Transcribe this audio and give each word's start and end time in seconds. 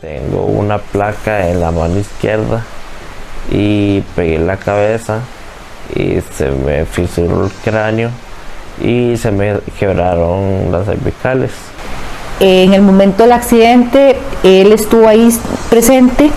Tengo 0.00 0.44
una 0.44 0.78
placa 0.78 1.48
en 1.48 1.60
la 1.60 1.70
mano 1.70 1.98
izquierda 1.98 2.62
y 3.50 4.00
pegué 4.14 4.38
la 4.38 4.56
cabeza 4.56 5.20
y 5.94 6.20
se 6.36 6.50
me 6.50 6.84
fisuró 6.84 7.44
el 7.44 7.50
cráneo 7.62 8.10
y 8.82 9.16
se 9.16 9.30
me 9.30 9.58
quebraron 9.78 10.70
las 10.70 10.86
cervicales. 10.86 11.52
En 12.40 12.74
el 12.74 12.82
momento 12.82 13.22
del 13.22 13.32
accidente, 13.32 14.16
él 14.42 14.72
estuvo 14.72 15.08
ahí 15.08 15.28
presente, 15.70 16.30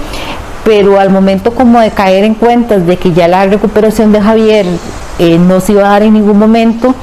pero 0.64 1.00
al 1.00 1.10
momento 1.10 1.56
como 1.56 1.80
de 1.80 1.90
caer 1.92 2.24
en 2.24 2.36
cuentas 2.36 2.86
de 2.86 2.98
que 2.98 3.14
ya 3.14 3.28
la 3.28 3.46
recuperación 3.46 4.12
de 4.12 4.22
Javier 4.22 4.66
eh, 5.20 5.40
no 5.40 5.60
se 5.60 5.72
iba 5.72 5.82
a 5.82 5.90
dar 5.90 6.04
en 6.04 6.14
ningún 6.14 6.38
momento, 6.38 6.94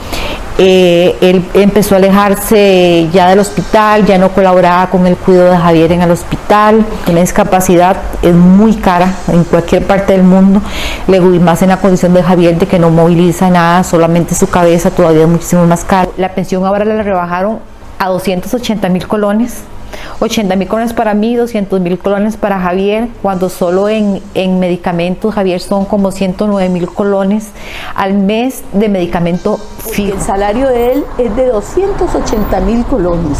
eh, 0.58 1.16
él 1.20 1.44
empezó 1.54 1.94
a 1.94 1.98
alejarse 1.98 3.08
ya 3.12 3.28
del 3.28 3.40
hospital, 3.40 4.06
ya 4.06 4.18
no 4.18 4.30
colaboraba 4.30 4.88
con 4.88 5.06
el 5.06 5.16
cuidado 5.16 5.50
de 5.50 5.58
Javier 5.58 5.92
en 5.92 6.02
el 6.02 6.10
hospital. 6.10 6.84
Una 7.08 7.20
discapacidad 7.20 7.96
es 8.22 8.34
muy 8.34 8.74
cara 8.74 9.12
en 9.28 9.44
cualquier 9.44 9.84
parte 9.86 10.12
del 10.12 10.22
mundo, 10.22 10.62
y 11.08 11.38
más 11.38 11.62
en 11.62 11.70
la 11.70 11.78
condición 11.78 12.14
de 12.14 12.22
Javier 12.22 12.58
de 12.58 12.66
que 12.66 12.78
no 12.78 12.90
moviliza 12.90 13.50
nada, 13.50 13.82
solamente 13.82 14.34
su 14.34 14.48
cabeza 14.48 14.90
todavía 14.90 15.22
es 15.22 15.28
muchísimo 15.28 15.66
más 15.66 15.84
cara. 15.84 16.08
La 16.16 16.30
pensión 16.34 16.64
ahora 16.64 16.84
la 16.84 17.02
rebajaron 17.02 17.58
a 17.98 18.08
280 18.08 18.88
mil 18.88 19.06
colones 19.08 19.64
80 20.20 20.56
mil 20.56 20.68
colones 20.68 20.92
para 20.92 21.14
mí, 21.14 21.36
200 21.36 21.80
mil 21.80 21.98
colones 21.98 22.36
para 22.36 22.60
Javier, 22.60 23.08
cuando 23.22 23.48
solo 23.48 23.88
en, 23.88 24.20
en, 24.34 24.58
medicamentos, 24.58 25.34
Javier, 25.34 25.60
son 25.60 25.84
como 25.84 26.10
109 26.10 26.68
mil 26.70 26.88
colones 26.88 27.48
al 27.94 28.14
mes 28.14 28.62
de 28.72 28.88
medicamento 28.88 29.58
fijo. 29.78 30.14
El 30.14 30.20
salario 30.20 30.68
de 30.68 30.92
él 30.92 31.04
es 31.18 31.34
de 31.36 31.46
280 31.46 32.60
mil 32.60 32.84
colones 32.84 33.38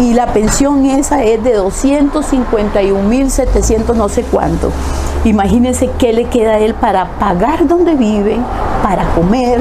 y 0.00 0.14
la 0.14 0.32
pensión 0.32 0.86
esa 0.86 1.22
es 1.22 1.42
de 1.44 1.54
251 1.54 3.02
mil 3.02 3.30
700 3.30 3.96
no 3.96 4.08
sé 4.08 4.22
cuánto. 4.22 4.72
Imagínense 5.24 5.90
qué 5.98 6.12
le 6.12 6.24
queda 6.24 6.52
a 6.52 6.58
él 6.58 6.74
para 6.74 7.18
pagar 7.18 7.68
donde 7.68 7.94
viven, 7.94 8.42
para 8.82 9.04
comer, 9.14 9.60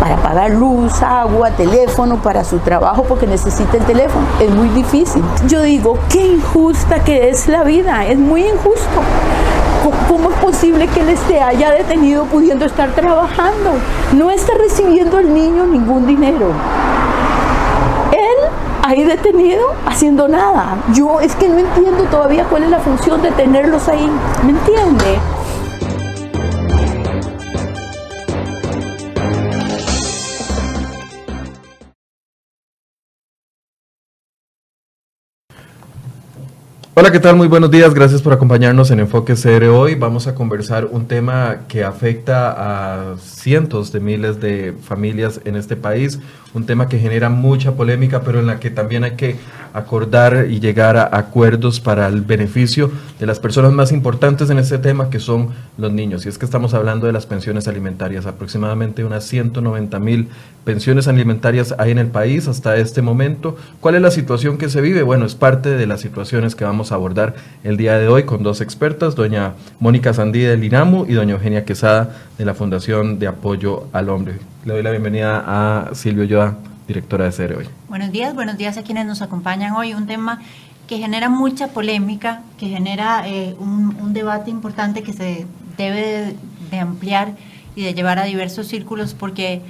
para 0.00 0.16
pagar 0.16 0.50
luz, 0.50 1.02
agua, 1.02 1.50
teléfono 1.50 2.16
para 2.16 2.42
su 2.42 2.58
trabajo 2.58 3.04
porque 3.04 3.26
necesita 3.26 3.76
el 3.76 3.84
teléfono. 3.84 4.26
Es 4.40 4.50
muy 4.50 4.68
difícil. 4.70 5.22
Yo 5.46 5.62
digo, 5.62 5.98
qué 6.08 6.26
injusta 6.26 7.04
que 7.04 7.28
es 7.28 7.46
la 7.46 7.62
vida, 7.62 8.06
es 8.06 8.18
muy 8.18 8.46
injusto. 8.46 9.00
¿Cómo 10.08 10.30
es 10.30 10.36
posible 10.38 10.88
que 10.88 11.00
él 11.00 11.10
esté 11.10 11.40
haya 11.40 11.70
detenido 11.70 12.24
pudiendo 12.24 12.64
estar 12.64 12.90
trabajando? 12.90 13.72
No 14.16 14.30
está 14.30 14.54
recibiendo 14.54 15.18
el 15.18 15.32
niño 15.32 15.66
ningún 15.66 16.06
dinero. 16.06 16.48
Él 18.12 18.50
ahí 18.82 19.04
detenido 19.04 19.74
haciendo 19.86 20.28
nada. 20.28 20.78
Yo 20.94 21.20
es 21.20 21.34
que 21.36 21.48
no 21.48 21.58
entiendo 21.58 22.04
todavía 22.04 22.44
cuál 22.44 22.64
es 22.64 22.70
la 22.70 22.80
función 22.80 23.22
de 23.22 23.30
tenerlos 23.32 23.88
ahí. 23.88 24.10
¿Me 24.44 24.50
entiende? 24.50 25.18
Hola, 36.92 37.12
¿qué 37.12 37.20
tal? 37.20 37.36
Muy 37.36 37.46
buenos 37.46 37.70
días. 37.70 37.94
Gracias 37.94 38.20
por 38.20 38.32
acompañarnos 38.32 38.90
en 38.90 38.98
Enfoque 38.98 39.34
CR 39.34 39.66
hoy. 39.66 39.94
Vamos 39.94 40.26
a 40.26 40.34
conversar 40.34 40.86
un 40.86 41.06
tema 41.06 41.60
que 41.68 41.84
afecta 41.84 43.12
a 43.12 43.16
cientos 43.16 43.92
de 43.92 44.00
miles 44.00 44.40
de 44.40 44.74
familias 44.82 45.40
en 45.44 45.54
este 45.54 45.76
país, 45.76 46.18
un 46.54 46.66
tema 46.66 46.88
que 46.88 46.98
genera 46.98 47.30
mucha 47.30 47.72
polémica, 47.72 48.22
pero 48.22 48.40
en 48.40 48.46
la 48.46 48.58
que 48.58 48.70
también 48.70 49.04
hay 49.04 49.12
que 49.12 49.36
acordar 49.72 50.46
y 50.50 50.58
llegar 50.58 50.96
a 50.96 51.10
acuerdos 51.12 51.80
para 51.80 52.08
el 52.08 52.22
beneficio 52.22 52.90
de 53.18 53.26
las 53.26 53.38
personas 53.38 53.72
más 53.72 53.92
importantes 53.92 54.50
en 54.50 54.58
este 54.58 54.78
tema, 54.78 55.10
que 55.10 55.20
son 55.20 55.50
los 55.78 55.92
niños. 55.92 56.26
Y 56.26 56.28
es 56.28 56.38
que 56.38 56.44
estamos 56.44 56.74
hablando 56.74 57.06
de 57.06 57.12
las 57.12 57.26
pensiones 57.26 57.68
alimentarias, 57.68 58.26
aproximadamente 58.26 59.04
unas 59.04 59.24
190 59.24 59.98
mil 60.00 60.28
pensiones 60.64 61.08
alimentarias 61.08 61.74
hay 61.78 61.90
en 61.90 61.98
el 61.98 62.08
país 62.08 62.48
hasta 62.48 62.76
este 62.76 63.02
momento. 63.02 63.56
¿Cuál 63.80 63.94
es 63.94 64.02
la 64.02 64.10
situación 64.10 64.58
que 64.58 64.68
se 64.68 64.80
vive? 64.80 65.02
Bueno, 65.02 65.24
es 65.26 65.34
parte 65.34 65.70
de 65.70 65.86
las 65.86 66.00
situaciones 66.00 66.54
que 66.54 66.64
vamos 66.64 66.92
a 66.92 66.96
abordar 66.96 67.34
el 67.64 67.76
día 67.76 67.98
de 67.98 68.08
hoy 68.08 68.24
con 68.24 68.42
dos 68.42 68.60
expertas, 68.60 69.14
doña 69.14 69.54
Mónica 69.78 70.12
Sandí 70.12 70.40
del 70.40 70.64
INAMU 70.64 71.06
y 71.08 71.14
doña 71.14 71.34
Eugenia 71.34 71.64
Quesada 71.64 72.16
de 72.38 72.44
la 72.44 72.54
Fundación 72.54 73.18
de 73.18 73.28
Apoyo 73.28 73.84
al 73.92 74.08
Hombre. 74.08 74.34
Le 74.64 74.74
doy 74.74 74.82
la 74.82 74.90
bienvenida 74.90 75.42
a 75.46 75.94
Silvio 75.94 76.24
Yoda, 76.24 76.54
directora 76.86 77.24
de 77.24 77.32
CERE 77.32 77.56
hoy. 77.56 77.68
Buenos 77.88 78.12
días, 78.12 78.34
buenos 78.34 78.58
días 78.58 78.76
a 78.76 78.82
quienes 78.82 79.06
nos 79.06 79.22
acompañan 79.22 79.72
hoy. 79.72 79.94
Un 79.94 80.06
tema 80.06 80.42
que 80.86 80.98
genera 80.98 81.30
mucha 81.30 81.68
polémica, 81.68 82.42
que 82.58 82.68
genera 82.68 83.26
eh, 83.26 83.56
un, 83.58 83.96
un, 83.98 84.12
debate 84.12 84.50
importante 84.50 85.02
que 85.02 85.14
se 85.14 85.46
debe 85.78 86.00
de, 86.00 86.36
de 86.70 86.78
ampliar 86.78 87.32
y 87.74 87.84
de 87.84 87.94
llevar 87.94 88.18
a 88.18 88.24
diversos 88.24 88.66
círculos 88.66 89.14
porque 89.14 89.62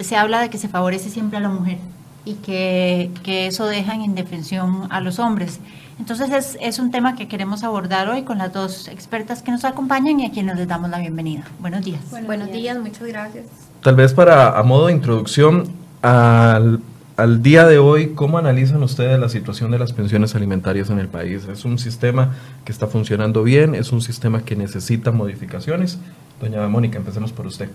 se 0.00 0.16
habla 0.16 0.40
de 0.40 0.50
que 0.50 0.58
se 0.58 0.68
favorece 0.68 1.10
siempre 1.10 1.38
a 1.38 1.40
la 1.40 1.48
mujer 1.48 1.78
y 2.24 2.34
que, 2.34 3.12
que 3.22 3.46
eso 3.46 3.66
deja 3.66 3.94
en 3.94 4.02
indefensión 4.02 4.88
a 4.90 5.00
los 5.00 5.20
hombres. 5.20 5.60
Entonces 6.00 6.30
es, 6.30 6.58
es, 6.60 6.80
un 6.80 6.90
tema 6.90 7.14
que 7.14 7.28
queremos 7.28 7.62
abordar 7.62 8.08
hoy 8.08 8.22
con 8.22 8.38
las 8.38 8.52
dos 8.52 8.88
expertas 8.88 9.42
que 9.42 9.52
nos 9.52 9.64
acompañan 9.64 10.18
y 10.18 10.26
a 10.26 10.32
quienes 10.32 10.56
les 10.56 10.66
damos 10.66 10.90
la 10.90 10.98
bienvenida. 10.98 11.44
Buenos 11.60 11.84
días. 11.84 12.00
Buenos, 12.10 12.26
Buenos 12.26 12.46
días. 12.48 12.58
días, 12.58 12.78
muchas 12.78 13.06
gracias. 13.06 13.67
Tal 13.82 13.94
vez 13.94 14.12
para 14.12 14.58
a 14.58 14.62
modo 14.64 14.86
de 14.86 14.92
introducción 14.92 15.68
al, 16.02 16.80
al, 17.16 17.42
día 17.42 17.64
de 17.64 17.78
hoy, 17.78 18.08
¿cómo 18.08 18.36
analizan 18.36 18.82
ustedes 18.82 19.20
la 19.20 19.28
situación 19.28 19.70
de 19.70 19.78
las 19.78 19.92
pensiones 19.92 20.34
alimentarias 20.34 20.90
en 20.90 20.98
el 20.98 21.06
país? 21.06 21.46
¿Es 21.46 21.64
un 21.64 21.78
sistema 21.78 22.34
que 22.64 22.72
está 22.72 22.88
funcionando 22.88 23.44
bien? 23.44 23.76
¿Es 23.76 23.92
un 23.92 24.00
sistema 24.00 24.42
que 24.42 24.56
necesita 24.56 25.12
modificaciones? 25.12 25.98
Doña 26.40 26.66
Mónica, 26.66 26.98
empecemos 26.98 27.32
por 27.32 27.46
usted. 27.46 27.70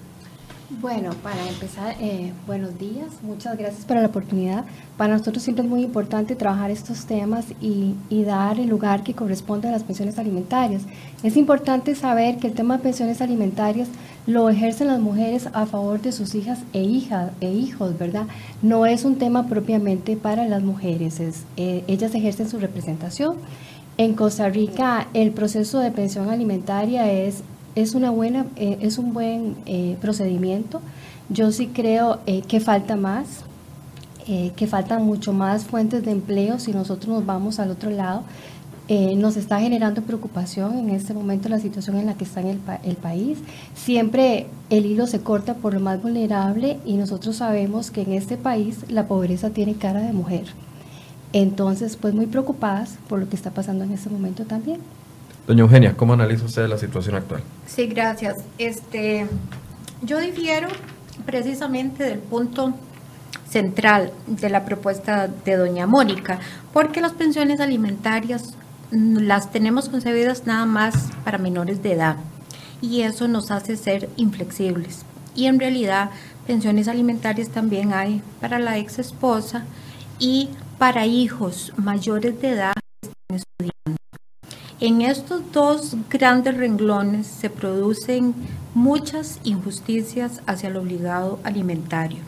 Bueno, 0.82 1.12
para 1.22 1.48
empezar, 1.48 1.96
eh, 2.02 2.34
buenos 2.48 2.78
días, 2.78 3.08
muchas 3.22 3.58
gracias 3.58 3.86
por 3.86 3.96
la 3.96 4.08
oportunidad. 4.08 4.66
Para 4.98 5.14
nosotros 5.18 5.42
siempre 5.44 5.64
es 5.64 5.70
muy 5.70 5.84
importante 5.84 6.36
trabajar 6.36 6.72
estos 6.72 7.06
temas 7.06 7.46
y, 7.62 7.96
y, 8.10 8.24
dar 8.24 8.60
el 8.60 8.68
lugar 8.68 9.04
que 9.04 9.14
corresponde 9.14 9.68
a 9.70 9.72
las 9.72 9.84
pensiones 9.84 10.18
alimentarias. 10.18 10.84
Es 11.22 11.38
importante 11.38 11.96
saber 11.96 12.38
que 12.38 12.48
el 12.48 12.54
tema 12.54 12.78
de 12.78 12.84
pensiones 12.84 13.22
alimentarias 13.22 13.88
lo 14.26 14.50
ejercen 14.50 14.88
las 14.88 15.00
mujeres 15.00 15.50
a 15.54 15.66
favor 15.66 16.02
de 16.02 16.12
sus 16.12 16.34
hijas 16.36 16.60
e, 16.72 16.82
hijas, 16.82 17.32
e 17.42 17.52
hijos, 17.52 17.98
¿verdad? 17.98 18.28
No 18.62 18.86
es 18.86 19.04
un 19.04 19.18
tema 19.18 19.48
propiamente 19.48 20.16
para 20.16 20.48
las 20.48 20.64
mujeres, 20.64 21.20
es, 21.20 21.44
eh, 21.58 21.84
ellas 21.88 22.16
ejercen 22.16 22.50
su 22.50 22.60
representación. 22.60 23.36
En 23.98 24.14
Costa 24.16 24.50
Rica 24.50 25.08
el 25.14 25.32
proceso 25.32 25.80
de 25.80 25.92
pensión 25.92 26.30
alimentaria 26.30 27.12
es 27.12 27.44
es, 27.76 27.96
una 27.96 28.12
buena, 28.12 28.46
eh, 28.56 28.78
es 28.82 29.00
un 29.00 29.14
buen 29.14 29.56
eh, 29.66 29.98
procedimiento. 30.00 30.80
Yo 31.30 31.52
sí 31.52 31.68
creo 31.68 32.20
que 32.48 32.60
falta 32.60 32.96
más, 32.96 33.44
que 34.56 34.68
faltan 34.68 35.04
mucho 35.04 35.34
más 35.34 35.64
fuentes 35.64 36.04
de 36.06 36.12
empleo 36.12 36.60
si 36.60 36.72
nosotros 36.72 37.16
nos 37.16 37.26
vamos 37.26 37.60
al 37.60 37.72
otro 37.72 37.90
lado. 37.90 38.24
Nos 38.90 39.38
está 39.38 39.60
generando 39.60 40.02
preocupación 40.02 40.78
en 40.78 40.90
este 40.90 41.14
momento 41.14 41.48
la 41.50 41.60
situación 41.60 41.98
en 41.98 42.06
la 42.06 42.16
que 42.16 42.26
está 42.26 42.42
en 42.42 42.48
el, 42.48 42.58
pa 42.58 42.76
el 42.84 42.96
país. 42.96 43.40
Siempre 43.76 44.48
el 44.70 44.86
hilo 44.86 45.08
se 45.08 45.22
corta 45.22 45.56
por 45.56 45.74
lo 45.74 45.80
más 45.80 46.02
vulnerable 46.02 46.80
y 46.86 46.96
nosotros 46.96 47.38
sabemos 47.38 47.92
que 47.92 48.02
en 48.02 48.14
este 48.14 48.36
país 48.38 48.86
la 48.90 49.08
pobreza 49.08 49.52
tiene 49.52 49.76
cara 49.76 50.02
de 50.02 50.12
mujer. 50.12 50.46
Entonces, 51.32 51.98
pues 51.98 52.14
muy 52.14 52.28
preocupadas 52.28 52.98
por 53.08 53.20
lo 53.20 53.30
que 53.30 53.36
está 53.36 53.52
pasando 53.52 53.84
en 53.86 53.92
este 53.92 54.10
momento 54.10 54.46
también. 54.46 54.82
Doña 55.48 55.62
Eugenia, 55.62 55.96
¿cómo 55.96 56.14
analiza 56.14 56.46
usted 56.46 56.68
la 56.68 56.78
situación 56.78 57.16
actual? 57.16 57.42
Sí, 57.66 57.88
gracias. 57.88 58.36
Este, 58.58 59.28
yo 60.02 60.20
difiero 60.20 60.68
precisamente 61.26 62.04
del 62.04 62.20
punto 62.20 62.74
central 63.50 64.12
de 64.28 64.50
la 64.50 64.64
propuesta 64.66 65.28
de 65.28 65.58
doña 65.58 65.86
Mónica, 65.88 66.40
porque 66.72 67.02
las 67.02 67.14
pensiones 67.14 67.60
alimentarias 67.60 68.56
las 68.94 69.52
tenemos 69.52 69.90
concebidas 69.90 70.46
nada 70.46 70.66
más 70.66 71.10
para 71.26 71.40
menores 71.40 71.82
de 71.82 71.94
edad 71.94 72.18
y 72.80 73.02
eso 73.02 73.28
nos 73.28 73.50
hace 73.50 73.76
ser 73.78 74.10
inflexibles. 74.18 75.06
Y 75.36 75.48
en 75.48 75.60
realidad 75.60 76.12
pensiones 76.46 76.88
alimentarias 76.88 77.50
también 77.50 77.94
hay 77.94 78.22
para 78.40 78.60
la 78.60 78.78
ex 78.78 79.00
esposa 79.00 79.66
y 80.20 80.50
para 80.78 81.06
hijos 81.06 81.74
mayores 81.78 82.40
de 82.42 82.50
edad 82.50 82.74
que 83.02 83.08
están 83.08 83.38
estudiando. 83.38 84.00
En 84.80 85.02
estos 85.02 85.52
dos 85.54 85.96
grandes 86.10 86.58
renglones 86.58 87.26
se 87.26 87.50
producen 87.50 88.36
muchas 88.74 89.40
injusticias 89.44 90.42
hacia 90.46 90.70
el 90.70 90.76
obligado 90.76 91.40
alimentario, 91.44 92.20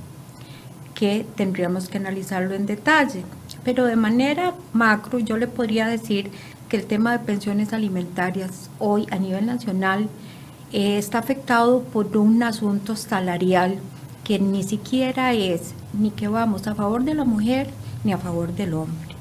que 0.93 1.25
tendríamos 1.35 1.89
que 1.89 1.97
analizarlo 1.97 2.55
en 2.55 2.65
detalle. 2.65 3.23
Pero 3.65 3.85
de 3.85 3.97
manera 3.97 4.53
macro 4.71 5.19
yo 5.19 5.37
le 5.37 5.47
podría 5.47 5.87
decir 5.87 6.31
que 6.69 6.77
el 6.77 6.85
tema 6.85 7.11
de 7.11 7.25
pensiones 7.25 7.73
alimentarias 7.73 8.69
hoy 8.79 9.07
a 9.11 9.17
nivel 9.17 9.45
nacional 9.45 10.09
eh, 10.71 10.97
está 10.97 11.19
afectado 11.19 11.81
por 11.81 12.15
un 12.17 12.41
asunto 12.43 12.95
salarial 12.95 13.79
que 14.23 14.39
ni 14.39 14.63
siquiera 14.63 15.33
es 15.33 15.73
ni 15.93 16.09
que 16.09 16.27
vamos 16.27 16.67
a 16.67 16.75
favor 16.75 17.03
de 17.03 17.13
la 17.13 17.23
mujer 17.23 17.69
ni 18.03 18.11
a 18.13 18.17
favor 18.17 18.53
del 18.53 18.73
hombre. 18.73 19.15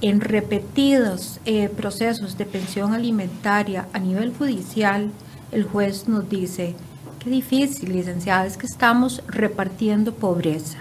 en 0.00 0.20
repetidos 0.20 1.38
eh, 1.44 1.68
procesos 1.68 2.36
de 2.36 2.44
pensión 2.44 2.92
alimentaria 2.92 3.86
a 3.92 4.00
nivel 4.00 4.34
judicial, 4.36 5.12
el 5.52 5.62
juez 5.62 6.08
nos 6.08 6.28
dice, 6.28 6.74
qué 7.20 7.30
difícil, 7.30 7.92
licenciada, 7.92 8.46
es 8.46 8.56
que 8.56 8.66
estamos 8.66 9.22
repartiendo 9.28 10.12
pobreza. 10.12 10.78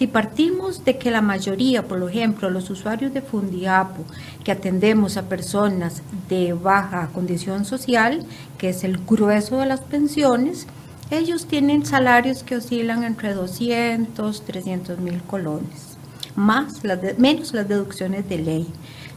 Si 0.00 0.06
partimos 0.06 0.82
de 0.86 0.96
que 0.96 1.10
la 1.10 1.20
mayoría, 1.20 1.86
por 1.86 2.02
ejemplo, 2.08 2.48
los 2.48 2.70
usuarios 2.70 3.12
de 3.12 3.20
Fundiapo, 3.20 4.02
que 4.42 4.50
atendemos 4.50 5.18
a 5.18 5.28
personas 5.28 6.00
de 6.26 6.54
baja 6.54 7.10
condición 7.12 7.66
social, 7.66 8.24
que 8.56 8.70
es 8.70 8.82
el 8.82 8.96
grueso 8.96 9.58
de 9.58 9.66
las 9.66 9.82
pensiones, 9.82 10.66
ellos 11.10 11.44
tienen 11.44 11.84
salarios 11.84 12.42
que 12.42 12.56
oscilan 12.56 13.04
entre 13.04 13.34
200, 13.34 14.42
300 14.42 14.98
mil 15.00 15.20
colones, 15.24 15.98
más 16.34 16.82
las 16.82 17.18
menos 17.18 17.52
las 17.52 17.68
deducciones 17.68 18.26
de 18.26 18.38
ley. 18.38 18.66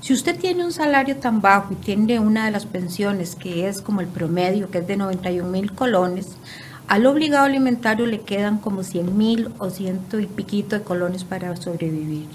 Si 0.01 0.11
usted 0.11 0.37
tiene 0.37 0.65
un 0.65 0.73
salario 0.73 1.15
tan 1.15 1.39
bajo 1.39 1.71
y 1.71 1.75
tiene 1.77 2.19
una 2.19 2.43
de 2.43 2.51
las 2.51 2.65
pensiones 2.65 3.35
que 3.35 3.69
es 3.69 3.81
como 3.81 4.01
el 4.01 4.07
promedio, 4.07 4.69
que 4.69 4.79
es 4.79 4.87
de 4.87 4.97
91 4.97 5.49
mil 5.49 5.71
colones, 5.71 6.35
al 6.87 7.05
obligado 7.05 7.45
alimentario 7.45 8.05
le 8.05 8.21
quedan 8.21 8.57
como 8.57 8.83
100 8.83 9.17
mil 9.17 9.49
o 9.57 9.69
ciento 9.69 10.19
y 10.19 10.27
piquito 10.27 10.77
de 10.77 10.83
colones 10.83 11.23
para 11.23 11.55
sobrevivir. 11.55 12.27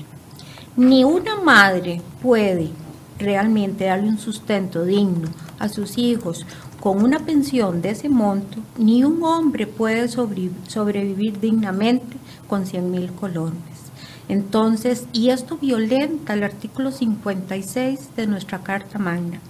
Ni 0.76 1.04
una 1.04 1.36
madre 1.36 2.00
puede 2.22 2.70
realmente 3.18 3.84
darle 3.86 4.08
un 4.08 4.18
sustento 4.18 4.84
digno 4.84 5.28
a 5.58 5.68
sus 5.68 5.98
hijos 5.98 6.46
con 6.80 7.02
una 7.02 7.18
pensión 7.18 7.82
de 7.82 7.90
ese 7.90 8.08
monto, 8.08 8.58
ni 8.76 9.02
un 9.02 9.22
hombre 9.24 9.66
puede 9.66 10.08
sobrevivir 10.08 11.40
dignamente 11.40 12.16
con 12.46 12.66
100 12.66 12.90
mil 12.90 13.12
colones. 13.12 13.88
Entonces, 14.28 15.06
y 15.12 15.30
esto 15.30 15.56
violenta 15.56 16.34
el 16.34 16.44
artículo 16.44 16.92
56 16.92 18.10
de 18.16 18.26
nuestra 18.26 18.58
Carta 18.60 18.98
Magna. 18.98 19.40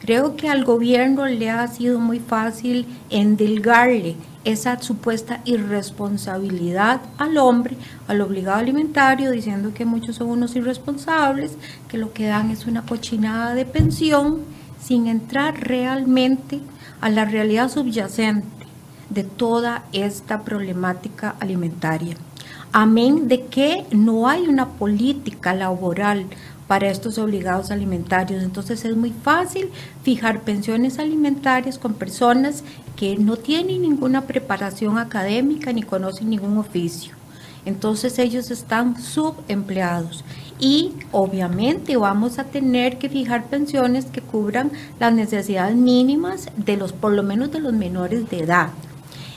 Creo 0.00 0.36
que 0.36 0.48
al 0.48 0.64
gobierno 0.64 1.26
le 1.26 1.50
ha 1.50 1.66
sido 1.68 1.98
muy 1.98 2.20
fácil 2.20 2.86
endilgarle 3.10 4.16
esa 4.44 4.80
supuesta 4.80 5.40
irresponsabilidad 5.44 7.00
al 7.18 7.38
hombre, 7.38 7.76
al 8.06 8.20
obligado 8.20 8.58
alimentario, 8.58 9.30
diciendo 9.30 9.72
que 9.74 9.84
muchos 9.84 10.16
son 10.16 10.28
unos 10.28 10.54
irresponsables, 10.54 11.56
que 11.88 11.98
lo 11.98 12.12
que 12.12 12.26
dan 12.26 12.50
es 12.50 12.66
una 12.66 12.82
cochinada 12.82 13.54
de 13.54 13.64
pensión, 13.64 14.42
sin 14.80 15.08
entrar 15.08 15.60
realmente 15.60 16.60
a 17.00 17.08
la 17.10 17.24
realidad 17.24 17.70
subyacente 17.70 18.46
de 19.10 19.24
toda 19.24 19.84
esta 19.92 20.42
problemática 20.42 21.34
alimentaria. 21.40 22.16
Amén 22.72 23.26
de 23.26 23.46
que 23.46 23.86
no 23.90 24.28
hay 24.28 24.46
una 24.46 24.68
política 24.68 25.54
laboral 25.54 26.26
para 26.66 26.88
estos 26.88 27.18
obligados 27.18 27.70
alimentarios. 27.70 28.42
Entonces 28.42 28.84
es 28.84 28.96
muy 28.96 29.10
fácil 29.10 29.70
fijar 30.02 30.42
pensiones 30.42 30.98
alimentarias 30.98 31.78
con 31.78 31.94
personas 31.94 32.64
que 32.96 33.16
no 33.16 33.36
tienen 33.36 33.82
ninguna 33.82 34.22
preparación 34.22 34.98
académica 34.98 35.72
ni 35.72 35.82
conocen 35.82 36.30
ningún 36.30 36.58
oficio. 36.58 37.14
Entonces 37.64 38.18
ellos 38.20 38.50
están 38.50 39.00
subempleados 39.02 40.24
y 40.58 40.92
obviamente 41.12 41.96
vamos 41.96 42.38
a 42.38 42.44
tener 42.44 42.98
que 42.98 43.08
fijar 43.08 43.46
pensiones 43.46 44.06
que 44.06 44.22
cubran 44.22 44.70
las 45.00 45.12
necesidades 45.12 45.76
mínimas 45.76 46.48
de 46.56 46.76
los, 46.76 46.92
por 46.92 47.12
lo 47.12 47.22
menos 47.22 47.50
de 47.50 47.60
los 47.60 47.72
menores 47.72 48.30
de 48.30 48.38
edad. 48.38 48.68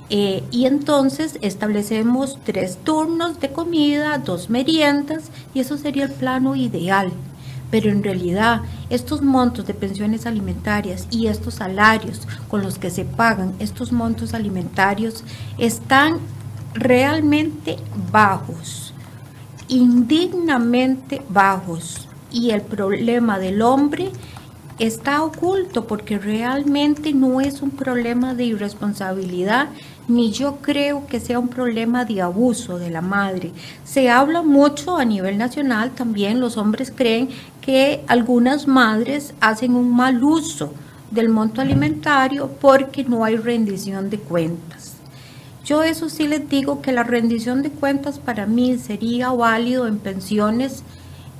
Eh, 0.09 0.43
y 0.49 0.65
entonces 0.65 1.37
establecemos 1.41 2.39
tres 2.43 2.77
turnos 2.83 3.39
de 3.39 3.51
comida, 3.51 4.17
dos 4.17 4.49
meriendas, 4.49 5.29
y 5.53 5.59
eso 5.59 5.77
sería 5.77 6.05
el 6.05 6.11
plano 6.11 6.55
ideal. 6.55 7.11
Pero 7.69 7.91
en 7.91 8.03
realidad 8.03 8.61
estos 8.89 9.21
montos 9.21 9.67
de 9.67 9.75
pensiones 9.75 10.25
alimentarias 10.25 11.07
y 11.11 11.27
estos 11.27 11.55
salarios 11.55 12.27
con 12.47 12.63
los 12.63 12.79
que 12.79 12.89
se 12.89 13.05
pagan 13.05 13.53
estos 13.59 13.91
montos 13.91 14.33
alimentarios 14.33 15.23
están 15.59 16.17
realmente 16.73 17.77
bajos, 18.11 18.93
indignamente 19.67 21.21
bajos. 21.29 22.07
Y 22.31 22.49
el 22.49 22.61
problema 22.61 23.37
del 23.37 23.61
hombre 23.61 24.11
está 24.79 25.23
oculto 25.23 25.85
porque 25.85 26.17
realmente 26.17 27.13
no 27.13 27.41
es 27.41 27.61
un 27.61 27.69
problema 27.69 28.33
de 28.33 28.45
irresponsabilidad 28.45 29.69
ni 30.09 30.31
yo 30.31 30.57
creo 30.61 31.05
que 31.07 31.19
sea 31.19 31.39
un 31.39 31.47
problema 31.47 32.03
de 32.03 32.21
abuso 32.21 32.79
de 32.79 32.89
la 32.89 33.01
madre. 33.01 33.51
Se 33.83 34.09
habla 34.09 34.41
mucho 34.41 34.97
a 34.97 35.05
nivel 35.05 35.37
nacional, 35.37 35.91
también 35.91 36.39
los 36.39 36.57
hombres 36.57 36.91
creen 36.93 37.29
que 37.61 38.03
algunas 38.07 38.67
madres 38.67 39.33
hacen 39.39 39.75
un 39.75 39.95
mal 39.95 40.23
uso 40.23 40.73
del 41.11 41.29
monto 41.29 41.61
alimentario 41.61 42.49
porque 42.59 43.03
no 43.03 43.23
hay 43.23 43.37
rendición 43.37 44.09
de 44.09 44.19
cuentas. 44.19 44.95
Yo 45.63 45.83
eso 45.83 46.09
sí 46.09 46.27
les 46.27 46.49
digo 46.49 46.81
que 46.81 46.91
la 46.91 47.03
rendición 47.03 47.61
de 47.61 47.69
cuentas 47.69 48.17
para 48.17 48.47
mí 48.47 48.77
sería 48.79 49.29
válido 49.31 49.87
en 49.87 49.99
pensiones 49.99 50.83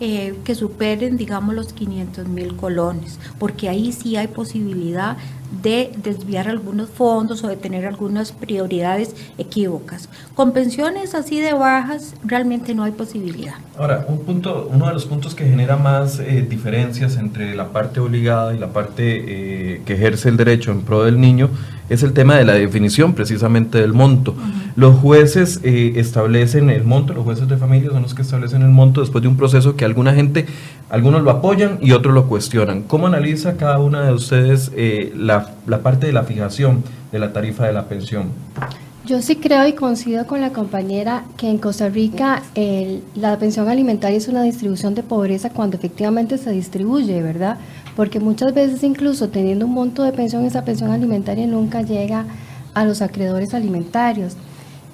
eh, 0.01 0.37
que 0.43 0.55
superen, 0.55 1.17
digamos, 1.17 1.55
los 1.55 1.73
500 1.73 2.27
mil 2.27 2.55
colones, 2.55 3.19
porque 3.37 3.67
ahí 3.67 3.91
sí 3.91 4.15
hay 4.15 4.27
posibilidad 4.27 5.17
de 5.51 5.91
desviar 5.97 6.47
algunos 6.47 6.89
fondos 6.89 7.43
o 7.43 7.47
de 7.47 7.57
tener 7.57 7.85
algunas 7.85 8.31
prioridades 8.31 9.15
equívocas. 9.37 10.09
Con 10.35 10.51
pensiones 10.53 11.15
así 11.15 11.39
de 11.39 11.53
bajas 11.53 12.13
realmente 12.23 12.75
no 12.75 12.83
hay 12.83 12.91
posibilidad. 12.91 13.55
Ahora, 13.77 14.05
un 14.07 14.19
punto, 14.19 14.69
uno 14.71 14.87
de 14.87 14.93
los 14.93 15.05
puntos 15.05 15.35
que 15.35 15.45
genera 15.45 15.77
más 15.77 16.19
eh, 16.19 16.45
diferencias 16.47 17.17
entre 17.17 17.55
la 17.55 17.69
parte 17.69 17.99
obligada 17.99 18.53
y 18.53 18.59
la 18.59 18.73
parte 18.73 19.73
eh, 19.75 19.81
que 19.85 19.93
ejerce 19.93 20.29
el 20.29 20.37
derecho 20.37 20.71
en 20.71 20.81
pro 20.81 21.03
del 21.03 21.19
niño 21.19 21.49
es 21.89 22.03
el 22.03 22.13
tema 22.13 22.35
de 22.35 22.45
la 22.45 22.53
definición 22.53 23.13
precisamente 23.13 23.79
del 23.79 23.93
monto. 23.93 24.35
Los 24.75 24.97
jueces 24.99 25.59
eh, 25.63 25.93
establecen 25.95 26.69
el 26.69 26.83
monto, 26.83 27.13
los 27.13 27.23
jueces 27.23 27.47
de 27.47 27.57
familia 27.57 27.89
son 27.89 28.03
los 28.03 28.13
que 28.13 28.21
establecen 28.21 28.61
el 28.61 28.69
monto 28.69 29.01
después 29.01 29.21
de 29.21 29.27
un 29.27 29.37
proceso 29.37 29.75
que 29.75 29.85
alguna 29.85 30.13
gente, 30.13 30.45
algunos 30.89 31.23
lo 31.23 31.31
apoyan 31.31 31.79
y 31.81 31.91
otros 31.91 32.13
lo 32.13 32.27
cuestionan. 32.27 32.83
¿Cómo 32.83 33.07
analiza 33.07 33.57
cada 33.57 33.79
una 33.79 34.03
de 34.03 34.13
ustedes 34.13 34.71
eh, 34.75 35.11
la, 35.15 35.51
la 35.67 35.79
parte 35.79 36.07
de 36.07 36.13
la 36.13 36.23
fijación 36.23 36.83
de 37.11 37.19
la 37.19 37.33
tarifa 37.33 37.65
de 37.65 37.73
la 37.73 37.85
pensión? 37.85 38.27
Yo 39.05 39.23
sí 39.23 39.37
creo 39.37 39.67
y 39.67 39.73
coincido 39.73 40.27
con 40.27 40.39
la 40.39 40.51
compañera 40.51 41.23
que 41.35 41.49
en 41.49 41.57
Costa 41.57 41.89
Rica 41.89 42.43
la 43.15 43.39
pensión 43.39 43.67
alimentaria 43.67 44.17
es 44.17 44.27
una 44.27 44.43
distribución 44.43 44.93
de 44.93 45.01
pobreza 45.01 45.49
cuando 45.49 45.77
efectivamente 45.77 46.37
se 46.37 46.51
distribuye, 46.51 47.19
¿verdad? 47.23 47.57
Porque 47.99 48.21
muchas 48.21 48.53
veces 48.53 48.81
incluso 48.83 49.27
teniendo 49.27 49.65
un 49.65 49.73
monto 49.73 50.03
de 50.03 50.13
pensión, 50.13 50.45
esa 50.45 50.63
pensión 50.63 50.91
alimentaria 50.91 51.45
nunca 51.45 51.81
llega 51.81 52.23
a 52.73 52.85
los 52.85 53.01
acreedores 53.01 53.53
alimentarios. 53.53 54.37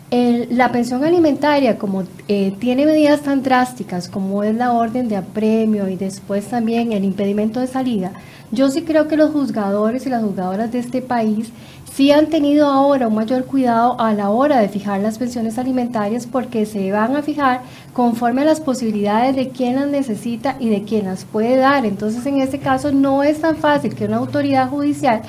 la 0.10 0.72
pensión 0.72 1.04
alimentaria, 1.04 1.78
como 1.78 2.06
eh, 2.28 2.56
tiene 2.58 2.88
medidas 2.88 3.22
tan 3.22 3.44
drásticas 3.44 4.08
como 4.08 4.44
es 4.44 4.56
la 4.56 4.72
orden 4.72 5.08
de 5.08 5.18
apremio 5.18 5.88
y 5.88 5.98
después 5.98 6.48
también 6.48 6.94
el 6.94 7.04
impedimento 7.04 7.60
de 7.60 7.68
salida, 7.68 8.12
yo 8.56 8.70
sí 8.70 8.84
creo 8.84 9.08
que 9.08 9.18
los 9.18 9.32
juzgadores 9.32 10.06
y 10.06 10.10
las 10.10 10.24
juzgadoras 10.24 10.72
de 10.72 10.80
este 10.80 11.02
país 11.02 11.52
sí 11.94 12.12
han 12.12 12.28
tenido 12.28 12.68
ahora 12.68 13.08
un 13.08 13.16
mayor 13.16 13.46
cuidado 13.46 14.00
a 14.00 14.14
la 14.14 14.30
hora 14.30 14.60
de 14.60 14.70
fijar 14.70 15.02
las 15.02 15.18
pensiones 15.18 15.58
alimentarias 15.58 16.26
porque 16.26 16.66
se 16.66 16.92
van 16.92 17.16
a 17.16 17.22
fijar 17.22 17.62
conforme 17.94 18.42
a 18.42 18.46
las 18.46 18.62
posibilidades 18.62 19.36
de 19.36 19.50
quién 19.50 19.76
las 19.76 19.88
necesita 19.88 20.56
y 20.60 20.70
de 20.70 20.84
quién 20.84 21.06
las 21.06 21.26
puede 21.26 21.58
dar. 21.58 21.86
Entonces, 21.86 22.26
en 22.26 22.42
este 22.42 22.60
caso, 22.60 22.92
no 22.92 23.24
es 23.24 23.42
tan 23.42 23.58
fácil 23.58 23.94
que 23.94 24.06
una 24.06 24.18
autoridad 24.18 24.70
judicial 24.70 25.22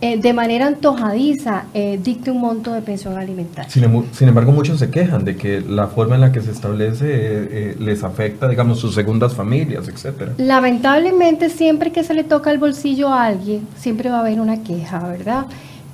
eh, 0.00 0.18
de 0.18 0.32
manera 0.32 0.66
antojadiza 0.66 1.64
eh, 1.74 2.00
dicte 2.02 2.30
un 2.30 2.40
monto 2.40 2.72
de 2.72 2.80
pensión 2.80 3.18
alimentaria. 3.18 3.70
Sin, 3.70 4.28
embargo, 4.28 4.52
muchos 4.52 4.78
se 4.78 4.90
quejan 4.90 5.24
de 5.24 5.36
que 5.36 5.60
la 5.60 5.88
forma 5.88 6.14
en 6.14 6.22
la 6.22 6.32
que 6.32 6.40
se 6.40 6.50
establece 6.50 7.06
eh, 7.06 7.76
les 7.78 8.02
afecta, 8.02 8.48
digamos, 8.48 8.78
sus 8.78 8.94
segundas 8.94 9.34
familias, 9.34 9.88
etcétera. 9.88 10.32
Lamentablemente, 10.38 11.50
siempre 11.50 11.92
que 11.92 12.02
se 12.04 12.14
le 12.14 12.24
toca 12.24 12.50
el 12.50 12.58
bolsillo 12.58 13.08
a 13.08 13.26
alguien, 13.26 13.66
siempre 13.76 14.08
va 14.10 14.18
a 14.18 14.20
haber 14.20 14.40
una 14.40 14.62
queja, 14.62 15.00
¿verdad? 15.06 15.46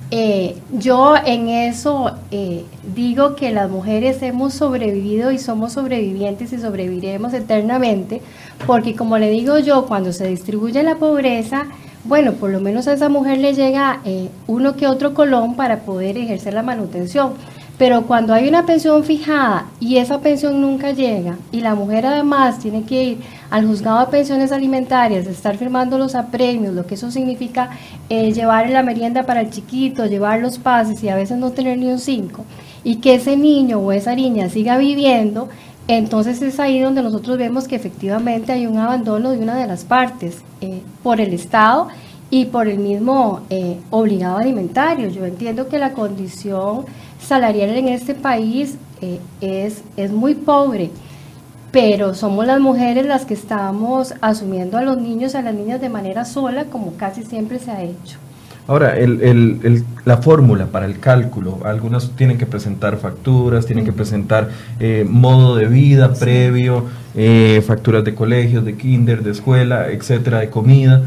Eh, 0.09 0.55
yo 0.71 1.15
en 1.17 1.49
eso 1.49 2.11
eh, 2.31 2.63
digo 2.95 3.35
que 3.35 3.51
las 3.51 3.69
mujeres 3.69 4.21
hemos 4.21 4.53
sobrevivido 4.53 5.31
y 5.31 5.37
somos 5.37 5.73
sobrevivientes 5.73 6.53
y 6.53 6.59
sobreviviremos 6.59 7.33
eternamente, 7.33 8.21
porque 8.65 8.95
como 8.95 9.17
le 9.17 9.29
digo 9.29 9.59
yo, 9.59 9.85
cuando 9.85 10.13
se 10.13 10.25
distribuye 10.27 10.81
la 10.83 10.95
pobreza, 10.95 11.65
bueno, 12.07 12.33
por 12.33 12.49
lo 12.49 12.59
menos 12.59 12.87
a 12.87 12.93
esa 12.93 13.09
mujer 13.09 13.37
le 13.39 13.53
llega 13.53 14.01
eh, 14.05 14.29
uno 14.47 14.75
que 14.75 14.87
otro 14.87 15.13
colón 15.13 15.55
para 15.55 15.79
poder 15.79 16.17
ejercer 16.17 16.53
la 16.53 16.63
manutención. 16.63 17.33
Pero 17.77 18.07
cuando 18.07 18.33
hay 18.33 18.47
una 18.47 18.65
pensión 18.65 19.03
fijada 19.03 19.67
y 19.79 19.97
esa 19.97 20.19
pensión 20.19 20.61
nunca 20.61 20.93
llega 20.93 21.37
y 21.51 21.61
la 21.61 21.75
mujer 21.75 22.07
además 22.07 22.57
tiene 22.57 22.83
que 22.85 23.03
ir 23.03 23.17
al 23.51 23.67
juzgado 23.67 23.99
de 23.99 24.07
pensiones 24.07 24.51
alimentarias, 24.51 25.27
estar 25.27 25.57
firmando 25.57 25.99
los 25.99 26.15
apremios, 26.15 26.73
lo 26.73 26.87
que 26.87 26.95
eso 26.95 27.11
significa 27.11 27.69
eh, 28.09 28.33
llevar 28.33 28.71
la 28.71 28.81
merienda 28.81 29.27
para 29.27 29.41
el 29.41 29.51
chiquito, 29.51 30.07
llevar 30.07 30.39
los 30.39 30.57
pases 30.57 31.03
y 31.03 31.09
a 31.09 31.15
veces 31.15 31.37
no 31.37 31.51
tener 31.51 31.77
ni 31.77 31.91
un 31.91 31.99
cinco, 31.99 32.45
y 32.83 32.95
que 32.95 33.15
ese 33.15 33.37
niño 33.37 33.77
o 33.77 33.91
esa 33.91 34.15
niña 34.15 34.49
siga 34.49 34.77
viviendo, 34.77 35.47
Entonces 35.87 36.41
es 36.41 36.59
ahí 36.59 36.81
donde 36.81 37.01
nosotros 37.01 37.37
vemos 37.37 37.67
que 37.67 37.75
efectivamente 37.75 38.51
hay 38.51 38.67
un 38.67 38.77
abandono 38.77 39.31
de 39.31 39.39
una 39.39 39.55
de 39.55 39.67
las 39.67 39.85
partes 39.85 40.41
eh, 40.59 40.81
por 41.01 41.21
el 41.21 41.33
Estado 41.33 41.87
y 42.29 42.45
por 42.45 42.67
el 42.67 42.79
mismo 42.79 43.41
eh, 43.49 43.77
obligado 43.89 44.37
alimentario. 44.37 45.07
Yo 45.07 45.25
entiendo 45.25 45.69
que 45.69 45.79
la 45.79 45.93
condición 45.93 46.85
salarial 47.21 47.69
en 47.69 47.87
este 47.87 48.15
país 48.15 48.75
eh, 49.01 49.19
es, 49.39 49.81
es 49.95 50.11
muy 50.11 50.35
pobre, 50.35 50.91
pero 51.71 52.13
somos 52.13 52.45
las 52.45 52.59
mujeres 52.59 53.05
las 53.05 53.25
que 53.25 53.35
estamos 53.35 54.13
asumiendo 54.19 54.77
a 54.77 54.81
los 54.81 54.97
niños 54.97 55.33
y 55.33 55.37
a 55.37 55.41
las 55.41 55.53
niñas 55.53 55.79
de 55.79 55.87
manera 55.87 56.25
sola, 56.25 56.65
como 56.65 56.97
casi 56.97 57.23
siempre 57.23 57.59
se 57.59 57.71
ha 57.71 57.81
hecho. 57.81 58.17
Ahora, 58.67 58.97
el, 58.97 59.21
el, 59.21 59.85
la 60.03 60.17
fórmula 60.17 60.65
para 60.65 60.85
el 60.85 60.99
cálculo, 60.99 61.59
algunas 61.63 62.11
tienen 62.11 62.37
que 62.37 62.45
presentar 62.45 62.97
facturas, 62.97 63.65
tienen 63.65 63.85
que 63.85 63.93
presentar 63.93 64.49
eh, 64.81 65.05
modo 65.07 65.55
de 65.55 65.67
vida 65.67 66.13
previo, 66.13 66.83
eh, 67.15 67.63
facturas 67.65 68.03
de 68.03 68.13
colegios, 68.13 68.65
de 68.65 68.75
kinder, 68.75 69.23
de 69.23 69.31
escuela, 69.31 69.89
etcétera, 69.89 70.39
de 70.39 70.49
comida. 70.49 71.03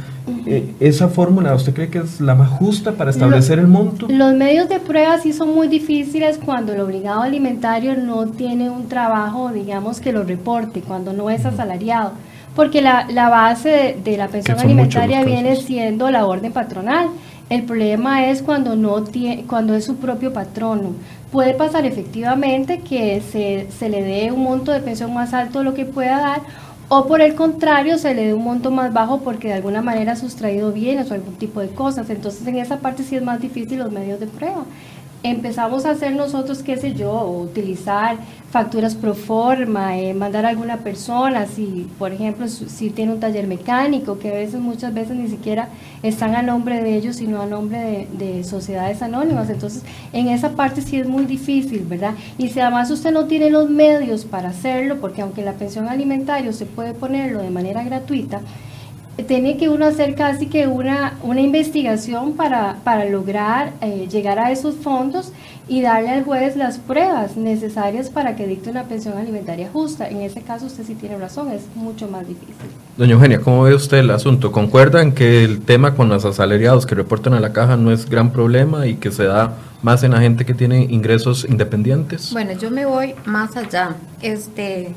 Eh, 0.47 0.73
¿Esa 0.81 1.09
fórmula 1.09 1.55
usted 1.55 1.75
cree 1.75 1.89
que 1.89 1.99
es 1.99 2.21
la 2.23 2.35
más 2.35 2.49
justa 2.49 2.93
para 2.93 3.11
establecer 3.11 3.59
el 3.59 3.67
monto? 3.67 4.07
Los 4.09 4.35
medios 4.35 4.71
de 4.71 4.81
prueba 4.81 5.19
sí 5.19 5.35
son 5.35 5.55
muy 5.55 5.69
difíciles 5.69 6.39
cuando 6.43 6.73
el 6.73 6.81
obligado 6.81 7.21
alimentario 7.21 7.95
no 7.95 8.27
tiene 8.27 8.71
un 8.71 8.89
trabajo, 8.89 9.53
digamos, 9.53 10.01
que 10.01 10.13
lo 10.13 10.25
reporte, 10.25 10.81
cuando 10.81 11.13
no 11.13 11.29
es 11.29 11.45
asalariado 11.45 12.13
porque 12.57 12.83
la, 12.83 13.07
la 13.09 13.29
base 13.29 13.97
de, 14.03 14.17
la 14.17 14.29
pensión 14.29 14.59
alimentaria 14.59 15.25
viene 15.25 15.57
siendo 15.57 16.11
la 16.11 16.27
orden 16.27 16.53
patronal. 16.53 17.09
El 17.51 17.65
problema 17.65 18.27
es 18.29 18.43
cuando, 18.43 18.77
no 18.77 19.03
tiene, 19.03 19.45
cuando 19.45 19.75
es 19.75 19.85
su 19.85 19.97
propio 19.97 20.33
patrono. 20.33 20.95
Puede 21.33 21.53
pasar 21.53 21.85
efectivamente 21.85 22.79
que 22.79 23.21
se, 23.21 23.67
se 23.77 23.89
le 23.89 24.03
dé 24.03 24.33
un 24.33 24.43
monto 24.45 24.73
de 24.73 24.81
pensión 24.81 25.13
más 25.13 25.35
alto 25.35 25.59
de 25.59 25.65
lo 25.65 25.75
que 25.75 25.85
pueda 25.85 26.21
dar 26.21 26.43
o 26.93 27.07
por 27.07 27.21
el 27.21 27.37
contrario 27.37 27.99
se 27.99 28.15
le 28.15 28.27
dé 28.27 28.35
un 28.35 28.43
monto 28.43 28.73
más 28.73 28.93
bajo 28.93 29.21
porque 29.21 29.47
de 29.47 29.55
alguna 29.55 29.81
manera 29.81 30.13
ha 30.13 30.17
sustraído 30.17 30.73
bienes 30.73 31.09
o 31.11 31.15
algún 31.15 31.35
tipo 31.35 31.61
de 31.61 31.69
cosas. 31.69 32.11
Entonces 32.11 32.45
en 32.49 32.57
esa 32.57 32.79
parte 32.79 33.05
sí 33.05 33.15
es 33.15 33.23
más 33.23 33.41
difícil 33.41 33.79
los 33.79 33.93
medios 33.93 34.19
de 34.19 34.27
prueba 34.27 34.65
empezamos 35.23 35.85
a 35.85 35.91
hacer 35.91 36.15
nosotros, 36.15 36.63
qué 36.63 36.77
sé 36.77 36.95
yo, 36.95 37.29
utilizar 37.29 38.17
facturas 38.51 38.97
pro 38.97 39.15
forma, 39.15 39.97
eh, 39.99 40.13
mandar 40.13 40.45
a 40.45 40.49
alguna 40.49 40.79
persona, 40.79 41.47
si 41.47 41.89
por 41.99 42.13
ejemplo 42.13 42.49
si 42.49 42.91
tiene 42.91 43.13
un 43.13 43.21
taller 43.21 43.47
mecánico, 43.47 44.19
que 44.19 44.29
a 44.31 44.33
veces 44.33 44.61
muchas 44.61 44.93
veces 44.93 45.17
ni 45.17 45.29
siquiera 45.29 45.69
están 46.03 46.35
a 46.35 46.43
nombre 46.43 46.83
de 46.83 46.97
ellos, 46.97 47.17
sino 47.17 47.41
a 47.41 47.47
nombre 47.47 47.79
de, 47.79 48.09
de, 48.13 48.45
sociedades 48.45 49.03
anónimas. 49.03 49.49
Entonces, 49.51 49.85
en 50.13 50.29
esa 50.29 50.57
parte 50.57 50.83
sí 50.83 50.99
es 50.99 51.07
muy 51.07 51.27
difícil, 51.27 51.85
¿verdad? 51.89 52.15
Y 52.39 52.49
si 52.49 52.59
además 52.59 52.91
usted 52.91 53.13
no 53.13 53.27
tiene 53.27 53.51
los 53.51 53.71
medios 53.71 54.25
para 54.25 54.49
hacerlo, 54.49 55.01
porque 55.01 55.23
aunque 55.23 55.45
la 55.45 55.53
pensión 55.53 55.89
alimentaria 55.89 56.53
se 56.53 56.67
puede 56.67 56.93
ponerlo 56.95 57.43
de 57.43 57.51
manera 57.51 57.85
gratuita, 57.85 58.41
tiene 59.23 59.57
que 59.57 59.69
uno 59.69 59.87
hacer 59.87 60.15
casi 60.15 60.47
que 60.47 60.67
una, 60.67 61.15
una 61.23 61.41
investigación 61.41 62.35
para, 62.35 62.77
para 62.85 63.05
lograr 63.07 63.73
eh, 63.81 64.09
llegar 64.11 64.39
a 64.39 64.51
esos 64.51 64.77
fondos 64.77 65.33
y 65.69 65.83
darle 65.83 66.11
al 66.11 66.25
juez 66.25 66.57
las 66.57 66.79
pruebas 66.79 67.37
necesarias 67.37 68.11
para 68.11 68.35
que 68.35 68.47
dicte 68.47 68.71
una 68.71 68.85
pensión 68.85 69.17
alimentaria 69.17 69.69
justa. 69.73 70.09
En 70.09 70.21
ese 70.23 70.43
caso 70.43 70.67
usted 70.67 70.85
sí 70.85 70.95
tiene 70.97 71.17
razón, 71.17 71.53
es 71.53 71.63
mucho 71.77 72.09
más 72.09 72.27
difícil. 72.27 72.57
Doña 72.97 73.13
Eugenia, 73.13 73.41
¿cómo 73.41 73.63
ve 73.63 73.75
usted 73.75 73.99
el 73.99 74.11
asunto? 74.11 74.51
¿Concuerdan 74.51 75.13
que 75.13 75.45
el 75.45 75.61
tema 75.61 75.95
con 75.95 76.09
los 76.09 76.25
asalariados 76.25 76.87
que 76.87 76.97
reportan 76.97 77.35
a 77.35 77.41
la 77.41 77.53
caja 77.53 77.77
no 77.77 77.93
es 77.93 78.11
gran 78.11 78.33
problema 78.33 78.87
y 78.87 78.97
que 78.97 79.13
se 79.13 79.25
da 79.25 79.55
más 79.83 80.03
en 80.03 80.11
la 80.11 80.21
gente 80.21 80.45
que 80.45 80.55
tiene 80.55 80.85
ingresos 80.91 81.47
independientes? 81.49 82.33
Bueno, 82.33 82.53
yo 82.53 82.71
me 82.71 82.85
voy 82.85 83.15
más 83.25 83.57
allá. 83.57 83.95
Este 84.23 84.93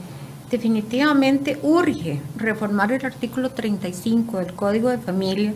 definitivamente 0.53 1.57
urge 1.63 2.22
reformar 2.38 2.91
el 2.91 3.03
artículo 3.03 3.50
35 3.50 4.38
del 4.38 4.53
Código 4.53 4.89
de 4.89 5.00
Familia 5.00 5.51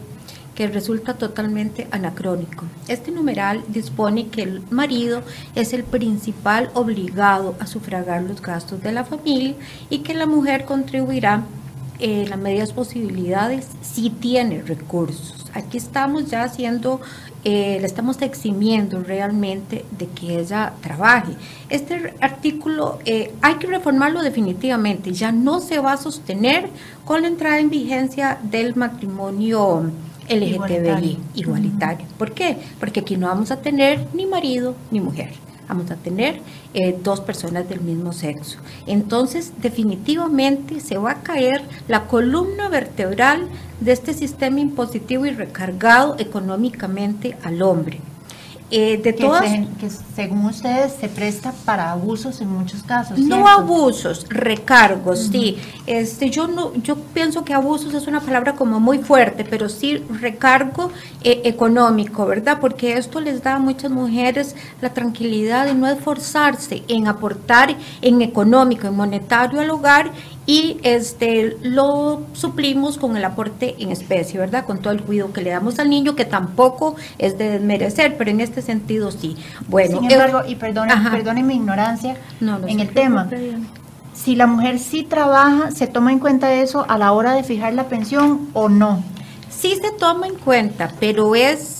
que 0.55 0.65
resulta 0.65 1.13
totalmente 1.13 1.87
anacrónico. 1.91 2.65
Este 2.87 3.11
numeral 3.11 3.63
dispone 3.67 4.29
que 4.29 4.41
el 4.41 4.63
marido 4.71 5.21
es 5.53 5.73
el 5.73 5.83
principal 5.83 6.71
obligado 6.73 7.55
a 7.59 7.67
sufragar 7.67 8.23
los 8.23 8.41
gastos 8.41 8.81
de 8.81 8.91
la 8.91 9.05
familia 9.05 9.53
y 9.91 9.99
que 9.99 10.15
la 10.15 10.25
mujer 10.25 10.65
contribuirá 10.65 11.43
en 11.99 12.31
las 12.31 12.39
medias 12.39 12.73
posibilidades 12.73 13.67
si 13.83 14.09
tiene 14.09 14.63
recursos. 14.63 15.45
Aquí 15.53 15.77
estamos 15.77 16.25
ya 16.25 16.43
haciendo 16.43 17.01
eh, 17.49 17.77
le 17.79 17.87
estamos 17.87 18.21
eximiendo 18.21 19.01
realmente 19.01 19.85
de 19.97 20.07
que 20.07 20.37
ella 20.37 20.73
trabaje. 20.81 21.31
Este 21.69 22.13
artículo 22.19 22.99
eh, 23.05 23.31
hay 23.41 23.55
que 23.55 23.67
reformarlo 23.67 24.21
definitivamente, 24.21 25.13
ya 25.13 25.31
no 25.31 25.61
se 25.61 25.79
va 25.79 25.93
a 25.93 25.97
sostener 25.97 26.67
con 27.05 27.21
la 27.21 27.29
entrada 27.29 27.59
en 27.59 27.69
vigencia 27.69 28.37
del 28.43 28.75
matrimonio 28.75 29.89
LGTBI 30.27 31.17
igualitario. 31.35 32.05
¿Por 32.17 32.33
qué? 32.33 32.57
Porque 32.81 32.99
aquí 32.99 33.15
no 33.15 33.27
vamos 33.27 33.49
a 33.51 33.61
tener 33.61 34.05
ni 34.13 34.25
marido 34.25 34.75
ni 34.91 34.99
mujer 34.99 35.29
vamos 35.67 35.91
a 35.91 35.95
tener 35.95 36.41
eh, 36.73 36.97
dos 37.03 37.21
personas 37.21 37.67
del 37.69 37.81
mismo 37.81 38.13
sexo. 38.13 38.59
Entonces, 38.85 39.53
definitivamente 39.61 40.79
se 40.79 40.97
va 40.97 41.11
a 41.11 41.23
caer 41.23 41.63
la 41.87 42.07
columna 42.07 42.69
vertebral 42.69 43.47
de 43.79 43.91
este 43.91 44.13
sistema 44.13 44.59
impositivo 44.59 45.25
y 45.25 45.31
recargado 45.31 46.15
económicamente 46.19 47.37
al 47.43 47.61
hombre. 47.61 47.99
Eh, 48.69 48.97
de 48.97 49.15
que, 49.15 49.23
todas, 49.23 49.43
que 49.79 49.89
según 50.13 50.45
ustedes 50.45 50.91
se 50.99 51.07
presta 51.07 51.53
para 51.63 51.89
abusos 51.89 52.41
en 52.41 52.49
muchos 52.49 52.83
casos. 52.83 53.17
No 53.17 53.47
abusos, 53.47 54.25
recargos, 54.27 55.29
sí. 55.31 55.57
Este, 55.85 56.29
yo 56.29 56.49
no, 56.49 56.73
yo 56.75 56.97
pienso 56.97 57.45
que 57.45 57.53
abusos 57.53 57.93
es 57.93 58.07
una 58.07 58.19
palabra 58.19 58.55
como 58.55 58.81
muy 58.81 58.97
fuerte, 58.97 59.45
pero 59.45 59.69
sí 59.69 60.03
recargo 60.19 60.91
eh, 61.23 61.43
económico, 61.45 62.25
¿verdad? 62.25 62.57
Porque 62.59 62.97
esto 62.97 63.21
les 63.21 63.41
da 63.41 63.55
a 63.55 63.59
muchas 63.59 63.89
mujeres 63.89 64.53
la 64.81 64.89
tranquilidad 64.89 65.65
de 65.65 65.73
no 65.73 65.87
esforzarse 65.87 66.83
en 66.89 67.07
aportar 67.07 67.73
en 68.01 68.21
económico, 68.21 68.87
en 68.87 68.95
monetario 68.97 69.61
al 69.61 69.69
hogar 69.69 70.11
y 70.47 70.79
este 70.83 71.57
lo 71.61 72.21
suplimos 72.31 72.97
con 72.97 73.17
el 73.17 73.25
aporte 73.25 73.75
en 73.79 73.91
especie, 73.91 74.39
¿verdad? 74.39 74.65
Con 74.65 74.79
todo 74.79 74.93
el 74.93 75.03
cuidado 75.03 75.33
que 75.33 75.41
le 75.41 75.49
damos 75.49 75.77
al 75.77 75.89
niño, 75.89 76.15
que 76.15 76.23
tampoco 76.23 76.95
es 77.19 77.37
de 77.37 77.49
desmerecer, 77.49 78.15
pero 78.17 78.31
en 78.31 78.39
este 78.39 78.61
sentido 78.61 79.11
sí. 79.11 79.35
Bueno, 79.67 79.99
Sin 79.99 80.09
embargo, 80.09 80.41
y 80.47 80.55
perdone, 80.55 81.43
mi 81.43 81.55
ignorancia 81.55 82.15
en 82.39 82.79
el 82.79 82.89
tema. 82.93 83.29
Si 84.13 84.35
la 84.35 84.47
mujer 84.47 84.79
sí 84.79 85.03
trabaja, 85.03 85.71
¿se 85.71 85.85
toma 85.85 86.11
en 86.11 86.19
cuenta 86.19 86.51
eso 86.53 86.85
a 86.89 86.97
la 86.97 87.11
hora 87.11 87.33
de 87.33 87.43
fijar 87.43 87.73
la 87.73 87.87
pensión 87.87 88.49
o 88.53 88.69
no? 88.69 89.03
Sí 89.49 89.75
se 89.75 89.91
toma 89.91 90.27
en 90.27 90.35
cuenta, 90.35 90.91
pero 90.99 91.35
es 91.35 91.76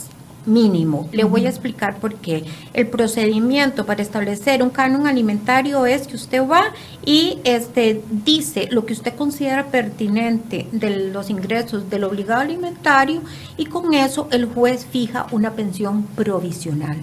mínimo. 0.47 1.07
Le 1.11 1.23
voy 1.23 1.45
a 1.45 1.49
explicar 1.49 1.99
por 1.99 2.15
qué. 2.15 2.43
El 2.73 2.87
procedimiento 2.87 3.85
para 3.85 4.01
establecer 4.01 4.63
un 4.63 4.69
canon 4.69 5.05
alimentario 5.05 5.85
es 5.85 6.07
que 6.07 6.15
usted 6.15 6.47
va 6.47 6.73
y 7.05 7.39
este, 7.43 8.01
dice 8.09 8.67
lo 8.71 8.85
que 8.85 8.93
usted 8.93 9.13
considera 9.15 9.67
pertinente 9.67 10.67
de 10.71 11.11
los 11.11 11.29
ingresos 11.29 11.89
del 11.89 12.05
obligado 12.05 12.41
alimentario 12.41 13.21
y 13.57 13.65
con 13.65 13.93
eso 13.93 14.27
el 14.31 14.45
juez 14.45 14.85
fija 14.85 15.27
una 15.31 15.51
pensión 15.51 16.03
provisional. 16.03 16.97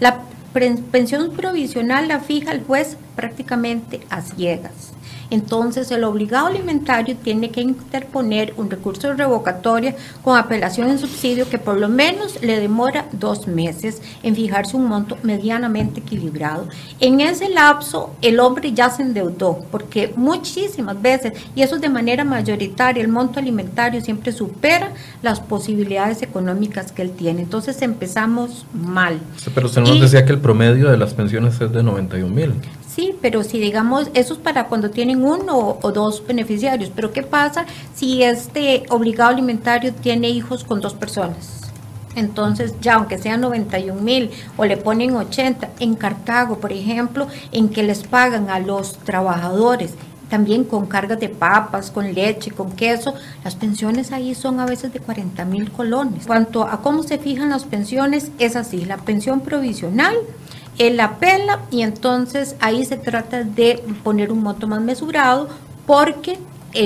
La 0.00 0.22
pensión 0.90 1.32
provisional 1.32 2.08
la 2.08 2.20
fija 2.20 2.52
el 2.52 2.62
juez 2.64 2.96
prácticamente 3.14 4.00
a 4.08 4.22
ciegas. 4.22 4.95
Entonces, 5.30 5.90
el 5.90 6.04
obligado 6.04 6.46
alimentario 6.46 7.16
tiene 7.16 7.50
que 7.50 7.60
interponer 7.60 8.54
un 8.56 8.70
recurso 8.70 9.08
de 9.08 9.14
revocatoria 9.14 9.96
con 10.22 10.38
apelación 10.38 10.88
en 10.88 10.98
subsidio 10.98 11.48
que 11.48 11.58
por 11.58 11.78
lo 11.78 11.88
menos 11.88 12.40
le 12.42 12.60
demora 12.60 13.06
dos 13.12 13.46
meses 13.46 14.02
en 14.22 14.34
fijarse 14.34 14.76
un 14.76 14.86
monto 14.86 15.16
medianamente 15.22 16.00
equilibrado. 16.00 16.68
En 17.00 17.20
ese 17.20 17.48
lapso, 17.48 18.10
el 18.22 18.40
hombre 18.40 18.72
ya 18.72 18.90
se 18.90 19.02
endeudó, 19.02 19.64
porque 19.70 20.12
muchísimas 20.16 21.00
veces, 21.00 21.32
y 21.54 21.62
eso 21.62 21.76
es 21.76 21.80
de 21.80 21.88
manera 21.88 22.24
mayoritaria, 22.24 23.02
el 23.02 23.08
monto 23.08 23.38
alimentario 23.38 24.00
siempre 24.00 24.32
supera 24.32 24.92
las 25.22 25.40
posibilidades 25.40 26.22
económicas 26.22 26.92
que 26.92 27.02
él 27.02 27.10
tiene. 27.10 27.42
Entonces, 27.42 27.80
empezamos 27.82 28.66
mal. 28.72 29.18
pero 29.54 29.66
usted 29.66 29.82
nos 29.82 30.00
decía 30.00 30.24
que 30.24 30.32
el 30.32 30.40
promedio 30.40 30.90
de 30.90 30.96
las 30.96 31.14
pensiones 31.14 31.60
es 31.60 31.72
de 31.72 31.82
91 31.82 32.34
mil. 32.34 32.52
Sí, 32.96 33.14
pero 33.20 33.44
si 33.44 33.58
digamos, 33.58 34.08
eso 34.14 34.32
es 34.32 34.40
para 34.40 34.68
cuando 34.68 34.88
tienen 34.88 35.22
uno 35.22 35.76
o 35.82 35.92
dos 35.92 36.26
beneficiarios, 36.26 36.90
pero 36.94 37.12
¿qué 37.12 37.22
pasa 37.22 37.66
si 37.94 38.22
este 38.22 38.84
obligado 38.88 39.32
alimentario 39.32 39.92
tiene 39.92 40.30
hijos 40.30 40.64
con 40.64 40.80
dos 40.80 40.94
personas? 40.94 41.60
Entonces, 42.14 42.72
ya 42.80 42.94
aunque 42.94 43.18
sean 43.18 43.42
91 43.42 44.00
mil 44.00 44.30
o 44.56 44.64
le 44.64 44.78
ponen 44.78 45.14
80, 45.14 45.72
en 45.78 45.94
Cartago, 45.94 46.56
por 46.56 46.72
ejemplo, 46.72 47.26
en 47.52 47.68
que 47.68 47.82
les 47.82 48.02
pagan 48.02 48.48
a 48.48 48.60
los 48.60 48.96
trabajadores 48.96 49.92
también 50.30 50.64
con 50.64 50.86
cargas 50.86 51.20
de 51.20 51.28
papas, 51.28 51.90
con 51.90 52.14
leche, 52.14 52.50
con 52.50 52.72
queso, 52.72 53.12
las 53.44 53.56
pensiones 53.56 54.10
ahí 54.10 54.34
son 54.34 54.58
a 54.58 54.64
veces 54.64 54.94
de 54.94 55.00
40 55.00 55.44
mil 55.44 55.70
colones. 55.70 56.26
Cuanto 56.26 56.62
a 56.62 56.80
cómo 56.80 57.02
se 57.02 57.18
fijan 57.18 57.50
las 57.50 57.64
pensiones, 57.64 58.30
es 58.38 58.56
así, 58.56 58.86
la 58.86 58.96
pensión 58.96 59.42
provisional 59.42 60.16
él 60.78 61.00
apela 61.00 61.60
y 61.70 61.82
entonces 61.82 62.56
ahí 62.60 62.84
se 62.84 62.96
trata 62.96 63.44
de 63.44 63.82
poner 64.02 64.32
un 64.32 64.42
monto 64.42 64.66
más 64.66 64.80
mesurado 64.80 65.48
porque 65.86 66.38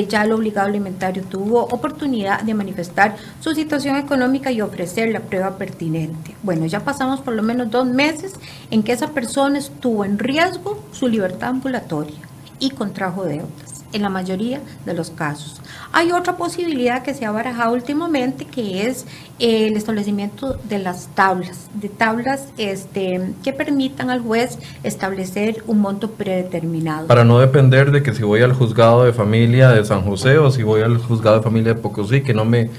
ya 0.08 0.22
el 0.22 0.32
obligado 0.32 0.68
alimentario 0.68 1.24
tuvo 1.24 1.62
oportunidad 1.64 2.42
de 2.42 2.54
manifestar 2.54 3.16
su 3.40 3.54
situación 3.54 3.96
económica 3.96 4.52
y 4.52 4.60
ofrecer 4.60 5.10
la 5.10 5.20
prueba 5.20 5.56
pertinente. 5.56 6.36
Bueno, 6.44 6.66
ya 6.66 6.80
pasamos 6.80 7.20
por 7.20 7.34
lo 7.34 7.42
menos 7.42 7.70
dos 7.70 7.86
meses 7.86 8.34
en 8.70 8.84
que 8.84 8.92
esa 8.92 9.08
persona 9.08 9.58
estuvo 9.58 10.04
en 10.04 10.18
riesgo 10.18 10.80
su 10.92 11.08
libertad 11.08 11.50
ambulatoria 11.50 12.20
y 12.60 12.70
contrajo 12.70 13.24
deudas 13.24 13.79
en 13.92 14.02
la 14.02 14.08
mayoría 14.08 14.60
de 14.84 14.94
los 14.94 15.10
casos. 15.10 15.60
Hay 15.92 16.12
otra 16.12 16.36
posibilidad 16.36 17.02
que 17.02 17.14
se 17.14 17.26
ha 17.26 17.30
barajado 17.30 17.72
últimamente 17.74 18.44
que 18.44 18.86
es 18.86 19.06
el 19.38 19.76
establecimiento 19.76 20.56
de 20.68 20.78
las 20.78 21.08
tablas, 21.14 21.68
de 21.74 21.88
tablas 21.88 22.48
este, 22.58 23.32
que 23.42 23.52
permitan 23.52 24.10
al 24.10 24.20
juez 24.20 24.58
establecer 24.82 25.64
un 25.66 25.80
monto 25.80 26.10
predeterminado. 26.10 27.06
Para 27.06 27.24
no 27.24 27.38
depender 27.38 27.90
de 27.90 28.02
que 28.02 28.12
si 28.12 28.22
voy 28.22 28.42
al 28.42 28.52
juzgado 28.52 29.04
de 29.04 29.12
familia 29.12 29.70
de 29.70 29.84
San 29.84 30.02
José 30.02 30.38
o 30.38 30.50
si 30.50 30.62
voy 30.62 30.82
al 30.82 30.98
juzgado 30.98 31.38
de 31.38 31.42
familia 31.42 31.74
de 31.74 31.80
Pocosí, 31.80 32.20
que 32.20 32.34
no 32.34 32.44
me 32.44 32.70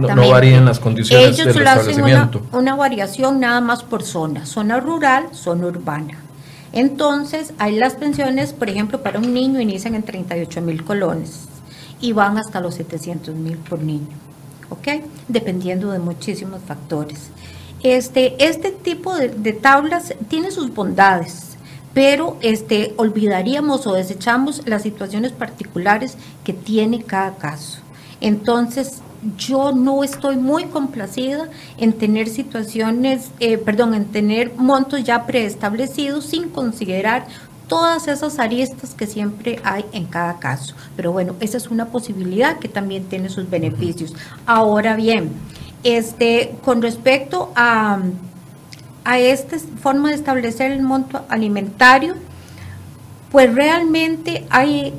no, 0.00 0.30
varíen 0.30 0.64
las 0.64 0.80
condiciones 0.80 1.38
Ellos 1.38 1.54
del 1.54 1.66
establecimiento. 1.66 2.38
Hacen 2.38 2.48
una, 2.52 2.58
una 2.58 2.76
variación 2.76 3.40
nada 3.40 3.60
más 3.60 3.82
por 3.82 4.02
zona, 4.02 4.46
zona 4.46 4.80
rural, 4.80 5.26
zona 5.32 5.66
urbana. 5.66 6.25
Entonces, 6.76 7.54
hay 7.56 7.76
las 7.76 7.94
pensiones, 7.94 8.52
por 8.52 8.68
ejemplo, 8.68 9.02
para 9.02 9.18
un 9.18 9.32
niño 9.32 9.62
inician 9.62 9.94
en 9.94 10.02
38 10.02 10.60
mil 10.60 10.84
colones 10.84 11.48
y 12.02 12.12
van 12.12 12.36
hasta 12.36 12.60
los 12.60 12.74
700 12.74 13.34
mil 13.34 13.56
por 13.56 13.80
niño, 13.80 14.08
¿ok? 14.68 15.02
Dependiendo 15.26 15.90
de 15.90 16.00
muchísimos 16.00 16.60
factores. 16.60 17.30
Este, 17.82 18.36
este 18.46 18.72
tipo 18.72 19.16
de, 19.16 19.52
tablas 19.54 20.12
tiene 20.28 20.50
sus 20.50 20.74
bondades, 20.74 21.56
pero 21.94 22.36
este, 22.42 22.92
olvidaríamos 22.98 23.86
o 23.86 23.94
desechamos 23.94 24.60
las 24.66 24.82
situaciones 24.82 25.32
particulares 25.32 26.18
que 26.44 26.52
tiene 26.52 27.02
cada 27.02 27.36
caso. 27.36 27.78
Entonces, 28.20 29.00
yo 29.36 29.72
no 29.72 30.04
estoy 30.04 30.36
muy 30.36 30.64
complacida 30.64 31.48
en 31.78 31.92
tener 31.92 32.28
situaciones, 32.28 33.30
eh, 33.40 33.58
perdón, 33.58 33.94
en 33.94 34.06
tener 34.06 34.54
montos 34.56 35.04
ya 35.04 35.26
preestablecidos 35.26 36.26
sin 36.26 36.50
considerar 36.50 37.26
todas 37.68 38.06
esas 38.08 38.38
aristas 38.38 38.94
que 38.94 39.06
siempre 39.06 39.60
hay 39.64 39.84
en 39.92 40.06
cada 40.06 40.38
caso. 40.38 40.74
Pero 40.94 41.12
bueno, 41.12 41.34
esa 41.40 41.56
es 41.56 41.68
una 41.68 41.86
posibilidad 41.86 42.58
que 42.58 42.68
también 42.68 43.04
tiene 43.04 43.28
sus 43.28 43.50
beneficios. 43.50 44.14
Ahora 44.46 44.94
bien, 44.96 45.30
este, 45.82 46.54
con 46.64 46.82
respecto 46.82 47.52
a, 47.56 47.98
a 49.04 49.18
esta 49.18 49.56
forma 49.80 50.10
de 50.10 50.14
establecer 50.14 50.70
el 50.70 50.82
monto 50.82 51.24
alimentario, 51.28 52.14
pues 53.30 53.52
realmente 53.54 54.46
hay 54.50 54.94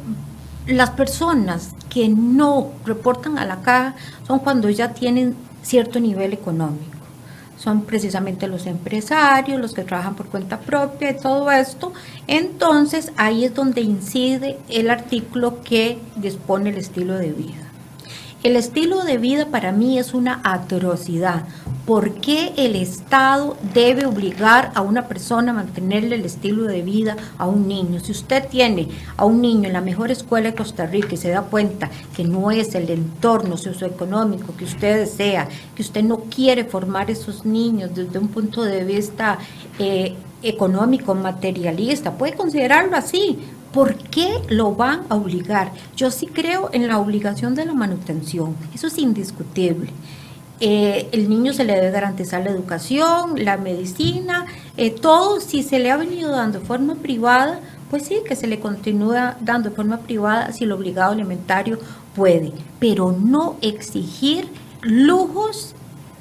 las 0.67 0.89
personas 0.91 1.71
que 1.89 2.09
no 2.09 2.71
reportan 2.85 3.37
a 3.37 3.45
la 3.45 3.61
caja 3.61 3.95
son 4.25 4.39
cuando 4.39 4.69
ya 4.69 4.93
tienen 4.93 5.35
cierto 5.63 5.99
nivel 5.99 6.33
económico. 6.33 6.97
Son 7.57 7.81
precisamente 7.81 8.47
los 8.47 8.67
empresarios, 8.67 9.59
los 9.59 9.73
que 9.73 9.83
trabajan 9.83 10.15
por 10.15 10.27
cuenta 10.27 10.59
propia 10.59 11.11
y 11.11 11.19
todo 11.19 11.51
esto. 11.51 11.91
Entonces 12.27 13.11
ahí 13.17 13.45
es 13.45 13.55
donde 13.55 13.81
incide 13.81 14.57
el 14.69 14.89
artículo 14.89 15.61
que 15.63 15.97
dispone 16.15 16.69
el 16.69 16.77
estilo 16.77 17.15
de 17.15 17.31
vida. 17.31 17.66
El 18.47 18.55
estilo 18.55 19.03
de 19.03 19.17
vida 19.17 19.47
para 19.47 19.73
mí 19.73 19.99
es 19.99 20.13
una 20.13 20.39
atrocidad. 20.45 21.43
¿Por 21.85 22.13
qué 22.21 22.53
el 22.55 22.77
Estado 22.77 23.57
debe 23.73 24.05
obligar 24.05 24.71
a 24.73 24.79
una 24.79 25.09
persona 25.09 25.51
a 25.51 25.55
mantenerle 25.55 26.15
el 26.15 26.23
estilo 26.23 26.63
de 26.63 26.81
vida 26.81 27.17
a 27.37 27.45
un 27.45 27.67
niño? 27.67 27.99
Si 27.99 28.13
usted 28.13 28.47
tiene 28.47 28.87
a 29.17 29.25
un 29.25 29.41
niño 29.41 29.67
en 29.67 29.73
la 29.73 29.81
mejor 29.81 30.11
escuela 30.11 30.51
de 30.51 30.55
Costa 30.55 30.85
Rica 30.85 31.15
y 31.15 31.17
se 31.17 31.27
da 31.27 31.41
cuenta 31.41 31.89
que 32.15 32.23
no 32.23 32.49
es 32.49 32.73
el 32.73 32.89
entorno 32.89 33.57
socioeconómico 33.57 34.55
que 34.55 34.63
usted 34.63 34.97
desea, 34.97 35.49
que 35.75 35.81
usted 35.81 36.05
no 36.05 36.19
quiere 36.33 36.63
formar 36.63 37.11
esos 37.11 37.45
niños 37.45 37.93
desde 37.93 38.17
un 38.17 38.29
punto 38.29 38.63
de 38.63 38.85
vista 38.85 39.39
eh, 39.77 40.15
económico, 40.41 41.13
materialista, 41.15 42.13
puede 42.13 42.33
considerarlo 42.33 42.95
así, 42.95 43.39
¿Por 43.71 43.95
qué 43.95 44.41
lo 44.49 44.73
van 44.73 45.01
a 45.09 45.15
obligar? 45.15 45.71
Yo 45.95 46.09
sí 46.09 46.27
creo 46.27 46.69
en 46.71 46.87
la 46.87 46.99
obligación 46.99 47.53
de 47.55 47.65
la 47.65 47.73
manutención, 47.73 48.55
eso 48.73 48.87
es 48.87 48.97
indiscutible. 48.97 49.89
Eh, 50.59 51.09
el 51.11 51.29
niño 51.29 51.53
se 51.53 51.63
le 51.63 51.75
debe 51.75 51.91
garantizar 51.91 52.43
la 52.43 52.49
educación, 52.49 53.43
la 53.43 53.57
medicina, 53.57 54.47
eh, 54.75 54.89
todo 54.89 55.39
si 55.39 55.61
se 55.61 55.77
le 55.77 55.91
ha 55.91 55.97
venido 55.97 56.31
dando 56.31 56.59
de 56.59 56.65
forma 56.65 56.95
privada, 56.95 57.59
pues 57.91 58.03
sí, 58.03 58.19
que 58.27 58.35
se 58.35 58.47
le 58.47 58.59
continúa 58.59 59.37
dando 59.39 59.69
de 59.69 59.75
forma 59.75 59.99
privada 59.99 60.51
si 60.51 60.63
el 60.63 60.71
obligado 60.71 61.11
alimentario 61.11 61.77
puede, 62.15 62.51
pero 62.79 63.11
no 63.11 63.57
exigir 63.61 64.49
lujos 64.81 65.75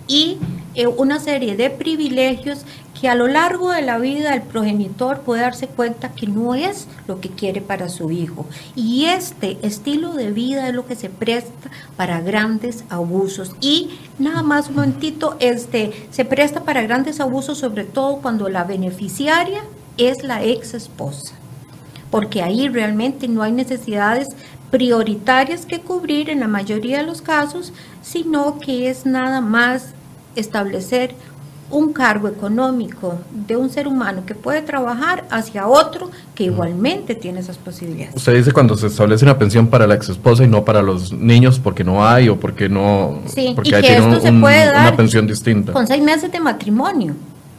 y 0.06 0.38
eh, 0.74 0.86
una 0.86 1.18
serie 1.18 1.56
de 1.56 1.70
privilegios 1.70 2.64
que 2.98 3.08
a 3.08 3.14
lo 3.14 3.28
largo 3.28 3.70
de 3.70 3.82
la 3.82 3.98
vida 3.98 4.34
el 4.34 4.42
progenitor 4.42 5.20
puede 5.20 5.42
darse 5.42 5.68
cuenta 5.68 6.12
que 6.12 6.26
no 6.26 6.54
es 6.54 6.86
lo 7.06 7.20
que 7.20 7.28
quiere 7.28 7.60
para 7.60 7.88
su 7.88 8.10
hijo. 8.10 8.46
Y 8.74 9.06
este 9.06 9.58
estilo 9.62 10.14
de 10.14 10.30
vida 10.30 10.68
es 10.68 10.74
lo 10.74 10.86
que 10.86 10.96
se 10.96 11.10
presta 11.10 11.70
para 11.96 12.20
grandes 12.20 12.84
abusos. 12.88 13.52
Y 13.60 13.98
nada 14.18 14.42
más 14.42 14.68
un 14.68 14.76
momentito, 14.76 15.36
este, 15.40 16.08
se 16.10 16.24
presta 16.24 16.64
para 16.64 16.82
grandes 16.82 17.20
abusos 17.20 17.58
sobre 17.58 17.84
todo 17.84 18.16
cuando 18.16 18.48
la 18.48 18.64
beneficiaria 18.64 19.62
es 19.98 20.22
la 20.22 20.42
ex 20.42 20.74
esposa. 20.74 21.34
Porque 22.10 22.42
ahí 22.42 22.68
realmente 22.68 23.28
no 23.28 23.42
hay 23.42 23.52
necesidades 23.52 24.28
prioritarias 24.70 25.66
que 25.66 25.80
cubrir 25.80 26.30
en 26.30 26.40
la 26.40 26.48
mayoría 26.48 26.98
de 26.98 27.04
los 27.04 27.20
casos, 27.20 27.72
sino 28.02 28.58
que 28.58 28.88
es 28.88 29.04
nada 29.06 29.40
más 29.40 29.88
establecer 30.34 31.14
un 31.70 31.92
cargo 31.92 32.28
económico 32.28 33.18
de 33.30 33.56
un 33.56 33.70
ser 33.70 33.88
humano 33.88 34.22
que 34.24 34.34
puede 34.34 34.62
trabajar 34.62 35.24
hacia 35.30 35.66
otro 35.66 36.10
que 36.34 36.44
igualmente 36.44 37.14
tiene 37.14 37.40
esas 37.40 37.58
posibilidades. 37.58 38.14
Usted 38.14 38.36
dice 38.36 38.52
cuando 38.52 38.76
se 38.76 38.86
establece 38.86 39.24
una 39.24 39.38
pensión 39.38 39.66
para 39.68 39.86
la 39.86 39.94
ex 39.94 40.08
esposa 40.08 40.44
y 40.44 40.48
no 40.48 40.64
para 40.64 40.82
los 40.82 41.12
niños 41.12 41.58
porque 41.58 41.82
no 41.82 42.06
hay 42.06 42.28
o 42.28 42.38
porque 42.38 42.68
no 42.68 43.20
sí, 43.26 43.52
porque 43.54 43.70
y 43.70 43.72
que 43.72 43.96
esto 43.96 44.20
se 44.20 44.32
puede 44.32 44.66
dar 44.66 44.88
una 44.88 44.96
pensión 44.96 45.26
distinta. 45.26 45.72
Con 45.72 45.86
seis 45.86 46.02
meses 46.02 46.30
de 46.30 46.40
matrimonio. 46.40 47.14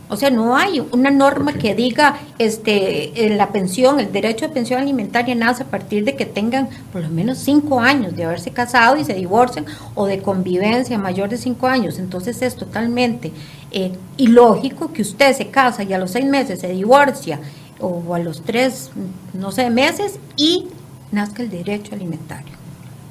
O 0.10 0.16
sea, 0.16 0.30
no 0.30 0.56
hay 0.56 0.82
una 0.92 1.10
norma 1.12 1.52
que 1.52 1.76
diga 1.76 2.18
este 2.40 3.36
la 3.36 3.52
pensión, 3.52 4.00
el 4.00 4.10
derecho 4.12 4.48
de 4.48 4.54
pensión 4.54 4.80
alimentaria 4.80 5.36
nace 5.36 5.64
a 5.64 5.66
partir 5.66 6.06
de 6.06 6.16
que 6.16 6.26
tengan 6.26 6.70
por 6.94 7.02
lo 7.02 7.10
menos 7.10 7.40
cinco 7.40 7.82
años 7.82 8.16
de 8.16 8.24
haberse 8.24 8.52
casado 8.52 8.96
y 8.96 9.04
se 9.04 9.14
divorcian 9.14 9.66
o 9.96 10.06
de 10.06 10.20
convivencia 10.22 10.98
mayor 10.98 11.28
de 11.28 11.38
cinco 11.38 11.68
años. 11.68 12.00
Entonces 12.00 12.42
es 12.42 12.56
totalmente 12.56 13.34
eh, 13.72 13.94
ilógico 14.18 14.92
que 14.94 15.02
usted 15.02 15.34
se 15.34 15.48
casa 15.48 15.84
y 15.84 15.94
a 15.94 15.98
los 15.98 16.12
seis 16.12 16.26
meses 16.26 16.60
se 16.60 16.70
divorcia 16.70 17.40
o 17.80 18.14
a 18.14 18.20
los 18.20 18.42
tres, 18.44 18.92
no 19.34 19.52
sé, 19.52 19.70
meses 19.70 20.20
y 20.36 20.68
nazca 21.12 21.44
el 21.44 21.50
derecho 21.50 21.94
alimentario. 21.94 22.56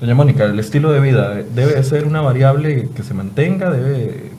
Doña 0.00 0.14
Mónica, 0.14 0.44
el 0.44 0.58
estilo 0.58 0.92
de 0.92 1.00
vida 1.00 1.34
debe 1.34 1.82
ser 1.82 2.06
una 2.06 2.20
variable 2.20 2.90
que 2.94 3.02
se 3.02 3.14
mantenga, 3.14 3.70
debe 3.70 4.32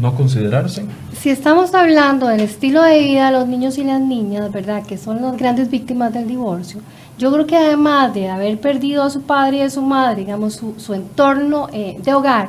no 0.00 0.14
considerarse? 0.14 0.84
Si 1.12 1.30
estamos 1.30 1.74
hablando 1.74 2.26
del 2.26 2.40
estilo 2.40 2.82
de 2.82 3.00
vida 3.00 3.26
de 3.26 3.32
los 3.32 3.46
niños 3.46 3.78
y 3.78 3.84
las 3.84 4.00
niñas, 4.00 4.50
¿verdad? 4.50 4.84
Que 4.84 4.98
son 4.98 5.22
las 5.22 5.36
grandes 5.36 5.70
víctimas 5.70 6.12
del 6.12 6.26
divorcio. 6.26 6.80
Yo 7.18 7.32
creo 7.32 7.46
que 7.46 7.56
además 7.56 8.12
de 8.12 8.28
haber 8.28 8.58
perdido 8.60 9.04
a 9.04 9.10
su 9.10 9.22
padre 9.22 9.58
y 9.58 9.60
a 9.60 9.70
su 9.70 9.82
madre, 9.82 10.22
digamos, 10.22 10.54
su, 10.54 10.74
su 10.78 10.94
entorno 10.94 11.68
eh, 11.72 11.96
de 12.02 12.12
hogar, 12.12 12.48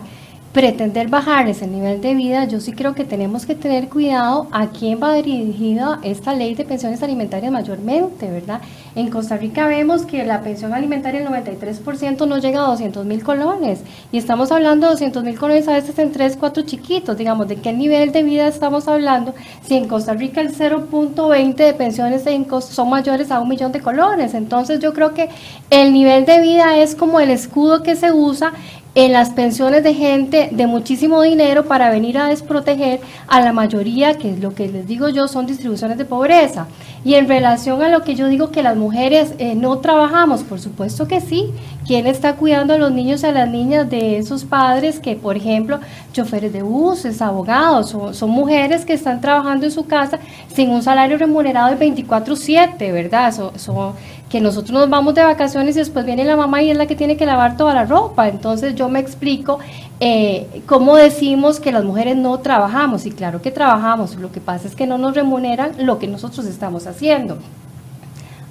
pretender 0.56 1.10
bajar 1.10 1.50
ese 1.50 1.68
nivel 1.68 2.00
de 2.00 2.14
vida, 2.14 2.46
yo 2.46 2.62
sí 2.62 2.72
creo 2.72 2.96
que 2.96 3.04
tenemos 3.04 3.46
que 3.46 3.56
tener 3.56 3.90
cuidado 3.90 4.48
a 4.54 4.68
quién 4.68 5.04
va 5.04 5.14
dirigida 5.14 6.00
esta 6.02 6.34
ley 6.34 6.56
de 6.56 6.64
pensiones 6.64 7.04
alimentarias 7.04 7.52
mayormente, 7.52 8.32
¿verdad? 8.32 8.62
En 8.96 9.10
Costa 9.10 9.36
Rica 9.36 9.68
vemos 9.68 10.06
que 10.06 10.24
la 10.24 10.44
pensión 10.44 10.74
alimentaria 10.74 11.20
el 11.20 11.28
93% 11.28 12.26
no 12.26 12.38
llega 12.38 12.64
a 12.64 12.70
200 12.70 13.06
mil 13.06 13.22
colones 13.22 13.82
y 14.14 14.18
estamos 14.18 14.50
hablando 14.50 14.88
de 14.88 14.94
200 14.94 15.26
mil 15.26 15.38
colones 15.38 15.68
a 15.68 15.74
veces 15.74 16.00
en 16.00 16.14
3, 16.14 16.38
4 16.40 16.64
chiquitos, 16.64 17.18
digamos, 17.18 17.50
¿de 17.50 17.58
qué 17.58 17.74
nivel 17.74 18.14
de 18.14 18.24
vida 18.24 18.48
estamos 18.48 18.88
hablando? 18.88 19.36
Si 19.62 19.76
en 19.76 19.90
Costa 19.90 20.14
Rica 20.14 20.40
el 20.40 20.56
0.20 20.56 21.54
de 21.54 21.74
pensiones 21.74 22.24
son 22.70 22.90
mayores 22.90 23.30
a 23.30 23.42
un 23.42 23.50
millón 23.50 23.74
de 23.74 23.82
colones, 23.82 24.34
entonces 24.34 24.80
yo 24.80 24.94
creo 24.94 25.14
que 25.14 25.28
el 25.70 25.92
nivel 25.92 26.24
de 26.24 26.40
vida 26.40 26.78
es 26.78 26.96
como 26.96 27.20
el 27.20 27.30
escudo 27.30 27.84
que 27.84 27.98
se 27.98 28.14
usa 28.14 28.54
en 28.96 29.12
las 29.12 29.32
pensiones 29.32 29.84
de 29.84 29.94
gente 29.94 30.50
de 30.54 30.68
muchísimo 30.68 31.22
dinero 31.22 31.66
para 31.66 31.90
venir 31.90 32.18
a 32.18 32.28
desproteger 32.28 33.02
a 33.28 33.42
la 33.42 33.52
mayoría, 33.52 34.18
que 34.18 34.32
es 34.32 34.40
lo 34.40 34.56
que 34.56 34.70
les 34.70 34.88
digo 34.88 35.10
yo, 35.10 35.28
son 35.28 35.46
distribuciones 35.46 35.98
de 35.98 36.06
pobreza. 36.06 36.68
Y 37.04 37.16
en 37.16 37.28
relación 37.28 37.84
a 37.84 37.90
lo 37.90 38.04
que 38.04 38.16
yo 38.16 38.28
digo 38.28 38.52
que 38.52 38.64
las 38.64 38.78
mujeres 38.78 39.36
eh, 39.38 39.54
no 39.54 39.78
trabajamos, 39.80 40.44
por 40.44 40.60
supuesto 40.60 41.08
que 41.08 41.20
sí. 41.20 41.52
¿Quién 41.86 42.08
está 42.08 42.36
cuidando 42.36 42.74
a 42.74 42.78
los 42.78 42.92
niños 42.92 43.22
y 43.22 43.28
a 43.28 43.32
las 43.32 43.48
niñas 43.48 43.88
de 43.90 44.18
esos 44.18 44.44
padres 44.44 45.00
que, 45.00 45.16
por 45.16 45.38
ejemplo, 45.38 45.80
choferes 46.14 46.52
de 46.52 46.64
buses, 46.64 47.22
abogados, 47.22 47.96
son, 48.18 48.30
mujeres 48.32 48.86
que 48.86 48.94
están 48.94 49.22
trabajando 49.22 49.68
en 49.68 49.72
su 49.72 49.86
casa 49.86 50.18
sin 50.52 50.72
un 50.72 50.82
salario 50.82 51.20
remunerado 51.20 51.70
de 51.70 51.78
24/7, 51.78 52.92
¿verdad? 52.92 53.32
son 53.58 53.94
que 54.36 54.42
nosotros 54.42 54.72
nos 54.78 54.90
vamos 54.90 55.16
de 55.16 55.24
vacaciones 55.24 55.78
y 55.78 55.80
después 55.80 56.06
viene 56.06 56.26
la 56.26 56.36
mamá 56.36 56.62
y 56.62 56.70
es 56.70 56.78
la 56.78 56.88
que 56.88 56.98
tiene 56.98 57.16
que 57.16 57.26
lavar 57.26 57.56
toda 57.56 57.74
la 57.74 57.86
ropa. 57.86 58.28
Entonces 58.28 58.76
yo 58.76 58.90
me 58.90 59.00
explico 59.00 59.60
eh, 60.02 60.62
cómo 60.66 60.98
decimos 60.98 61.62
que 61.62 61.72
las 61.72 61.86
mujeres 61.86 62.18
no 62.18 62.38
trabajamos. 62.40 63.06
Y 63.06 63.12
claro 63.12 63.42
que 63.42 63.50
trabajamos, 63.50 64.18
lo 64.18 64.34
que 64.34 64.42
pasa 64.42 64.68
es 64.68 64.76
que 64.76 64.88
no 64.88 64.98
nos 64.98 65.16
remuneran 65.16 65.72
lo 65.86 66.00
que 66.00 66.10
nosotros 66.10 66.46
estamos 66.48 66.86
haciendo. 66.86 67.38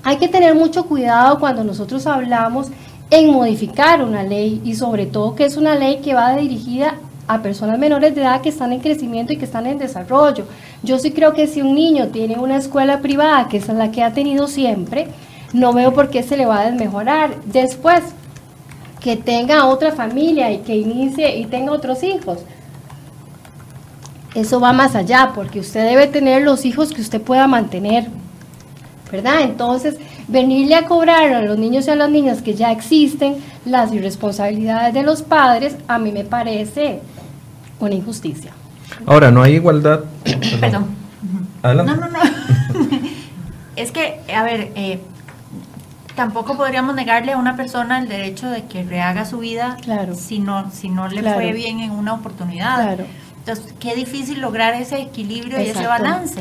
Hay 0.05 0.17
que 0.17 0.27
tener 0.27 0.55
mucho 0.55 0.87
cuidado 0.87 1.39
cuando 1.39 1.63
nosotros 1.65 2.07
hablamos 2.07 2.69
en 3.11 3.31
modificar 3.31 4.03
una 4.03 4.23
ley 4.23 4.63
y 4.65 4.77
sobre 4.77 5.05
todo 5.05 5.35
que 5.35 5.45
es 5.45 5.59
una 5.59 5.75
ley 5.75 5.99
que 5.99 6.15
va 6.15 6.35
dirigida 6.35 6.95
a 7.29 7.43
personas 7.43 7.79
menores 7.79 8.15
de 8.15 8.23
edad 8.23 8.41
que 8.41 8.49
están 8.49 8.73
en 8.73 8.81
crecimiento 8.81 9.35
y 9.35 9.37
que 9.37 9.45
están 9.45 9.67
en 9.67 9.77
desarrollo. 9.77 10.47
Yo 10.83 10.99
sí 10.99 11.11
creo 11.11 11.35
que 11.35 11.47
si 11.47 11.61
un 11.61 11.75
niño 11.75 12.09
tiene 12.09 12.39
una 12.39 12.57
escuela 12.57 13.01
privada, 13.01 13.49
que 13.49 13.59
es 13.59 13.69
la 13.69 13.91
que 13.91 14.03
ha 14.03 14.15
tenido 14.15 14.49
siempre, 14.49 15.09
no 15.55 15.73
veo 15.73 15.95
por 15.95 16.11
qué 16.11 16.23
se 16.23 16.37
le 16.37 16.45
va 16.45 16.61
a 16.61 16.71
desmejorar. 16.71 17.37
Después, 17.47 18.03
que 19.01 19.17
tenga 19.17 19.67
otra 19.67 19.93
familia 19.93 20.51
y 20.51 20.59
que 20.59 20.77
inicie 20.77 21.39
y 21.39 21.47
tenga 21.47 21.73
otros 21.73 22.03
hijos. 22.03 22.41
Eso 24.35 24.59
va 24.59 24.73
más 24.73 24.97
allá, 24.97 25.31
porque 25.33 25.61
usted 25.61 25.85
debe 25.89 26.09
tener 26.09 26.43
los 26.43 26.65
hijos 26.65 26.93
que 26.93 27.01
usted 27.01 27.21
pueda 27.21 27.47
mantener, 27.47 28.09
¿verdad? 29.13 29.43
Entonces, 29.43 29.97
venirle 30.27 30.75
a 30.75 30.87
cobrar 30.87 31.33
a 31.33 31.43
los 31.43 31.57
niños 31.57 31.87
y 31.87 31.91
a 31.91 31.95
las 31.95 32.11
niñas 32.11 32.43
que 32.43 32.55
ya 32.55 32.73
existen 32.73 33.37
las 33.65 33.93
irresponsabilidades 33.93 34.93
de 34.93 35.05
los 35.05 35.23
padres, 35.23 35.77
a 35.87 35.99
mí 35.99 36.11
me 36.11 36.25
parece 36.25 37.01
una 37.79 37.95
injusticia. 37.95 38.51
Ahora, 39.07 39.31
no 39.31 39.41
hay 39.41 39.55
igualdad. 39.55 40.01
Perdón. 40.61 40.87
No, 41.63 41.75
no, 41.75 41.85
no. 41.85 42.09
es 43.77 43.93
que, 43.93 44.21
a 44.35 44.43
ver, 44.43 44.73
eh, 44.75 44.99
tampoco 46.15 46.57
podríamos 46.57 46.95
negarle 46.95 47.33
a 47.33 47.39
una 47.39 47.57
persona 47.57 47.99
el 47.99 48.09
derecho 48.09 48.49
de 48.49 48.65
que 48.65 48.85
rehaga 48.85 49.25
su 49.25 49.39
vida 49.39 49.77
si 50.17 50.39
no, 50.39 50.71
si 50.73 50.89
no 50.89 51.09
le 51.09 51.23
fue 51.35 51.53
bien 51.53 51.81
en 51.81 51.91
una 51.91 52.15
oportunidad. 52.15 52.99
Entonces, 53.47 53.75
qué 53.79 53.95
difícil 53.95 54.41
lograr 54.41 54.73
ese 54.73 55.03
equilibrio 55.03 55.61
y 55.61 55.67
ese 55.67 55.87
balance. 55.87 56.41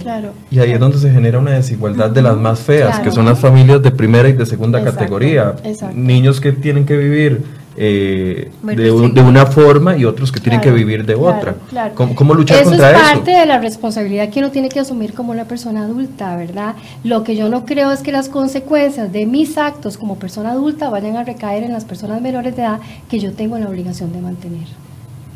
Y 0.49 0.59
ahí 0.59 0.71
es 0.71 0.79
donde 0.79 0.97
se 0.97 1.12
genera 1.12 1.38
una 1.38 1.51
desigualdad 1.51 2.09
de 2.09 2.21
las 2.21 2.38
más 2.38 2.62
feas, 2.62 2.99
que 2.99 3.12
son 3.12 3.25
las 3.25 3.39
familias 3.39 3.81
de 3.81 3.91
primera 3.91 4.29
y 4.29 4.33
de 4.33 4.45
segunda 4.45 4.83
categoría. 4.83 5.55
Niños 5.93 6.39
que 6.39 6.53
tienen 6.53 6.86
que 6.86 6.95
vivir 6.95 7.43
eh, 7.75 8.51
de, 8.62 8.91
una 8.91 9.45
forma 9.45 9.97
y 9.97 10.05
otros 10.05 10.31
que 10.31 10.39
tienen 10.39 10.62
que 10.62 10.71
vivir 10.71 11.05
de 11.05 11.15
otra. 11.15 11.55
¿Cómo, 11.95 12.33
luchar 12.33 12.63
contra 12.63 12.91
eso? 12.91 12.99
Es 12.99 13.12
parte 13.12 13.31
de 13.31 13.45
la 13.45 13.59
responsabilidad 13.59 14.29
que 14.29 14.39
uno 14.39 14.51
tiene 14.51 14.69
que 14.69 14.79
asumir 14.79 15.13
como 15.13 15.31
una 15.31 15.45
persona 15.45 15.83
adulta, 15.83 16.36
¿verdad? 16.36 16.75
Lo 17.03 17.23
que 17.23 17.36
yo 17.36 17.49
no 17.49 17.65
creo 17.65 17.91
es 17.91 18.01
que 18.01 18.12
las 18.12 18.29
consecuencias 18.29 19.12
de 19.12 19.25
mis 19.25 19.57
actos 19.57 19.97
como 19.97 20.17
persona 20.17 20.51
adulta 20.51 20.89
vayan 20.89 21.17
a 21.17 21.23
recaer 21.23 21.63
en 21.63 21.73
las 21.73 21.86
personas 21.86 22.21
menores 22.21 22.55
de 22.55 22.62
edad 22.62 22.79
que 23.09 23.19
yo 23.19 23.33
tengo 23.33 23.57
la 23.57 23.67
obligación 23.67 24.13
de 24.13 24.21
mantener. 24.21 24.67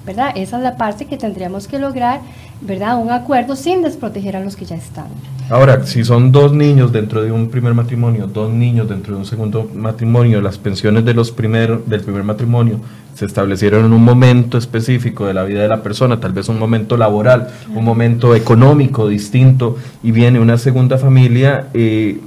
¿Verdad? 0.07 0.31
Esa 0.35 0.57
es 0.57 0.63
la 0.63 0.77
parte 0.77 1.05
que 1.05 1.17
tendríamos 1.17 1.67
que 1.67 1.77
lograr, 1.77 2.21
¿verdad? 2.61 2.97
Un 2.97 3.11
acuerdo 3.11 3.57
sin 3.57 3.83
desproteger 3.83 4.37
a 4.37 4.39
los 4.39 4.55
que 4.55 4.65
ya 4.65 4.77
están. 4.77 5.07
Ahora, 5.49 5.85
si 5.85 6.03
son 6.05 6.31
dos 6.31 6.53
niños 6.53 6.91
dentro 6.93 7.21
de 7.21 7.31
un 7.31 7.49
primer 7.49 7.73
matrimonio, 7.73 8.25
dos 8.25 8.51
niños 8.51 8.87
dentro 8.87 9.13
de 9.13 9.19
un 9.19 9.25
segundo 9.25 9.69
matrimonio, 9.75 10.41
las 10.41 10.57
pensiones 10.57 11.03
de 11.03 11.13
los 11.13 11.31
primer, 11.31 11.83
del 11.85 12.01
primer 12.01 12.23
matrimonio 12.23 12.79
se 13.15 13.25
establecieron 13.25 13.85
en 13.85 13.93
un 13.93 14.03
momento 14.03 14.57
específico 14.57 15.25
de 15.25 15.33
la 15.33 15.43
vida 15.43 15.61
de 15.61 15.67
la 15.67 15.83
persona, 15.83 16.19
tal 16.19 16.31
vez 16.33 16.47
un 16.49 16.59
momento 16.59 16.95
laboral, 16.97 17.49
un 17.75 17.83
momento 17.83 18.35
económico 18.35 19.07
distinto, 19.07 19.75
y 20.03 20.11
viene 20.11 20.39
una 20.39 20.57
segunda 20.57 20.97
familia, 20.97 21.67
eh, 21.73 22.19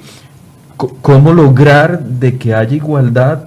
¿cómo 0.77 1.33
lograr 1.33 2.03
de 2.03 2.37
que 2.37 2.55
haya 2.55 2.75
igualdad 2.75 3.45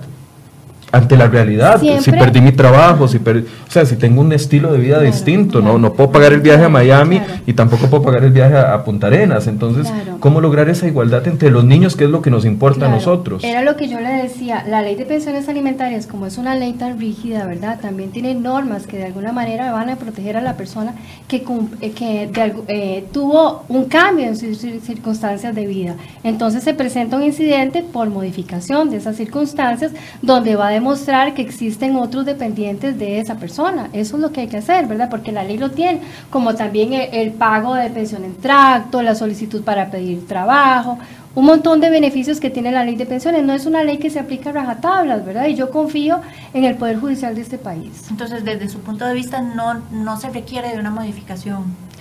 ante 0.94 1.18
la 1.18 1.28
realidad. 1.28 1.82
Si 2.00 2.12
perdí 2.12 2.40
mi 2.40 2.52
trabajo, 2.52 3.08
si 3.08 3.18
o 3.18 3.72
sea, 3.72 3.84
si 3.86 3.96
tengo 3.96 4.22
un 4.22 4.32
estilo 4.32 4.72
de 4.72 4.78
vida 4.78 5.02
distinto, 5.02 5.60
no 5.60 5.80
no 5.80 5.94
puedo 5.94 6.12
pagar 6.12 6.34
el 6.34 6.42
viaje 6.42 6.66
a 6.66 6.70
Miami 6.70 7.20
y 7.48 7.54
tampoco 7.54 7.88
puedo 7.88 8.04
pagar 8.04 8.24
el 8.24 8.32
viaje 8.32 8.56
a, 8.56 8.84
Punta 8.84 9.08
Arenas. 9.08 9.48
Entonces, 9.48 9.92
¿cómo 10.20 10.40
lograr 10.40 10.70
esa 10.70 10.88
igualdad 10.88 11.28
entre 11.28 11.50
los 11.50 11.64
niños, 11.64 11.96
que 11.96 12.04
es 12.04 12.10
lo 12.12 12.22
que 12.22 12.30
nos 12.30 12.46
importa 12.46 12.86
a 12.86 12.90
nosotros? 12.90 13.44
Era 13.44 13.64
lo 13.64 13.76
que 13.76 13.88
yo 13.88 14.00
le 14.00 14.10
decía, 14.10 14.64
la 14.68 14.84
ley 14.84 14.96
de 14.96 15.06
pensiones 15.06 15.50
alimentarias, 15.50 16.06
como 16.06 16.28
es 16.28 16.38
una 16.38 16.54
ley 16.54 16.74
tan 16.74 17.00
rígida, 17.00 17.46
¿verdad? 17.48 17.80
También 17.82 18.12
tiene 18.12 18.36
normas 18.36 18.86
que 18.86 18.98
de 18.98 19.06
alguna 19.06 19.32
manera 19.32 19.72
van 19.72 19.90
a 19.90 19.96
proteger 19.96 20.38
a 20.38 20.42
la 20.42 20.58
persona 20.58 20.94
que, 21.28 21.44
eh, 21.82 21.92
que 21.92 22.54
eh, 22.68 23.06
tuvo 23.12 23.64
un 23.68 23.86
cambio 23.86 24.28
en 24.28 24.38
sus 24.38 24.60
circunstancias 24.60 25.56
de 25.56 25.66
vida. 25.66 25.96
Entonces 26.24 26.64
se 26.64 26.76
presenta 26.76 27.18
un 27.18 27.24
incidente 27.24 27.82
por 27.82 28.10
modificación 28.10 28.92
de 28.92 28.98
esas 28.98 29.16
circunstancias 29.16 29.92
donde 30.22 30.56
va 30.56 30.68
a 30.68 30.83
mostrar 30.84 31.34
que 31.34 31.42
existen 31.42 31.96
otros 31.96 32.26
dependientes 32.26 33.00
de 33.00 33.20
esa 33.20 33.36
persona. 33.36 33.90
Eso 33.94 34.18
es 34.18 34.22
lo 34.22 34.32
que 34.32 34.42
hay 34.42 34.48
que 34.48 34.58
hacer, 34.58 34.86
¿verdad? 34.86 35.10
Porque 35.10 35.32
la 35.32 35.44
ley 35.44 35.58
lo 35.58 35.72
tiene, 35.72 36.02
como 36.30 36.54
también 36.54 36.94
el, 36.94 37.32
pago 37.32 37.74
de 37.74 37.90
pensión 37.90 38.24
en 38.24 38.36
tracto, 38.36 39.02
la 39.02 39.16
solicitud 39.16 39.64
para 39.64 39.90
pedir 39.90 40.28
trabajo, 40.28 41.00
un 41.36 41.46
montón 41.46 41.80
de 41.80 41.90
beneficios 41.90 42.40
que 42.40 42.52
tiene 42.52 42.72
la 42.72 42.84
ley 42.84 42.96
de 42.96 43.06
pensiones. 43.06 43.44
No 43.44 43.54
es 43.54 43.66
una 43.66 43.84
ley 43.84 43.98
que 43.98 44.10
se 44.10 44.20
aplica 44.20 44.52
a 44.52 44.54
rajatablas, 44.54 45.26
¿verdad? 45.26 45.48
Y 45.48 45.56
yo 45.56 45.72
confío 45.72 46.22
en 46.54 46.66
el 46.66 46.76
Poder 46.76 47.00
Judicial 47.00 47.34
de 47.34 47.42
este 47.42 47.58
país. 47.58 48.06
Entonces, 48.12 48.46
desde 48.46 48.70
su 48.70 48.80
punto 48.80 49.06
de 49.06 49.14
vista, 49.14 49.42
no, 49.42 49.82
no 49.92 50.20
se 50.20 50.30
requiere 50.30 50.70
de 50.70 50.80
una 50.80 50.92
modificación. 50.92 51.93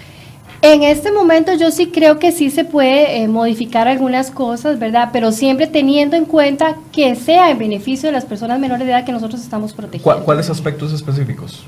En 0.64 0.84
este 0.84 1.10
momento 1.10 1.54
yo 1.54 1.72
sí 1.72 1.88
creo 1.88 2.20
que 2.20 2.30
sí 2.30 2.48
se 2.48 2.64
puede 2.64 3.20
eh, 3.20 3.26
modificar 3.26 3.88
algunas 3.88 4.30
cosas, 4.30 4.78
¿verdad? 4.78 5.08
Pero 5.12 5.32
siempre 5.32 5.66
teniendo 5.66 6.14
en 6.14 6.24
cuenta 6.24 6.76
que 6.92 7.16
sea 7.16 7.50
en 7.50 7.58
beneficio 7.58 8.08
de 8.08 8.12
las 8.12 8.24
personas 8.24 8.60
menores 8.60 8.86
de 8.86 8.92
edad 8.92 9.04
que 9.04 9.10
nosotros 9.10 9.40
estamos 9.40 9.72
protegiendo. 9.72 10.24
¿Cuáles 10.24 10.48
aspectos 10.50 10.92
específicos? 10.92 11.64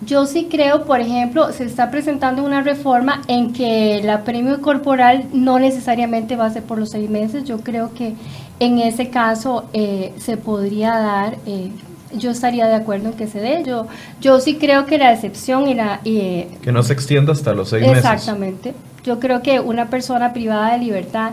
Yo 0.00 0.24
sí 0.24 0.48
creo, 0.50 0.86
por 0.86 1.00
ejemplo, 1.00 1.52
se 1.52 1.64
está 1.64 1.90
presentando 1.90 2.42
una 2.42 2.62
reforma 2.62 3.20
en 3.28 3.52
que 3.52 4.00
la 4.02 4.24
premio 4.24 4.62
corporal 4.62 5.26
no 5.34 5.58
necesariamente 5.58 6.34
va 6.34 6.46
a 6.46 6.50
ser 6.50 6.62
por 6.62 6.78
los 6.78 6.88
seis 6.88 7.10
meses. 7.10 7.44
Yo 7.44 7.58
creo 7.58 7.92
que 7.92 8.14
en 8.60 8.78
ese 8.78 9.10
caso 9.10 9.64
eh, 9.74 10.14
se 10.16 10.38
podría 10.38 10.96
dar 10.96 11.36
eh, 11.44 11.70
yo 12.14 12.30
estaría 12.30 12.66
de 12.66 12.74
acuerdo 12.74 13.10
en 13.10 13.14
que 13.14 13.26
se 13.26 13.40
dé. 13.40 13.62
Yo, 13.64 13.86
yo 14.20 14.40
sí 14.40 14.56
creo 14.56 14.86
que 14.86 14.98
la 14.98 15.12
excepción 15.12 15.68
y 15.68 15.74
la... 15.74 16.00
Eh, 16.04 16.48
que 16.62 16.72
no 16.72 16.82
se 16.82 16.92
extienda 16.92 17.32
hasta 17.32 17.52
los 17.52 17.70
seis 17.70 17.82
meses. 17.82 17.98
Exactamente. 17.98 18.74
Yo 19.04 19.18
creo 19.20 19.42
que 19.42 19.60
una 19.60 19.88
persona 19.88 20.32
privada 20.32 20.72
de 20.72 20.78
libertad 20.78 21.32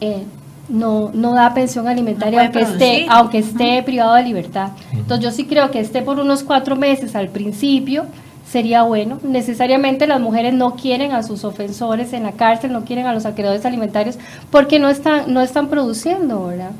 eh, 0.00 0.24
no, 0.68 1.10
no 1.12 1.34
da 1.34 1.54
pensión 1.54 1.88
alimentaria 1.88 2.42
aunque 2.42 2.60
esté, 2.62 3.06
aunque 3.08 3.38
esté 3.38 3.82
privado 3.82 4.14
de 4.14 4.22
libertad. 4.22 4.70
Entonces 4.92 5.24
yo 5.24 5.30
sí 5.30 5.44
creo 5.44 5.70
que 5.70 5.80
esté 5.80 6.02
por 6.02 6.18
unos 6.18 6.42
cuatro 6.42 6.76
meses 6.76 7.14
al 7.14 7.28
principio 7.28 8.06
sería 8.48 8.82
bueno. 8.82 9.18
Necesariamente 9.22 10.06
las 10.06 10.20
mujeres 10.20 10.54
no 10.54 10.76
quieren 10.76 11.12
a 11.12 11.22
sus 11.22 11.44
ofensores 11.44 12.12
en 12.12 12.22
la 12.22 12.32
cárcel, 12.32 12.72
no 12.72 12.84
quieren 12.84 13.06
a 13.06 13.14
los 13.14 13.26
acreedores 13.26 13.64
alimentarios 13.64 14.18
porque 14.50 14.78
no 14.78 14.88
están, 14.88 15.32
no 15.32 15.40
están 15.40 15.68
produciendo, 15.68 16.46
¿verdad? 16.46 16.72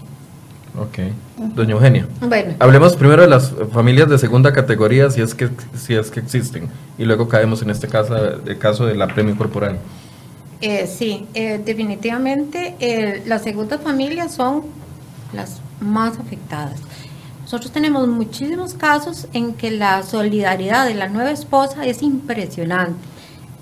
Ok. 0.79 0.99
Doña 1.55 1.73
Eugenia. 1.73 2.07
Bueno. 2.21 2.55
Hablemos 2.59 2.97
primero 2.97 3.23
de 3.23 3.29
las 3.29 3.53
familias 3.73 4.09
de 4.09 4.19
segunda 4.19 4.53
categoría, 4.53 5.11
si 5.11 5.21
es 5.21 5.35
que, 5.35 5.51
si 5.77 5.95
es 5.95 6.11
que 6.11 6.21
existen, 6.21 6.69
y 6.97 7.05
luego 7.05 7.29
caemos 7.29 7.61
en 7.63 7.71
este 7.71 7.89
caso, 7.89 8.17
el 8.17 8.59
caso 8.59 8.87
de 8.87 8.95
la 8.95 9.09
premio 9.09 9.37
corporal. 9.37 9.79
Eh, 10.63 10.87
sí, 10.87 11.27
eh, 11.35 11.61
definitivamente 11.63 12.77
eh, 12.79 13.23
las 13.27 13.43
segundas 13.43 13.81
familias 13.81 14.33
son 14.33 14.63
las 15.33 15.61
más 15.81 16.19
afectadas. 16.19 16.81
Nosotros 17.43 17.73
tenemos 17.73 18.07
muchísimos 18.09 18.73
casos 18.73 19.27
en 19.33 19.55
que 19.55 19.73
la 19.73 20.03
solidaridad 20.05 20.87
de 20.87 20.95
la 20.95 21.09
nueva 21.09 21.33
esposa 21.33 21.85
es 21.85 22.01
impresionante. 22.01 22.95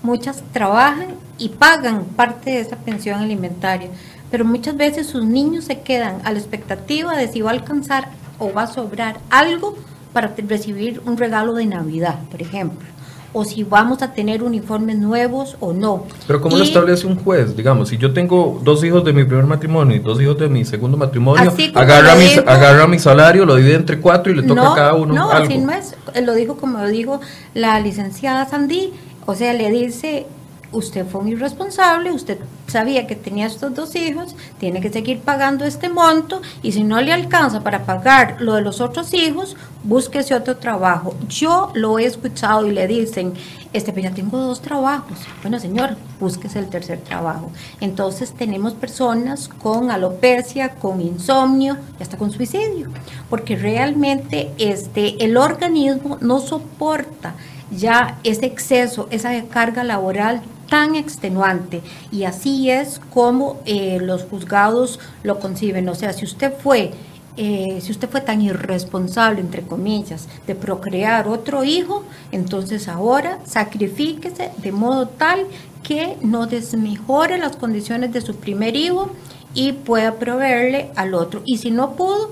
Muchas 0.03 0.43
trabajan 0.53 1.15
y 1.37 1.49
pagan 1.49 2.05
parte 2.05 2.51
de 2.51 2.59
esa 2.61 2.75
pensión 2.77 3.19
alimentaria 3.19 3.89
pero 4.31 4.45
muchas 4.45 4.75
veces 4.77 5.07
sus 5.07 5.23
niños 5.25 5.65
se 5.65 5.79
quedan 5.81 6.21
a 6.23 6.31
la 6.31 6.39
expectativa 6.39 7.15
de 7.17 7.27
si 7.27 7.41
va 7.41 7.51
a 7.51 7.53
alcanzar 7.53 8.09
o 8.39 8.51
va 8.51 8.63
a 8.63 8.67
sobrar 8.67 9.19
algo 9.29 9.75
para 10.13 10.33
recibir 10.47 11.01
un 11.05 11.17
regalo 11.17 11.53
de 11.53 11.65
Navidad, 11.65 12.19
por 12.31 12.41
ejemplo, 12.41 12.87
o 13.33 13.45
si 13.45 13.63
vamos 13.63 14.01
a 14.01 14.13
tener 14.13 14.43
uniformes 14.43 14.97
nuevos 14.97 15.55
o 15.61 15.71
no. 15.71 16.03
Pero 16.27 16.41
¿cómo 16.41 16.57
lo 16.57 16.63
establece 16.65 17.07
un 17.07 17.15
juez? 17.15 17.55
Digamos, 17.55 17.87
si 17.89 17.97
yo 17.97 18.11
tengo 18.13 18.59
dos 18.63 18.83
hijos 18.83 19.05
de 19.05 19.13
mi 19.13 19.23
primer 19.23 19.45
matrimonio 19.45 19.95
y 19.95 19.99
dos 19.99 20.19
hijos 20.21 20.37
de 20.37 20.49
mi 20.49 20.65
segundo 20.65 20.97
matrimonio, 20.97 21.53
agarra 21.75 22.15
mi, 22.15 22.23
dijo- 22.25 22.43
agarra 22.45 22.87
mi 22.87 22.99
salario, 22.99 23.45
lo 23.45 23.55
divide 23.55 23.75
entre 23.75 23.99
cuatro 24.01 24.33
y 24.33 24.35
le 24.35 24.43
toca 24.43 24.73
a 24.73 24.75
cada 24.75 24.93
uno 24.95 25.13
No, 25.13 25.31
algo. 25.31 25.45
así 25.45 25.57
no 25.59 25.71
es. 25.71 25.95
Lo 26.21 26.33
dijo 26.33 26.57
como 26.57 26.79
lo 26.79 26.87
dijo 26.89 27.21
la 27.53 27.79
licenciada 27.79 28.45
Sandy. 28.49 28.91
O 29.25 29.35
sea, 29.35 29.53
le 29.53 29.69
dice, 29.69 30.25
usted 30.71 31.05
fue 31.05 31.21
un 31.21 31.29
irresponsable, 31.29 32.11
usted 32.11 32.39
sabía 32.67 33.07
que 33.07 33.15
tenía 33.15 33.47
estos 33.47 33.73
dos 33.75 33.95
hijos, 33.95 34.35
tiene 34.59 34.81
que 34.81 34.89
seguir 34.89 35.19
pagando 35.19 35.65
este 35.65 35.89
monto 35.89 36.41
y 36.61 36.71
si 36.71 36.83
no 36.83 37.01
le 37.01 37.11
alcanza 37.11 37.61
para 37.61 37.83
pagar 37.85 38.37
lo 38.39 38.55
de 38.55 38.61
los 38.61 38.81
otros 38.81 39.13
hijos, 39.13 39.57
búsquese 39.83 40.33
otro 40.33 40.57
trabajo. 40.57 41.15
Yo 41.27 41.71
lo 41.73 41.99
he 41.99 42.05
escuchado 42.05 42.65
y 42.65 42.71
le 42.71 42.87
dicen, 42.87 43.33
este, 43.73 43.91
pues 43.91 44.03
ya 44.03 44.11
tengo 44.11 44.37
dos 44.37 44.61
trabajos. 44.61 45.17
Bueno, 45.41 45.59
señor, 45.59 45.97
búsquese 46.19 46.59
el 46.59 46.67
tercer 46.67 46.99
trabajo. 46.99 47.51
Entonces 47.79 48.33
tenemos 48.33 48.73
personas 48.73 49.47
con 49.47 49.91
alopecia, 49.91 50.75
con 50.75 51.01
insomnio 51.01 51.77
y 51.99 52.03
hasta 52.03 52.17
con 52.17 52.31
suicidio, 52.31 52.89
porque 53.29 53.55
realmente 53.55 54.51
este, 54.57 55.23
el 55.23 55.37
organismo 55.37 56.17
no 56.21 56.39
soporta 56.39 57.35
ya 57.71 58.19
ese 58.23 58.45
exceso, 58.45 59.07
esa 59.11 59.31
carga 59.45 59.83
laboral 59.83 60.41
tan 60.71 60.95
extenuante. 60.95 61.81
Y 62.11 62.23
así 62.23 62.71
es 62.71 62.99
como 63.13 63.59
eh, 63.65 63.99
los 64.01 64.23
juzgados 64.23 64.99
lo 65.21 65.37
conciben. 65.39 65.89
O 65.89 65.95
sea, 65.95 66.13
si 66.13 66.23
usted 66.25 66.51
fue... 66.63 66.91
eh, 67.37 67.79
si 67.81 67.91
usted 67.91 68.09
fue 68.09 68.21
tan 68.21 68.41
irresponsable, 68.41 69.39
entre 69.41 69.63
comillas, 69.63 70.27
de 70.47 70.55
procrear 70.55 71.27
otro 71.27 71.63
hijo, 71.63 72.03
entonces 72.31 72.87
ahora 72.87 73.39
sacrifíquese 73.45 74.51
de 74.57 74.71
modo 74.71 75.07
tal 75.07 75.39
que 75.83 76.17
no 76.21 76.47
desmejore 76.47 77.37
las 77.37 77.55
condiciones 77.55 78.11
de 78.13 78.21
su 78.21 78.33
primer 78.35 78.75
hijo 78.75 79.11
y 79.53 79.73
pueda 79.73 80.11
proveerle 80.15 80.91
al 80.95 81.13
otro. 81.13 81.41
Y 81.45 81.57
si 81.57 81.71
no 81.71 81.95
pudo, 81.95 82.31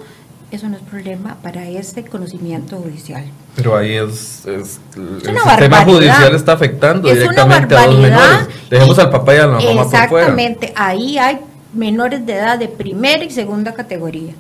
eso 0.51 0.67
no 0.69 0.77
es 0.77 0.83
problema 0.83 1.37
para 1.43 1.67
ese 1.67 2.03
conocimiento 2.05 2.77
judicial. 2.77 3.25
Pero 3.59 3.77
ahí 3.77 3.93
es, 3.95 4.45
es- 4.45 4.79
el 4.95 5.29
una 5.31 5.39
sistema 5.43 5.83
judicial 5.85 6.35
está 6.35 6.53
afectando 6.53 7.07
Es 7.09 7.15
directamente 7.19 7.75
a 7.75 7.79
barbaridad. 7.85 8.01
menores. 8.09 8.47
Dejemos 8.69 8.97
Y- 8.97 9.01
al 9.01 9.09
papá 9.09 9.33
y 9.35 9.37
a 9.37 9.41
la 9.41 9.47
mamá 9.47 9.59
por 9.61 9.85
fuera. 9.89 10.03
Exactamente, 10.05 10.73
ahí 10.75 11.17
hay 11.17 11.39
menores 11.73 12.25
de 12.25 12.33
edad 12.33 12.57
de 12.57 12.67
primera 12.67 13.23
y 13.23 13.29
segunda 13.29 13.73
categoría. 13.73 14.33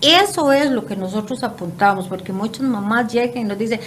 Eso 0.00 0.52
es 0.52 0.70
lo 0.70 0.86
que 0.86 0.94
nosotros 0.94 1.42
apuntamos, 1.42 2.06
porque 2.06 2.32
muchas 2.32 2.62
mamás 2.62 3.12
llegan 3.12 3.38
y 3.38 3.44
nos 3.44 3.58
dicen, 3.58 3.80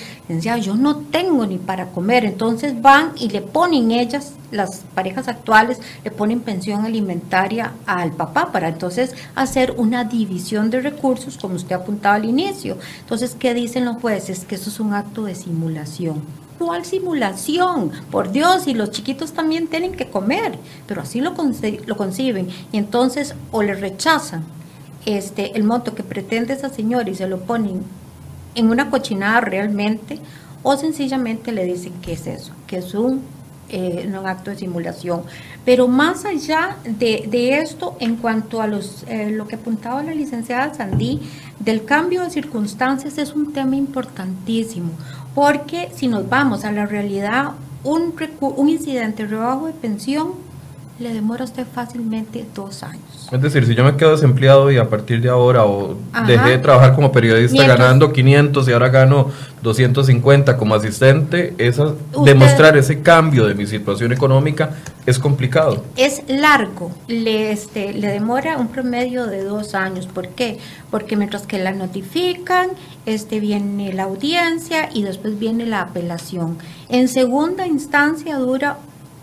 yo 0.62 0.76
no 0.76 0.98
tengo 0.98 1.46
ni 1.46 1.58
para 1.58 1.88
comer, 1.88 2.26
entonces 2.26 2.82
van 2.82 3.14
y 3.18 3.30
le 3.30 3.42
ponen 3.42 3.92
ellas, 3.92 4.34
las 4.52 4.82
parejas 4.94 5.30
actuales, 5.30 5.80
le 6.04 6.12
ponen 6.12 6.42
pensión 6.42 6.84
alimentaria 6.84 7.72
al 7.86 8.12
papá 8.12 8.52
para 8.52 8.68
entonces 8.68 9.16
hacer 9.36 9.74
una 9.78 10.04
división 10.04 10.70
de 10.70 10.82
recursos, 10.82 11.38
como 11.38 11.56
usted 11.56 11.78
apuntaba 11.78 12.16
al 12.16 12.26
inicio. 12.26 12.78
Entonces, 13.00 13.34
¿qué 13.40 13.54
dicen 13.54 13.86
los 13.86 13.96
jueces? 14.02 14.44
Que 14.44 14.56
eso 14.56 14.70
es 14.70 14.82
un 14.82 14.94
acto 14.94 15.24
de 15.24 15.36
simulación. 15.36 16.22
¿Cuál 16.60 16.84
simulación? 16.84 17.92
Por 18.12 18.34
Dios, 18.34 18.68
y 18.68 18.74
los 18.74 18.92
chiquitos 18.92 19.32
también 19.32 19.68
tienen 19.68 19.94
que 19.94 20.10
comer, 20.10 20.60
pero 20.88 21.02
así 21.04 21.22
lo, 21.22 21.34
conce- 21.36 21.80
lo 21.86 21.96
conciben. 21.96 22.50
Y 22.74 22.78
entonces 22.78 23.34
o 23.52 23.64
le 23.64 23.76
rechazan 23.76 24.44
este, 25.06 25.58
el 25.58 25.64
monto 25.64 25.96
que 25.96 26.04
pretende 26.04 26.54
esa 26.54 26.70
señora 26.70 27.10
y 27.10 27.16
se 27.16 27.28
lo 27.28 27.40
ponen 27.40 27.82
en 28.56 28.70
una 28.70 28.90
cochinada 28.90 29.42
realmente, 29.42 30.20
o 30.64 30.78
sencillamente 30.78 31.52
le 31.52 31.66
dicen 31.66 31.94
que 32.02 32.14
es 32.14 32.28
eso, 32.28 32.52
que 32.68 32.78
es 32.78 32.94
un, 32.94 33.22
eh, 33.70 34.06
un 34.08 34.28
acto 34.28 34.52
de 34.52 34.58
simulación. 34.58 35.24
Pero 35.66 35.88
más 35.88 36.26
allá 36.26 36.78
de, 36.84 37.28
de 37.30 37.60
esto, 37.60 37.96
en 38.00 38.16
cuanto 38.18 38.62
a 38.62 38.68
los, 38.68 39.04
eh, 39.08 39.32
lo 39.32 39.48
que 39.48 39.56
apuntaba 39.56 40.04
la 40.04 40.14
licenciada 40.14 40.74
Sandí, 40.74 41.22
del 41.60 41.86
cambio 41.86 42.24
de 42.24 42.30
circunstancias 42.30 43.18
es 43.18 43.34
un 43.34 43.54
tema 43.54 43.76
importantísimo, 43.76 44.92
porque 45.34 45.90
si 45.96 46.08
nos 46.08 46.28
vamos 46.28 46.66
a 46.66 46.72
la 46.72 46.86
realidad, 46.86 47.52
un, 47.84 48.14
un 48.40 48.70
incidente 48.70 49.24
de 49.24 49.30
rebajo 49.30 49.68
de 49.68 49.74
pensión 49.74 50.34
le 51.02 51.14
demora 51.14 51.42
a 51.44 51.46
usted 51.46 51.66
fácilmente 51.74 52.46
dos 52.56 52.84
años. 52.84 53.02
Es 53.32 53.42
decir, 53.42 53.66
si 53.66 53.76
yo 53.76 53.84
me 53.84 53.96
quedo 53.96 54.12
desempleado 54.12 54.72
y 54.72 54.78
a 54.78 54.90
partir 54.90 55.22
de 55.22 55.30
ahora 55.30 55.66
o 55.66 55.96
Ajá. 56.14 56.26
dejé 56.28 56.50
de 56.52 56.58
trabajar 56.60 56.94
como 56.96 57.12
periodista 57.12 57.54
Mientras- 57.56 57.78
ganando 57.80 58.12
500 58.14 58.68
y 58.68 58.72
ahora 58.74 58.90
gano 58.90 59.28
250 59.62 60.58
como 60.58 60.76
asistente, 60.76 61.54
esa, 61.58 61.84
Usted- 61.86 62.22
demostrar 62.26 62.78
ese 62.78 63.02
cambio 63.02 63.46
de 63.48 63.56
mi 63.56 63.66
situación 63.68 64.12
económica 64.12 64.72
es 65.06 65.18
complicado. 65.18 65.84
Es 65.96 66.22
largo, 66.28 66.92
le, 67.08 67.52
este, 67.52 67.94
le 67.94 68.08
demora 68.10 68.58
un 68.58 68.68
promedio 68.68 69.26
de 69.28 69.44
dos 69.44 69.74
años. 69.76 70.08
¿Por 70.08 70.28
qué? 70.30 70.58
Porque 70.90 71.16
mientras 71.16 71.48
que 71.48 71.58
la 71.58 71.72
notifican, 71.72 72.70
este, 73.06 73.40
viene 73.40 73.94
la 73.94 74.04
audiencia 74.04 74.90
y 74.94 75.04
después 75.04 75.40
viene 75.40 75.66
la 75.66 75.82
apelación. 75.82 76.58
En 76.90 77.08
segunda 77.08 77.66
instancia 77.66 78.38
dura 78.38 78.78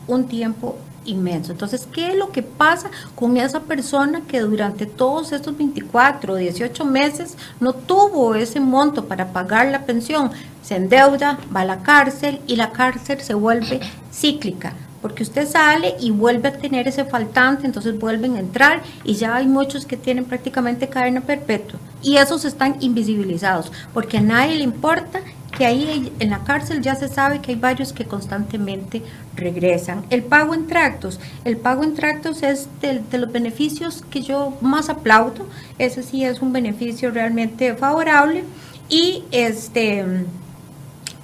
un 0.07 0.27
tiempo 0.27 0.77
inmenso. 1.09 1.53
Entonces, 1.53 1.89
¿qué 1.93 2.11
es 2.11 2.17
lo 2.17 2.31
que 2.31 2.43
pasa 2.43 2.91
con 3.15 3.37
esa 3.37 3.61
persona 3.61 4.23
que 4.27 4.41
durante 4.41 4.87
todos 4.87 5.33
estos 5.33 5.57
24 5.57 6.33
o 6.33 6.37
18 6.37 6.85
meses 6.85 7.37
no 7.61 7.73
tuvo 7.73 8.35
ese 8.35 8.61
monto 8.61 9.07
para 9.07 9.33
pagar 9.33 9.67
la 9.67 9.85
pensión? 9.85 10.31
Se 10.63 10.77
endeuda, 10.77 11.39
va 11.55 11.63
a 11.63 11.65
la 11.65 11.83
cárcel 11.83 12.41
y 12.47 12.57
la 12.57 12.73
cárcel 12.73 13.21
se 13.21 13.35
vuelve 13.35 13.81
cíclica. 14.13 14.75
Porque 15.01 15.23
usted 15.23 15.47
sale 15.47 15.95
y 16.01 16.11
vuelve 16.11 16.49
a 16.49 16.59
tener 16.59 16.89
ese 16.89 17.05
faltante, 17.05 17.67
entonces 17.67 17.99
vuelven 17.99 18.35
a 18.35 18.41
entrar 18.41 18.83
y 19.05 19.15
ya 19.15 19.37
hay 19.37 19.47
muchos 19.47 19.87
que 19.87 19.97
tienen 19.97 20.25
prácticamente 20.25 20.89
cadena 20.89 21.21
perpetua. 21.21 21.79
Y 22.03 22.17
esos 22.17 22.45
están 22.45 22.77
invisibilizados, 22.81 23.71
porque 23.95 24.19
a 24.19 24.23
nadie 24.23 24.57
le 24.57 24.65
importa 24.65 25.21
que 25.59 25.67
ahí 25.67 26.13
en 26.21 26.31
la 26.31 26.45
cárcel 26.45 26.83
ya 26.83 26.95
se 26.95 27.09
sabe 27.09 27.41
que 27.41 27.51
hay 27.51 27.59
varios 27.59 27.93
que 27.93 28.05
constantemente 28.05 29.03
regresan. 29.35 30.05
El 30.09 30.23
pago 30.23 30.55
en 30.55 30.69
tractos, 30.69 31.19
el 31.45 31.57
pago 31.57 31.83
en 31.83 31.95
tractos 31.95 32.45
es 32.45 32.69
de, 32.81 33.03
los 33.19 33.33
beneficios 33.33 34.05
que 34.09 34.23
yo 34.23 34.57
más 34.61 34.89
aplaudo, 34.89 35.49
ese 35.79 36.05
sí 36.05 36.23
es 36.23 36.43
un 36.43 36.53
beneficio 36.53 37.11
realmente 37.11 37.75
favorable 37.75 38.45
y 38.89 39.25
este, 39.33 40.05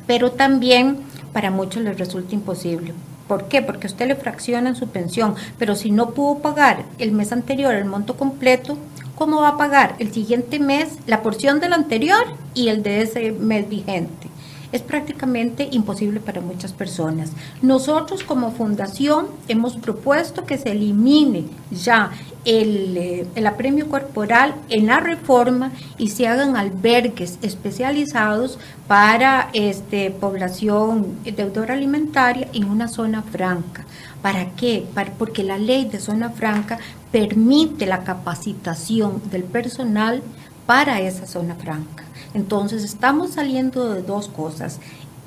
pero 0.09 0.33
también 0.33 0.99
para 1.33 1.53
muchos 1.53 1.85
les 1.85 1.97
resulta 1.97 2.35
imposible. 2.35 2.93
¿Por 3.29 3.47
qué? 3.47 3.63
Porque 3.63 3.87
usted 3.87 4.09
le 4.09 4.17
fraccionan 4.17 4.75
su 4.75 4.89
pensión, 4.89 5.37
pero 5.61 5.77
si 5.77 5.93
no 5.93 6.11
pudo 6.11 6.41
pagar 6.41 6.85
el 6.99 7.13
mes 7.13 7.31
anterior 7.31 7.73
el 7.73 7.85
monto 7.85 8.17
completo, 8.17 8.77
¿cómo 9.15 9.41
va 9.41 9.51
a 9.51 9.57
pagar 9.57 9.97
el 9.99 10.13
siguiente 10.13 10.59
mes 10.59 10.99
la 11.07 11.23
porción 11.23 11.61
del 11.61 11.73
anterior 11.73 12.25
y 12.55 12.69
el 12.69 12.83
de 12.83 13.03
ese 13.03 13.33
mes 13.33 13.69
vigente? 13.69 14.29
Es 14.73 14.83
prácticamente 14.83 15.69
imposible 15.71 16.19
para 16.19 16.41
muchas 16.41 16.73
personas. 16.73 17.31
Nosotros 17.63 18.25
como 18.25 18.51
fundación 18.51 19.29
hemos 19.47 19.77
propuesto 19.77 20.45
que 20.45 20.59
se 20.59 20.73
elimine 20.73 21.45
ya 21.71 22.11
el, 22.45 22.97
eh, 22.97 23.27
el 23.37 23.47
apremio 23.47 23.89
corporal 23.89 24.55
en 24.69 24.87
la 24.87 24.99
reforma 24.99 25.71
y 25.97 26.09
se 26.09 26.27
hagan 26.27 26.57
albergues 26.57 27.39
especializados 27.43 28.59
para 28.89 29.49
este, 29.53 30.11
población 30.11 31.19
deudora 31.25 31.75
alimentaria 31.75 32.49
en 32.53 32.65
una 32.65 32.89
zona 32.89 33.23
franca. 33.23 33.84
¿Para 34.25 34.53
qué? 34.53 34.87
Porque 35.19 35.43
la 35.43 35.59
ley 35.59 35.85
de 35.85 36.01
zona 36.01 36.31
franca 36.31 36.79
permite 37.13 37.85
la 37.85 38.05
capacitación 38.05 39.21
del 39.31 39.45
personal 39.45 40.23
para 40.65 40.99
esa 40.99 41.27
zona 41.27 41.57
franca. 41.57 42.05
Entonces 42.33 42.85
estamos 42.85 43.33
saliendo 43.33 43.93
de 43.93 44.01
dos 44.01 44.29
cosas. 44.29 44.81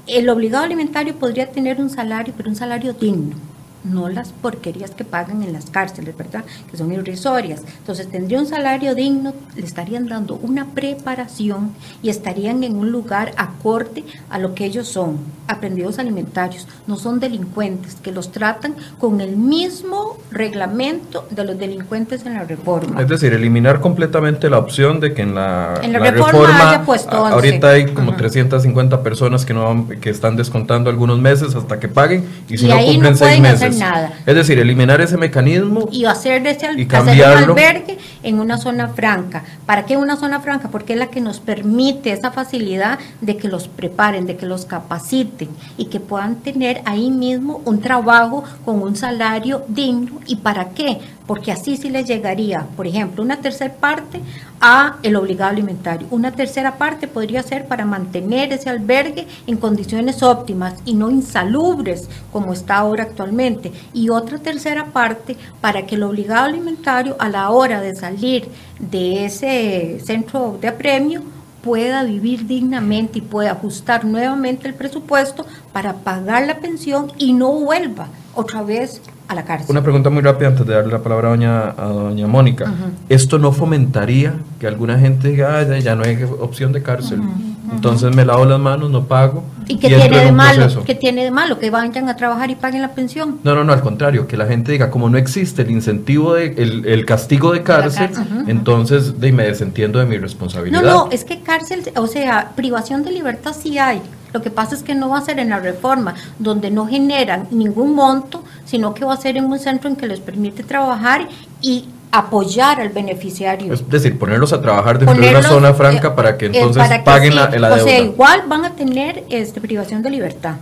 El 0.07 0.27
obligado 0.29 0.63
alimentario 0.63 1.13
podría 1.13 1.51
tener 1.51 1.79
un 1.79 1.91
salario, 1.91 2.33
pero 2.35 2.49
un 2.49 2.55
salario 2.55 2.93
digno, 2.93 3.35
no 3.83 4.09
las 4.09 4.29
porquerías 4.33 4.91
que 4.91 5.05
pagan 5.05 5.43
en 5.43 5.53
las 5.53 5.69
cárceles, 5.69 6.15
¿verdad? 6.17 6.43
Que 6.69 6.77
son 6.77 6.91
irrisorias. 6.91 7.61
Entonces 7.79 8.09
tendría 8.09 8.39
un 8.39 8.45
salario 8.47 8.95
digno, 8.95 9.33
le 9.55 9.65
estarían 9.65 10.07
dando 10.07 10.35
una 10.35 10.65
preparación 10.65 11.71
y 12.01 12.09
estarían 12.09 12.63
en 12.63 12.75
un 12.75 12.91
lugar 12.91 13.33
acorde 13.37 14.03
a 14.29 14.39
lo 14.39 14.53
que 14.55 14.65
ellos 14.65 14.87
son, 14.87 15.17
aprendidos 15.47 15.99
alimentarios, 15.99 16.67
no 16.87 16.97
son 16.97 17.19
delincuentes, 17.19 17.95
que 17.95 18.11
los 18.11 18.31
tratan 18.31 18.75
con 18.99 19.21
el 19.21 19.37
mismo 19.37 20.17
reglamento 20.31 21.25
de 21.29 21.43
los 21.45 21.57
delincuentes 21.57 22.25
en 22.25 22.33
la 22.33 22.43
reforma. 22.43 23.01
Es 23.01 23.07
decir, 23.07 23.33
eliminar 23.33 23.79
completamente 23.79 24.49
la 24.49 24.57
opción 24.59 24.99
de 24.99 25.13
que 25.13 25.21
en 25.21 25.35
la, 25.35 25.79
En 25.81 25.93
la 25.93 25.99
reforma 25.99 26.69
haya 26.69 26.83
puesto 26.83 27.15
a- 27.15 27.21
11. 27.23 27.33
ahorita 27.33 27.69
hay 27.69 27.85
como 27.93 28.09
Ajá. 28.11 28.17
350 28.17 29.03
personas 29.03 29.45
que 29.45 29.53
no 29.53 29.87
que 30.01 30.09
están 30.09 30.35
descontando 30.35 30.89
algunos 30.89 31.19
meses 31.19 31.55
hasta 31.55 31.79
que 31.79 31.87
paguen 31.87 32.25
y 32.49 32.57
si 32.57 32.65
Y 32.65 32.69
no 32.69 32.75
cumplen 32.77 33.11
no 33.11 33.17
seis 33.17 33.41
meses. 33.41 33.76
Nada. 33.77 34.13
Es 34.25 34.35
decir, 34.35 34.59
eliminar 34.59 35.01
ese 35.01 35.17
mecanismo 35.17 35.87
y 35.91 36.05
hacer 36.05 36.45
ese 36.45 36.65
y 36.65 36.67
hacer 36.67 36.77
un 36.77 36.85
cambiarlo. 36.85 37.53
albergue 37.53 37.97
en 38.23 38.39
una 38.39 38.57
zona 38.57 38.89
franca. 38.89 39.43
¿Para 39.65 39.85
qué 39.85 39.97
una 39.97 40.17
zona 40.17 40.39
franca? 40.39 40.69
Porque 40.69 40.93
es 40.93 40.99
la 40.99 41.07
que 41.07 41.21
nos 41.21 41.39
permite 41.39 42.11
esa 42.11 42.31
facilidad 42.31 42.99
de 43.21 43.37
que 43.37 43.47
los 43.47 43.67
preparen, 43.67 44.25
de 44.25 44.35
que 44.37 44.45
los 44.45 44.65
capaciten 44.65 45.49
y 45.77 45.85
que 45.85 45.99
puedan 45.99 46.37
tener 46.37 46.81
ahí 46.85 47.11
mismo 47.11 47.61
un 47.65 47.81
trabajo 47.81 48.43
con 48.65 48.81
un 48.81 48.95
salario 48.95 49.63
digno. 49.67 50.19
¿Y 50.25 50.37
para 50.37 50.69
qué? 50.69 50.99
Porque 51.27 51.51
así 51.51 51.77
sí 51.77 51.89
les 51.89 52.07
llegaría, 52.07 52.65
por 52.75 52.87
ejemplo, 52.87 53.21
una 53.21 53.41
tercera 53.41 53.73
parte 53.73 54.21
a 54.61 54.97
el 55.03 55.15
obligado 55.17 55.51
alimentario. 55.51 56.07
Una 56.09 56.31
tercera 56.31 56.77
parte 56.77 57.07
podría 57.07 57.43
ser 57.43 57.67
para 57.67 57.85
mantener 57.85 58.53
ese 58.53 58.69
albergue 58.69 59.27
en 59.45 59.57
condiciones 59.57 60.23
óptimas 60.23 60.75
y 60.85 60.93
no 60.93 61.11
insalubres 61.11 62.09
como 62.31 62.53
está 62.53 62.77
ahora 62.77 63.03
actualmente. 63.03 63.71
Y 63.93 64.09
otra 64.09 64.39
tercera 64.39 64.85
parte 64.85 65.35
para 65.61 65.85
que 65.85 65.95
el 65.95 66.03
obligado 66.03 66.45
alimentario 66.45 67.15
a 67.19 67.29
la 67.29 67.49
hora 67.51 67.81
de 67.81 67.95
salir 67.95 68.47
de 68.79 69.25
ese 69.25 69.99
centro 70.03 70.57
de 70.61 70.69
apremio 70.69 71.21
pueda 71.61 72.03
vivir 72.03 72.47
dignamente 72.47 73.19
y 73.19 73.21
pueda 73.21 73.51
ajustar 73.51 74.05
nuevamente 74.05 74.69
el 74.69 74.73
presupuesto 74.73 75.45
para 75.73 75.95
pagar 75.95 76.47
la 76.47 76.59
pensión 76.59 77.11
y 77.17 77.33
no 77.33 77.51
vuelva 77.51 78.07
otra 78.35 78.61
vez 78.61 79.01
a 79.27 79.35
la 79.35 79.43
cárcel. 79.43 79.67
Una 79.69 79.81
pregunta 79.83 80.09
muy 80.09 80.21
rápida 80.21 80.47
antes 80.49 80.65
de 80.65 80.73
darle 80.73 80.91
la 80.93 80.99
palabra 81.03 81.27
a 81.27 81.31
doña, 81.31 81.69
a 81.71 81.85
doña 81.87 82.27
Mónica. 82.27 82.71
¿Esto 83.09 83.37
no 83.39 83.51
fomentaría 83.51 84.33
que 84.59 84.67
alguna 84.67 84.97
gente 84.99 85.29
diga, 85.29 85.59
"Ah, 85.59 85.77
ya- 85.79 85.95
no 85.95 86.03
hay 86.03 86.17
opción 86.39 86.71
de 86.71 86.81
cárcel? 86.81 87.21
Entonces 87.69 88.15
me 88.15 88.23
lavo 88.23 88.45
las 88.45 88.59
manos, 88.61 88.89
no 88.89 89.03
pago. 89.03 89.43
¿Y 89.67 89.75
qué 89.77 89.89
tiene 89.89 90.05
en 90.05 90.11
de 90.27 90.31
malo? 90.31 90.59
proceso. 90.61 90.83
¿Qué 90.85 90.95
tiene 90.95 91.25
de 91.25 91.31
malo? 91.31 91.59
Que 91.59 91.69
vayan 91.69 92.07
a 92.07 92.15
trabajar 92.15 92.49
y 92.49 92.55
paguen 92.55 92.81
la 92.81 92.93
pensión. 92.93 93.39
No, 93.43 93.53
no, 93.55 93.65
no, 93.65 93.73
al 93.73 93.81
contrario, 93.81 94.25
que 94.25 94.37
la 94.37 94.45
gente 94.45 94.71
diga, 94.71 94.89
como 94.89 95.09
no 95.09 95.17
existe 95.17 95.63
el 95.63 95.71
incentivo, 95.71 96.33
de, 96.35 96.53
el, 96.57 96.85
el 96.85 97.05
castigo 97.05 97.51
de 97.51 97.63
cárcel, 97.63 98.09
entonces 98.47 99.19
de, 99.19 99.31
me 99.33 99.43
desentiendo 99.43 99.99
de 99.99 100.05
mi 100.05 100.15
No, 100.15 100.21
responsabilidad. 100.21 100.81
no, 100.81 101.09
es 101.11 101.25
que 101.25 101.41
cárcel, 101.41 101.83
o 101.97 102.07
sea, 102.07 102.51
privación 102.55 103.03
de 103.03 103.11
libertad 103.11 103.53
sí 103.59 103.77
hay. 103.77 104.01
Lo 104.33 104.41
que 104.41 104.49
pasa 104.49 104.75
es 104.75 104.83
que 104.83 104.93
no 104.95 105.09
va 105.09 105.17
a 105.19 105.21
ser 105.21 105.39
en 105.39 105.49
la 105.49 105.59
reforma, 105.59 106.13
donde 106.39 106.69
no 106.71 106.85
generan 106.87 107.47
ningún 107.51 107.95
monto, 107.95 108.43
sino 108.67 108.93
que 108.93 109.05
va 109.05 109.13
a 109.13 109.17
ser 109.17 109.37
en 109.37 109.45
un 109.45 109.57
centro 109.57 109.89
en 109.89 109.95
que 109.95 110.05
les 110.05 110.19
permite 110.19 110.61
trabajar 110.63 111.27
y 111.61 111.85
apoyar 112.11 112.79
al 112.79 112.89
beneficiario. 112.89 113.73
Es 113.73 113.89
decir, 113.89 114.17
ponerlos 114.19 114.53
a 114.53 114.61
trabajar 114.61 114.99
dentro 114.99 115.15
de 115.15 115.19
Ponerlos, 115.19 115.45
una 115.45 115.53
zona 115.55 115.69
eh, 115.69 115.73
franca 115.73 116.15
para 116.15 116.37
que 116.37 116.45
eh, 116.45 116.51
entonces 116.53 116.83
para 116.83 116.99
que 116.99 117.03
paguen 117.03 117.31
sí, 117.31 117.37
la, 117.37 117.49
la 117.49 117.67
O 117.73 117.75
deuda. 117.75 117.83
sea, 117.89 117.99
igual 117.99 118.43
van 118.47 118.65
a 118.65 118.71
tener 118.71 119.23
este, 119.29 119.59
privación 119.61 120.01
de 120.03 120.09
libertad. 120.11 120.55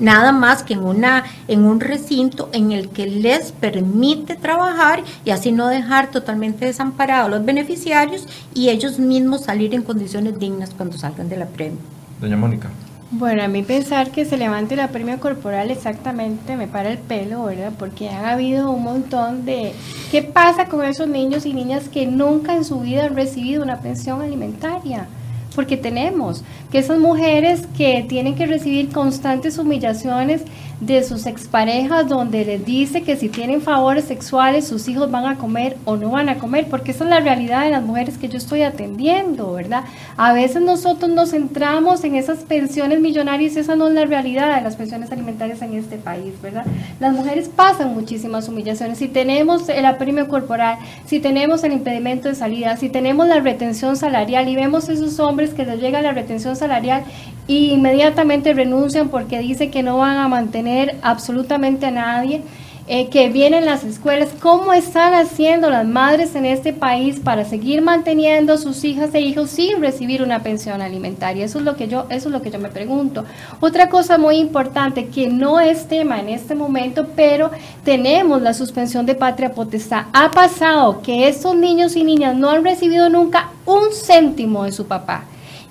Nada 0.00 0.30
más 0.30 0.62
que 0.62 0.74
en, 0.74 0.84
una, 0.84 1.24
en 1.48 1.64
un 1.64 1.80
recinto 1.80 2.48
en 2.52 2.70
el 2.70 2.88
que 2.88 3.06
les 3.06 3.50
permite 3.50 4.36
trabajar 4.36 5.02
y 5.24 5.30
así 5.30 5.50
no 5.50 5.66
dejar 5.66 6.12
totalmente 6.12 6.66
desamparados 6.66 7.26
a 7.26 7.30
los 7.36 7.44
beneficiarios 7.44 8.26
y 8.54 8.68
ellos 8.68 9.00
mismos 9.00 9.42
salir 9.42 9.74
en 9.74 9.82
condiciones 9.82 10.38
dignas 10.38 10.70
cuando 10.76 10.96
salgan 10.96 11.28
de 11.28 11.36
la 11.36 11.46
premio. 11.46 11.78
Doña 12.20 12.36
Mónica. 12.36 12.70
Bueno, 13.10 13.42
a 13.42 13.48
mí 13.48 13.62
pensar 13.62 14.10
que 14.10 14.26
se 14.26 14.36
levante 14.36 14.76
la 14.76 14.88
premio 14.88 15.18
corporal 15.18 15.70
exactamente 15.70 16.56
me 16.56 16.68
para 16.68 16.90
el 16.90 16.98
pelo, 16.98 17.44
¿verdad? 17.44 17.72
Porque 17.78 18.10
han 18.10 18.26
habido 18.26 18.70
un 18.70 18.82
montón 18.82 19.46
de... 19.46 19.72
¿Qué 20.10 20.22
pasa 20.22 20.66
con 20.66 20.84
esos 20.84 21.08
niños 21.08 21.46
y 21.46 21.54
niñas 21.54 21.88
que 21.88 22.06
nunca 22.06 22.54
en 22.54 22.66
su 22.66 22.80
vida 22.80 23.06
han 23.06 23.16
recibido 23.16 23.62
una 23.62 23.80
pensión 23.80 24.20
alimentaria? 24.20 25.08
Porque 25.54 25.78
tenemos 25.78 26.44
que 26.70 26.80
esas 26.80 26.98
mujeres 26.98 27.66
que 27.78 28.04
tienen 28.06 28.34
que 28.34 28.44
recibir 28.44 28.90
constantes 28.90 29.56
humillaciones 29.56 30.42
de 30.80 31.02
sus 31.02 31.26
exparejas 31.26 32.08
donde 32.08 32.44
les 32.44 32.64
dice 32.64 33.02
que 33.02 33.16
si 33.16 33.28
tienen 33.28 33.60
favores 33.60 34.04
sexuales 34.04 34.66
sus 34.68 34.88
hijos 34.88 35.10
van 35.10 35.26
a 35.26 35.36
comer 35.36 35.76
o 35.84 35.96
no 35.96 36.10
van 36.10 36.28
a 36.28 36.38
comer, 36.38 36.66
porque 36.68 36.92
esa 36.92 37.04
es 37.04 37.10
la 37.10 37.20
realidad 37.20 37.64
de 37.64 37.70
las 37.70 37.82
mujeres 37.82 38.18
que 38.18 38.28
yo 38.28 38.38
estoy 38.38 38.62
atendiendo, 38.62 39.52
¿verdad? 39.52 39.84
A 40.16 40.32
veces 40.32 40.62
nosotros 40.62 41.10
nos 41.10 41.30
centramos 41.30 42.04
en 42.04 42.14
esas 42.14 42.38
pensiones 42.38 43.00
millonarias 43.00 43.56
esa 43.56 43.76
no 43.76 43.88
es 43.88 43.94
la 43.94 44.04
realidad 44.04 44.56
de 44.56 44.62
las 44.62 44.76
pensiones 44.76 45.10
alimentarias 45.10 45.62
en 45.62 45.74
este 45.74 45.96
país, 45.96 46.32
¿verdad? 46.42 46.64
Las 47.00 47.12
mujeres 47.12 47.48
pasan 47.48 47.94
muchísimas 47.94 48.48
humillaciones. 48.48 48.98
Si 48.98 49.08
tenemos 49.08 49.68
el 49.68 49.84
apremio 49.84 50.28
corporal, 50.28 50.78
si 51.06 51.20
tenemos 51.20 51.64
el 51.64 51.72
impedimento 51.72 52.28
de 52.28 52.34
salida, 52.34 52.76
si 52.76 52.88
tenemos 52.88 53.26
la 53.28 53.40
retención 53.40 53.96
salarial 53.96 54.48
y 54.48 54.56
vemos 54.56 54.88
esos 54.88 55.18
hombres 55.20 55.54
que 55.54 55.64
les 55.64 55.80
llega 55.80 56.02
la 56.02 56.12
retención 56.12 56.56
salarial 56.56 57.04
y 57.48 57.70
inmediatamente 57.72 58.52
renuncian 58.52 59.08
porque 59.08 59.40
dicen 59.40 59.72
que 59.72 59.82
no 59.82 59.98
van 59.98 60.18
a 60.18 60.28
mantener 60.28 60.96
absolutamente 61.02 61.86
a 61.86 61.90
nadie, 61.90 62.42
eh, 62.90 63.08
que 63.10 63.28
vienen 63.28 63.66
las 63.66 63.84
escuelas, 63.84 64.30
¿cómo 64.40 64.72
están 64.72 65.12
haciendo 65.12 65.68
las 65.68 65.86
madres 65.86 66.34
en 66.34 66.46
este 66.46 66.72
país 66.72 67.20
para 67.20 67.44
seguir 67.44 67.82
manteniendo 67.82 68.54
a 68.54 68.56
sus 68.56 68.82
hijas 68.82 69.14
e 69.14 69.20
hijos 69.20 69.50
sin 69.50 69.80
recibir 69.82 70.22
una 70.22 70.42
pensión 70.42 70.80
alimentaria? 70.80 71.44
Eso 71.44 71.58
es 71.58 71.66
lo 71.66 71.76
que 71.76 71.86
yo, 71.86 72.06
eso 72.08 72.28
es 72.28 72.32
lo 72.32 72.40
que 72.40 72.50
yo 72.50 72.58
me 72.58 72.70
pregunto. 72.70 73.26
Otra 73.60 73.90
cosa 73.90 74.16
muy 74.16 74.36
importante 74.36 75.08
que 75.08 75.28
no 75.28 75.60
es 75.60 75.86
tema 75.86 76.18
en 76.18 76.30
este 76.30 76.54
momento, 76.54 77.08
pero 77.14 77.50
tenemos 77.84 78.40
la 78.40 78.54
suspensión 78.54 79.04
de 79.04 79.14
patria 79.14 79.52
potestad. 79.52 80.06
Ha 80.14 80.30
pasado 80.30 81.02
que 81.02 81.28
estos 81.28 81.54
niños 81.56 81.94
y 81.94 82.04
niñas 82.04 82.36
no 82.36 82.48
han 82.48 82.64
recibido 82.64 83.10
nunca 83.10 83.50
un 83.66 83.92
céntimo 83.92 84.64
de 84.64 84.72
su 84.72 84.86
papá. 84.86 85.24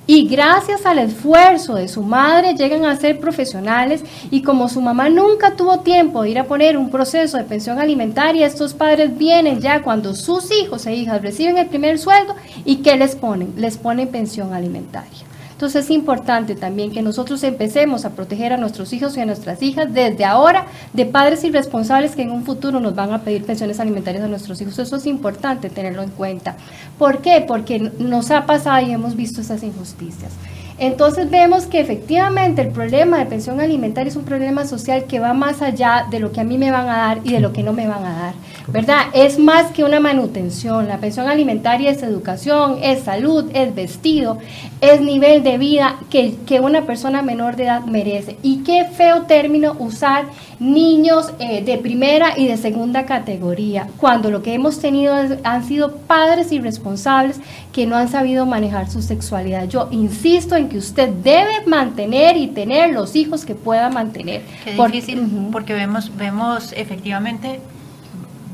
Y 0.09 0.25
gracias 0.29 0.85
al 0.85 0.99
esfuerzo 0.99 1.75
de 1.75 1.89
su 1.89 2.01
madre 2.01 2.55
llegan 2.55 2.85
a 2.85 2.95
ser 2.95 3.19
profesionales 3.19 4.03
y 4.31 4.41
como 4.41 4.69
su 4.69 4.79
mamá 4.79 5.09
nunca 5.09 5.57
tuvo 5.57 5.81
tiempo 5.81 6.21
de 6.21 6.29
ir 6.29 6.39
a 6.39 6.45
poner 6.45 6.77
un 6.77 6.89
proceso 6.89 7.37
de 7.37 7.43
pensión 7.43 7.77
alimentaria, 7.77 8.47
estos 8.47 8.73
padres 8.73 9.17
vienen 9.17 9.59
ya 9.59 9.81
cuando 9.83 10.15
sus 10.15 10.49
hijos 10.51 10.85
e 10.85 10.95
hijas 10.95 11.21
reciben 11.21 11.57
el 11.57 11.67
primer 11.67 11.99
sueldo 11.99 12.35
y 12.63 12.77
¿qué 12.77 12.95
les 12.95 13.17
ponen? 13.17 13.53
Les 13.57 13.77
ponen 13.77 14.07
pensión 14.07 14.53
alimentaria. 14.53 15.26
Entonces 15.57 15.85
es 15.85 15.89
importante 15.89 16.53
también 16.53 16.91
que 16.91 17.01
nosotros 17.01 17.41
empecemos 17.41 18.05
a 18.05 18.11
proteger 18.11 18.53
a 18.53 18.57
nuestros 18.57 18.93
hijos 18.93 19.17
y 19.17 19.21
a 19.21 19.25
nuestras 19.25 19.63
hijas 19.63 19.91
desde 19.91 20.23
ahora 20.23 20.67
de 20.93 21.07
padres 21.07 21.43
irresponsables 21.43 22.15
que 22.15 22.21
en 22.21 22.29
un 22.29 22.45
futuro 22.45 22.79
nos 22.79 22.93
van 22.93 23.11
a 23.11 23.23
pedir 23.23 23.43
pensiones 23.43 23.79
alimentarias 23.79 24.23
a 24.23 24.27
nuestros 24.27 24.61
hijos. 24.61 24.77
Eso 24.77 24.97
es 24.97 25.07
importante 25.07 25.71
tenerlo 25.71 26.03
en 26.03 26.11
cuenta. 26.11 26.55
¿Por 26.99 27.23
qué? 27.23 27.43
Porque 27.47 27.79
nos 27.97 28.29
ha 28.29 28.45
pasado 28.45 28.85
y 28.85 28.91
hemos 28.91 29.15
visto 29.15 29.41
esas 29.41 29.63
injusticias. 29.63 30.31
Entonces 30.79 31.29
vemos 31.31 31.65
que 31.65 31.79
efectivamente 31.79 32.61
el 32.61 32.69
problema 32.69 33.17
de 33.17 33.25
pensión 33.25 33.59
alimentaria 33.59 34.09
es 34.09 34.15
un 34.15 34.25
problema 34.25 34.65
social 34.65 35.05
que 35.05 35.19
va 35.19 35.33
más 35.33 35.63
allá 35.63 36.05
de 36.11 36.19
lo 36.19 36.31
que 36.31 36.41
a 36.41 36.43
mí 36.43 36.59
me 36.59 36.69
van 36.69 36.87
a 36.87 36.97
dar 36.97 37.19
y 37.23 37.31
de 37.31 37.39
lo 37.39 37.51
que 37.51 37.63
no 37.63 37.73
me 37.73 37.87
van 37.87 38.05
a 38.05 38.13
dar, 38.13 38.33
¿verdad? 38.67 39.07
Es 39.13 39.39
más 39.39 39.71
que 39.71 39.83
una 39.83 39.99
manutención. 39.99 40.87
La 40.87 40.99
pensión 40.99 41.27
alimentaria 41.27 41.89
es 41.89 42.03
educación, 42.03 42.77
es 42.83 43.03
salud, 43.03 43.49
es 43.53 43.73
vestido, 43.73 44.37
es 44.81 45.01
nivel 45.01 45.43
de 45.43 45.57
vida 45.57 45.95
que, 46.11 46.35
que 46.45 46.59
una 46.59 46.83
persona 46.83 47.23
menor 47.23 47.55
de 47.55 47.63
edad 47.63 47.85
merece. 47.85 48.37
Y 48.43 48.57
qué 48.63 48.85
feo 48.85 49.23
término 49.23 49.75
usar 49.79 50.25
niños 50.59 51.31
eh, 51.39 51.63
de 51.63 51.77
primera 51.77 52.33
y 52.37 52.47
de 52.47 52.57
segunda 52.57 53.05
categoría, 53.05 53.87
cuando 53.97 54.31
lo 54.31 54.41
que 54.41 54.53
hemos 54.53 54.79
tenido 54.79 55.13
han 55.43 55.63
sido 55.65 55.97
padres 56.07 56.51
irresponsables 56.51 57.39
que 57.71 57.85
no 57.85 57.95
han 57.95 58.09
sabido 58.09 58.45
manejar 58.45 58.89
su 58.89 59.01
sexualidad. 59.01 59.67
Yo 59.67 59.87
insisto 59.91 60.55
en 60.55 60.66
que 60.69 60.77
usted 60.77 61.09
debe 61.09 61.65
mantener 61.65 62.37
y 62.37 62.47
tener 62.47 62.93
los 62.93 63.15
hijos 63.15 63.45
que 63.45 63.55
pueda 63.55 63.89
mantener. 63.89 64.43
Qué 64.63 64.73
Por- 64.75 64.91
difícil, 64.91 65.21
Ujú. 65.21 65.51
porque 65.51 65.73
vemos, 65.73 66.15
vemos 66.17 66.73
efectivamente, 66.75 67.59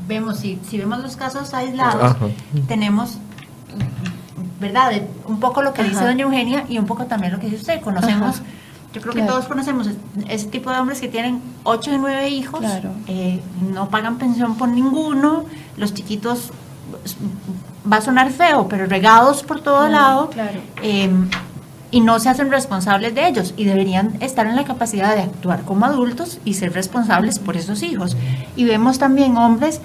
vemos, 0.08 0.38
si, 0.38 0.58
si 0.68 0.78
vemos 0.78 1.00
los 1.00 1.16
casos 1.16 1.54
aislados, 1.54 2.02
Ajá. 2.16 2.26
tenemos, 2.68 3.18
¿verdad? 4.60 4.90
De- 4.90 5.06
Un 5.26 5.40
poco 5.40 5.62
lo 5.62 5.72
que 5.72 5.82
dice 5.82 5.96
Ajá. 5.96 6.06
doña 6.06 6.22
Eugenia 6.24 6.64
y 6.68 6.78
un 6.78 6.86
poco 6.86 7.06
también 7.06 7.32
lo 7.32 7.38
que 7.38 7.46
dice 7.46 7.56
usted. 7.60 7.80
Conocemos, 7.80 8.36
Ajá. 8.36 8.44
yo 8.92 9.00
creo 9.00 9.12
que 9.14 9.20
Claro. 9.20 9.34
todos 9.34 9.46
conocemos 9.46 9.86
es- 9.86 9.96
ese 10.28 10.46
tipo 10.48 10.70
de 10.70 10.78
hombres 10.78 11.00
que 11.00 11.08
tienen 11.08 11.40
8 11.64 11.92
y 11.92 11.98
9 11.98 12.28
hijos, 12.28 12.60
Claro. 12.60 12.90
eh, 13.08 13.40
no 13.72 13.88
pagan 13.88 14.18
pensión 14.18 14.56
por 14.56 14.68
ninguno, 14.68 15.44
los 15.76 15.92
chiquitos, 15.94 16.50
va 17.90 17.96
a 17.96 18.00
sonar 18.00 18.30
feo, 18.30 18.68
pero 18.68 18.86
regados 18.86 19.42
por 19.42 19.60
todo 19.60 19.78
Claro, 19.88 19.92
lado. 19.92 20.30
claro. 20.30 20.60
eh, 20.82 21.10
y 21.94 22.00
no 22.00 22.18
se 22.18 22.28
hacen 22.28 22.50
responsables 22.50 23.14
de 23.14 23.28
ellos 23.28 23.54
y 23.56 23.66
deberían 23.66 24.16
estar 24.18 24.48
en 24.48 24.56
la 24.56 24.64
capacidad 24.64 25.14
de 25.14 25.22
actuar 25.22 25.62
como 25.62 25.86
adultos 25.86 26.40
y 26.44 26.54
ser 26.54 26.72
responsables 26.72 27.38
por 27.38 27.56
esos 27.56 27.84
hijos. 27.84 28.16
Y 28.56 28.64
vemos 28.64 28.98
también 28.98 29.36
hombres 29.36 29.80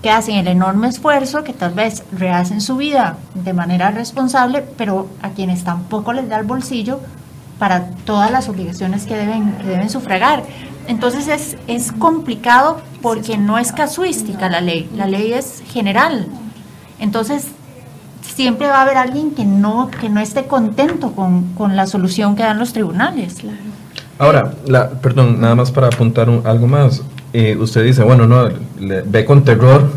que 0.00 0.12
hacen 0.12 0.36
el 0.36 0.46
enorme 0.46 0.86
esfuerzo, 0.86 1.42
que 1.42 1.52
tal 1.52 1.74
vez 1.74 2.04
rehacen 2.12 2.60
su 2.60 2.76
vida 2.76 3.16
de 3.34 3.54
manera 3.54 3.90
responsable, 3.90 4.62
pero 4.76 5.08
a 5.20 5.30
quienes 5.30 5.64
tampoco 5.64 6.12
les 6.12 6.28
da 6.28 6.38
el 6.38 6.46
bolsillo 6.46 7.00
para 7.58 7.90
todas 8.04 8.30
las 8.30 8.48
obligaciones 8.48 9.04
que 9.04 9.16
deben, 9.16 9.50
que 9.54 9.66
deben 9.66 9.90
sufragar. 9.90 10.44
Entonces 10.86 11.26
es, 11.26 11.56
es 11.66 11.90
complicado 11.90 12.80
porque 13.02 13.36
no 13.36 13.58
es 13.58 13.72
casuística 13.72 14.48
la 14.48 14.60
ley, 14.60 14.88
la 14.94 15.08
ley 15.08 15.32
es 15.32 15.64
general. 15.66 16.28
Entonces 17.00 17.48
siempre 18.38 18.68
va 18.68 18.78
a 18.78 18.82
haber 18.82 18.96
alguien 18.96 19.32
que 19.32 19.44
no, 19.44 19.90
que 20.00 20.08
no 20.08 20.20
esté 20.20 20.44
contento 20.44 21.10
con, 21.10 21.54
con 21.54 21.74
la 21.74 21.88
solución 21.88 22.36
que 22.36 22.44
dan 22.44 22.56
los 22.60 22.72
tribunales. 22.72 23.34
Ahora, 24.16 24.52
la, 24.64 24.90
perdón, 24.90 25.40
nada 25.40 25.56
más 25.56 25.72
para 25.72 25.88
apuntar 25.88 26.30
un- 26.30 26.46
algo 26.46 26.68
más. 26.68 27.02
eh, 27.32 27.56
usted 27.58 27.82
dice, 27.84 28.04
bueno, 28.04 28.28
no, 28.28 28.48
ve 29.06 29.24
con 29.24 29.42
terror 29.42 29.90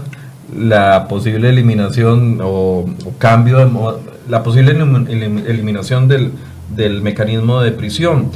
la 0.58 1.08
posible 1.08 1.50
eliminación 1.50 2.40
o, 2.44 2.86
cambio, 3.20 3.60
de, 3.60 3.70
la 4.28 4.42
posible 4.42 4.72
eliminación 4.72 6.08
del, 6.08 6.32
del 6.76 7.04
mecanismo 7.04 7.62
de 7.62 7.72
prisión 7.74 8.32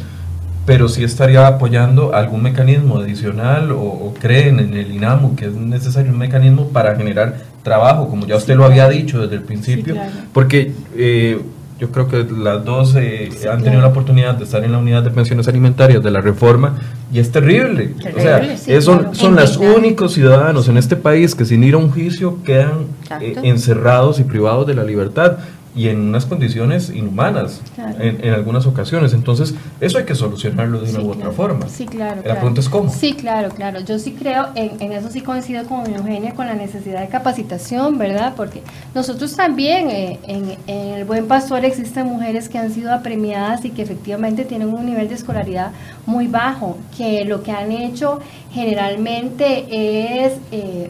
pero 0.65 0.87
sí 0.87 1.03
estaría 1.03 1.47
apoyando 1.47 2.15
algún 2.15 2.41
mecanismo 2.41 2.97
adicional 2.97 3.71
o, 3.71 4.13
creen 4.19 4.59
en 4.59 4.73
el 4.73 4.91
INAMU 4.91 5.35
que 5.35 5.45
es 5.45 5.53
necesario 5.53 6.11
un 6.11 6.17
mecanismo 6.17 6.69
para 6.69 6.95
generar 6.95 7.35
trabajo, 7.63 8.07
como 8.07 8.25
ya 8.25 8.35
usted 8.35 8.55
lo 8.55 8.65
había 8.65 8.87
dicho 8.89 9.21
desde 9.21 9.35
el 9.35 9.41
principio, 9.41 9.95
porque 10.33 10.71
eh, 10.95 11.39
yo 11.77 11.91
creo 11.91 12.07
que 12.07 12.25
las 12.31 12.63
dos 12.63 12.95
eh, 12.95 13.29
han 13.51 13.61
tenido 13.61 13.81
la 13.81 13.89
oportunidad 13.89 14.35
de 14.35 14.45
estar 14.45 14.63
en 14.63 14.71
la 14.71 14.77
unidad 14.77 15.03
de 15.03 15.09
pensiones 15.09 15.47
alimentarias 15.47 16.01
de 16.01 16.09
la 16.09 16.21
reforma 16.21 16.77
y 17.11 17.19
es 17.19 17.31
terrible. 17.31 17.93
o 18.15 18.19
sea, 18.19 18.81
son, 18.81 19.13
son 19.13 19.35
los 19.35 19.57
únicos 19.57 20.13
ciudadanos 20.13 20.69
en 20.69 20.77
este 20.77 20.95
país 20.95 21.35
que 21.35 21.43
sin 21.43 21.63
ir 21.63 21.73
a 21.73 21.77
un 21.77 21.91
juicio 21.91 22.41
quedan 22.43 22.85
eh, 23.19 23.35
encerrados 23.43 24.19
y 24.19 24.23
privados 24.23 24.65
de 24.67 24.73
la 24.73 24.83
libertad 24.83 25.37
y 25.75 25.89
en 25.89 25.99
unas 25.99 26.25
condiciones 26.25 26.89
inhumanas 26.89 27.61
en, 27.99 28.33
algunas 28.33 28.65
ocasiones. 28.65 29.13
Entonces, 29.13 29.53
eso 29.81 29.97
hay 29.97 30.05
que 30.05 30.15
solucionarlo 30.15 30.79
de 30.79 30.89
una 30.91 31.01
u 31.01 31.11
otra 31.11 31.31
forma. 31.31 31.67
Sí, 31.67 31.85
claro. 31.85 32.21
La 32.23 32.35
pregunta 32.35 32.61
es 32.61 32.69
cómo. 32.69 32.89
Sí, 32.89 33.13
claro, 33.13 33.49
claro. 33.49 33.81
Yo 33.81 33.99
sí 33.99 34.13
creo, 34.13 34.47
en, 34.55 34.81
en, 34.81 34.93
eso 34.93 35.09
sí 35.09 35.21
coincido 35.21 35.65
con 35.65 35.85
Eugenia, 35.93 36.33
con 36.33 36.47
la 36.47 36.53
necesidad 36.53 37.01
de 37.01 37.07
capacitación, 37.09 37.97
¿verdad? 37.97 38.33
Porque 38.37 38.63
nosotros 38.93 39.35
también, 39.35 39.89
eh, 39.89 40.19
en, 40.27 40.55
en, 40.67 40.87
el 40.95 41.05
Buen 41.05 41.27
Pastor 41.27 41.65
existen 41.65 42.07
mujeres 42.07 42.47
que 42.47 42.57
han 42.57 42.71
sido 42.71 42.93
apremiadas 42.93 43.65
y 43.65 43.71
que 43.71 43.81
efectivamente 43.81 44.45
tienen 44.45 44.69
un 44.69 44.85
nivel 44.85 45.09
de 45.09 45.15
escolaridad 45.15 45.71
muy 46.05 46.27
bajo, 46.27 46.77
que 46.97 47.25
lo 47.25 47.43
que 47.43 47.51
han 47.51 47.71
hecho 47.71 48.19
generalmente 48.51 50.25
es... 50.25 50.33
Eh, 50.51 50.89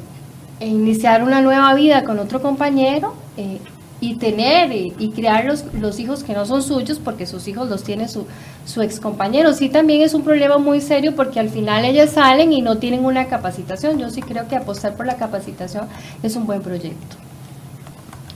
iniciar 0.62 1.22
una 1.22 1.42
nueva 1.42 1.74
vida 1.74 2.06
con 2.06 2.18
otro 2.18 2.42
compañero 2.42 3.14
eh, 3.36 3.60
y 4.06 4.16
tener 4.16 4.72
y, 4.72 5.12
crear 5.16 5.46
los, 5.46 5.66
los, 5.74 6.00
hijos 6.00 6.24
que 6.24 6.34
no 6.34 6.46
son 6.46 6.62
suyos 6.62 7.00
porque 7.04 7.26
sus 7.26 7.48
hijos 7.48 7.70
los 7.70 7.84
tiene 7.84 8.08
su, 8.08 8.28
su 8.64 8.84
ex 8.84 9.00
compañero. 9.00 9.54
Sí 9.54 9.70
también 9.70 10.02
es 10.02 10.14
un 10.14 10.24
problema 10.24 10.60
muy 10.60 10.80
serio 10.80 11.16
porque 11.16 11.40
al 11.40 11.50
final 11.50 11.86
ellas 11.86 12.12
salen 12.12 12.54
y 12.54 12.62
no 12.62 12.78
tienen 12.78 13.04
una 13.04 13.26
capacitación. 13.26 13.98
Yo 13.98 14.12
sí 14.12 14.22
creo 14.22 14.48
que 14.48 14.56
apostar 14.56 14.96
por 14.96 15.08
la 15.08 15.16
capacitación 15.16 15.88
es 16.22 16.36
un 16.36 16.46
buen 16.46 16.62
proyecto. 16.62 17.16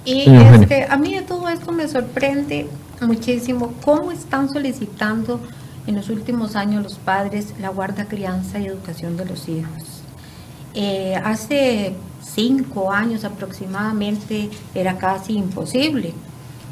Y 0.05 0.22
este, 0.22 0.88
a 0.89 0.97
mí 0.97 1.13
de 1.13 1.22
todo 1.22 1.47
esto 1.49 1.72
me 1.72 1.88
sorprende 1.88 2.67
muchísimo 3.01 3.74
cómo 3.86 4.11
están 4.11 4.49
solicitando 4.49 5.39
en 5.86 5.95
los 5.95 6.09
últimos 6.09 6.55
años 6.55 6.82
los 6.82 6.95
padres 6.95 7.53
la 7.61 7.70
guarda, 7.70 8.05
crianza 8.05 8.57
y 8.57 8.65
educación 8.65 9.17
de 9.17 9.26
los 9.26 9.47
hijos. 9.47 10.01
Eh, 10.74 11.15
hace 11.24 11.93
cinco 12.22 12.91
años 12.91 13.24
aproximadamente 13.24 14.49
era 14.74 14.97
casi 14.97 15.34
imposible. 15.38 16.13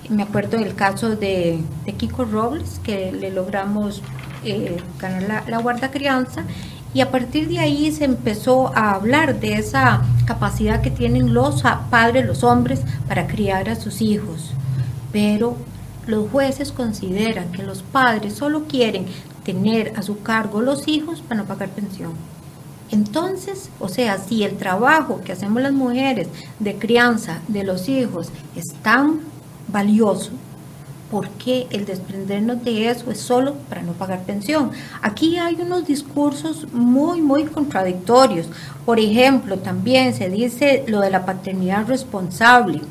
Me 0.09 0.23
acuerdo 0.23 0.57
del 0.57 0.75
caso 0.75 1.15
de, 1.15 1.59
Kiko 1.97 2.25
Robles, 2.25 2.79
que 2.83 3.11
le 3.11 3.31
logramos 3.31 4.01
eh, 4.43 4.77
ganar 4.99 5.23
la, 5.23 5.43
la 5.47 5.57
guarda 5.57 5.91
crianza 5.91 6.43
y 6.93 7.01
a 7.01 7.11
partir 7.11 7.47
de 7.47 7.59
ahí 7.59 7.91
se 7.91 8.05
empezó 8.05 8.75
a 8.75 8.91
hablar 8.91 9.39
de 9.39 9.55
esa 9.55 10.01
capacidad 10.25 10.81
que 10.81 10.91
tienen 10.91 11.33
los 11.33 11.63
padres, 11.89 12.25
los 12.25 12.43
hombres, 12.43 12.81
para 13.07 13.27
criar 13.27 13.69
a 13.69 13.75
sus 13.75 14.01
hijos. 14.01 14.53
Pero 15.11 15.57
los 16.07 16.29
jueces 16.29 16.71
consideran 16.71 17.51
que 17.51 17.63
los 17.63 17.83
padres 17.83 18.33
solo 18.33 18.63
quieren 18.63 19.05
tener 19.43 19.93
a 19.95 20.01
su 20.01 20.21
cargo 20.21 20.61
los 20.61 20.87
hijos 20.87 21.21
para 21.21 21.41
no 21.41 21.47
pagar 21.47 21.69
pensión. 21.69 22.13
Entonces, 22.91 23.69
o 23.79 23.89
sea, 23.89 24.17
si 24.17 24.43
el 24.43 24.57
trabajo 24.57 25.21
que 25.23 25.33
hacemos 25.33 25.61
las 25.61 25.73
mujeres 25.73 26.27
de 26.59 26.75
crianza 26.75 27.41
de 27.47 27.63
los 27.63 27.89
hijos 27.89 28.29
es 28.55 28.73
tan 28.81 29.19
valioso, 29.67 30.31
¿por 31.11 31.29
qué 31.29 31.67
el 31.69 31.85
desprendernos 31.85 32.63
de 32.63 32.89
eso 32.89 33.11
es 33.11 33.19
solo 33.19 33.55
para 33.69 33.81
no 33.81 33.93
pagar 33.93 34.23
pensión? 34.23 34.71
Aquí 35.01 35.37
hay 35.37 35.55
unos 35.55 35.85
discursos 35.85 36.71
muy, 36.73 37.21
muy 37.21 37.45
contradictorios. 37.45 38.47
Por 38.85 38.99
ejemplo, 38.99 39.57
también 39.57 40.13
se 40.13 40.29
dice 40.29 40.83
lo 40.87 41.01
de 41.01 41.09
la 41.09 41.25
paternidad 41.25 41.87
responsable 41.87 42.81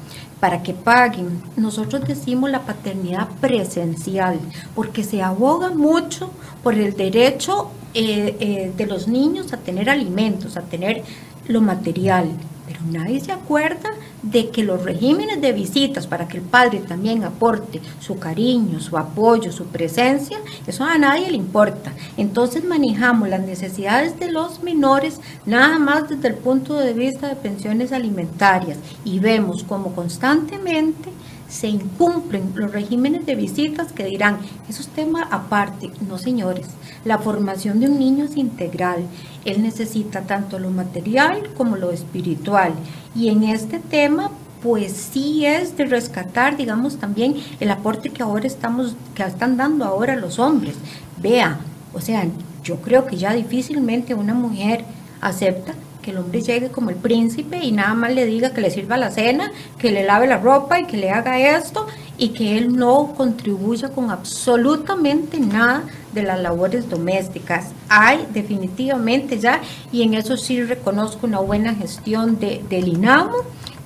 para 0.40 0.62
que 0.62 0.74
paguen. 0.74 1.42
Nosotros 1.56 2.06
decimos 2.06 2.50
la 2.50 2.62
paternidad 2.62 3.28
presencial, 3.40 4.38
porque 4.74 5.02
se 5.02 5.22
aboga 5.22 5.70
mucho 5.70 6.30
por 6.62 6.74
el 6.74 6.94
derecho 6.94 7.70
eh, 7.98 8.36
eh, 8.40 8.72
de 8.76 8.84
los 8.84 9.08
niños 9.08 9.54
a 9.54 9.56
tener 9.56 9.88
alimentos, 9.88 10.58
a 10.58 10.60
tener 10.60 11.02
lo 11.48 11.62
material, 11.62 12.28
pero 12.66 12.80
nadie 12.90 13.20
se 13.20 13.32
acuerda 13.32 13.88
de 14.22 14.50
que 14.50 14.64
los 14.64 14.84
regímenes 14.84 15.40
de 15.40 15.52
visitas 15.52 16.06
para 16.06 16.28
que 16.28 16.36
el 16.36 16.42
padre 16.42 16.80
también 16.80 17.24
aporte 17.24 17.80
su 18.00 18.18
cariño, 18.18 18.80
su 18.80 18.98
apoyo, 18.98 19.50
su 19.50 19.64
presencia, 19.68 20.38
eso 20.66 20.84
a 20.84 20.98
nadie 20.98 21.30
le 21.30 21.38
importa. 21.38 21.90
Entonces 22.18 22.64
manejamos 22.64 23.30
las 23.30 23.40
necesidades 23.40 24.20
de 24.20 24.30
los 24.30 24.62
menores 24.62 25.18
nada 25.46 25.78
más 25.78 26.10
desde 26.10 26.28
el 26.28 26.34
punto 26.34 26.74
de 26.74 26.92
vista 26.92 27.28
de 27.28 27.36
pensiones 27.36 27.92
alimentarias 27.92 28.76
y 29.06 29.20
vemos 29.20 29.62
como 29.62 29.94
constantemente 29.94 31.15
se 31.48 31.68
incumplen 31.68 32.52
los 32.54 32.72
regímenes 32.72 33.24
de 33.26 33.34
visitas 33.34 33.92
que 33.92 34.04
dirán, 34.04 34.38
eso 34.68 34.82
es 34.82 34.88
tema 34.88 35.28
aparte. 35.30 35.90
No, 36.08 36.18
señores, 36.18 36.66
la 37.04 37.18
formación 37.18 37.80
de 37.80 37.88
un 37.88 37.98
niño 37.98 38.24
es 38.24 38.36
integral. 38.36 39.04
Él 39.44 39.62
necesita 39.62 40.22
tanto 40.22 40.58
lo 40.58 40.70
material 40.70 41.50
como 41.56 41.76
lo 41.76 41.90
espiritual. 41.92 42.72
Y 43.14 43.28
en 43.28 43.44
este 43.44 43.78
tema, 43.78 44.30
pues 44.62 44.92
sí 44.92 45.46
es 45.46 45.76
de 45.76 45.84
rescatar, 45.84 46.56
digamos, 46.56 46.96
también 46.98 47.36
el 47.60 47.70
aporte 47.70 48.10
que 48.10 48.22
ahora 48.22 48.46
estamos, 48.46 48.96
que 49.14 49.22
están 49.22 49.56
dando 49.56 49.84
ahora 49.84 50.16
los 50.16 50.38
hombres. 50.38 50.74
Vea, 51.22 51.60
o 51.92 52.00
sea, 52.00 52.26
yo 52.64 52.76
creo 52.76 53.06
que 53.06 53.16
ya 53.16 53.32
difícilmente 53.32 54.14
una 54.14 54.34
mujer 54.34 54.84
acepta 55.20 55.74
que 56.06 56.12
el 56.12 56.18
hombre 56.18 56.40
llegue 56.40 56.68
como 56.68 56.90
el 56.90 56.96
príncipe 56.96 57.58
y 57.58 57.72
nada 57.72 57.92
más 57.94 58.14
le 58.14 58.26
diga 58.26 58.50
que 58.50 58.60
le 58.60 58.70
sirva 58.70 58.96
la 58.96 59.10
cena, 59.10 59.50
que 59.76 59.90
le 59.90 60.04
lave 60.04 60.28
la 60.28 60.38
ropa 60.38 60.78
y 60.78 60.86
que 60.86 60.96
le 60.96 61.10
haga 61.10 61.36
esto 61.58 61.88
y 62.16 62.28
que 62.28 62.56
él 62.56 62.76
no 62.76 63.12
contribuya 63.16 63.88
con 63.88 64.12
absolutamente 64.12 65.40
nada 65.40 65.82
de 66.14 66.22
las 66.22 66.40
labores 66.40 66.88
domésticas. 66.88 67.72
Hay 67.88 68.24
definitivamente 68.32 69.40
ya, 69.40 69.60
y 69.90 70.02
en 70.02 70.14
eso 70.14 70.36
sí 70.36 70.62
reconozco 70.62 71.26
una 71.26 71.40
buena 71.40 71.74
gestión 71.74 72.38
de, 72.38 72.64
del 72.70 72.86
INAMO, 72.86 73.38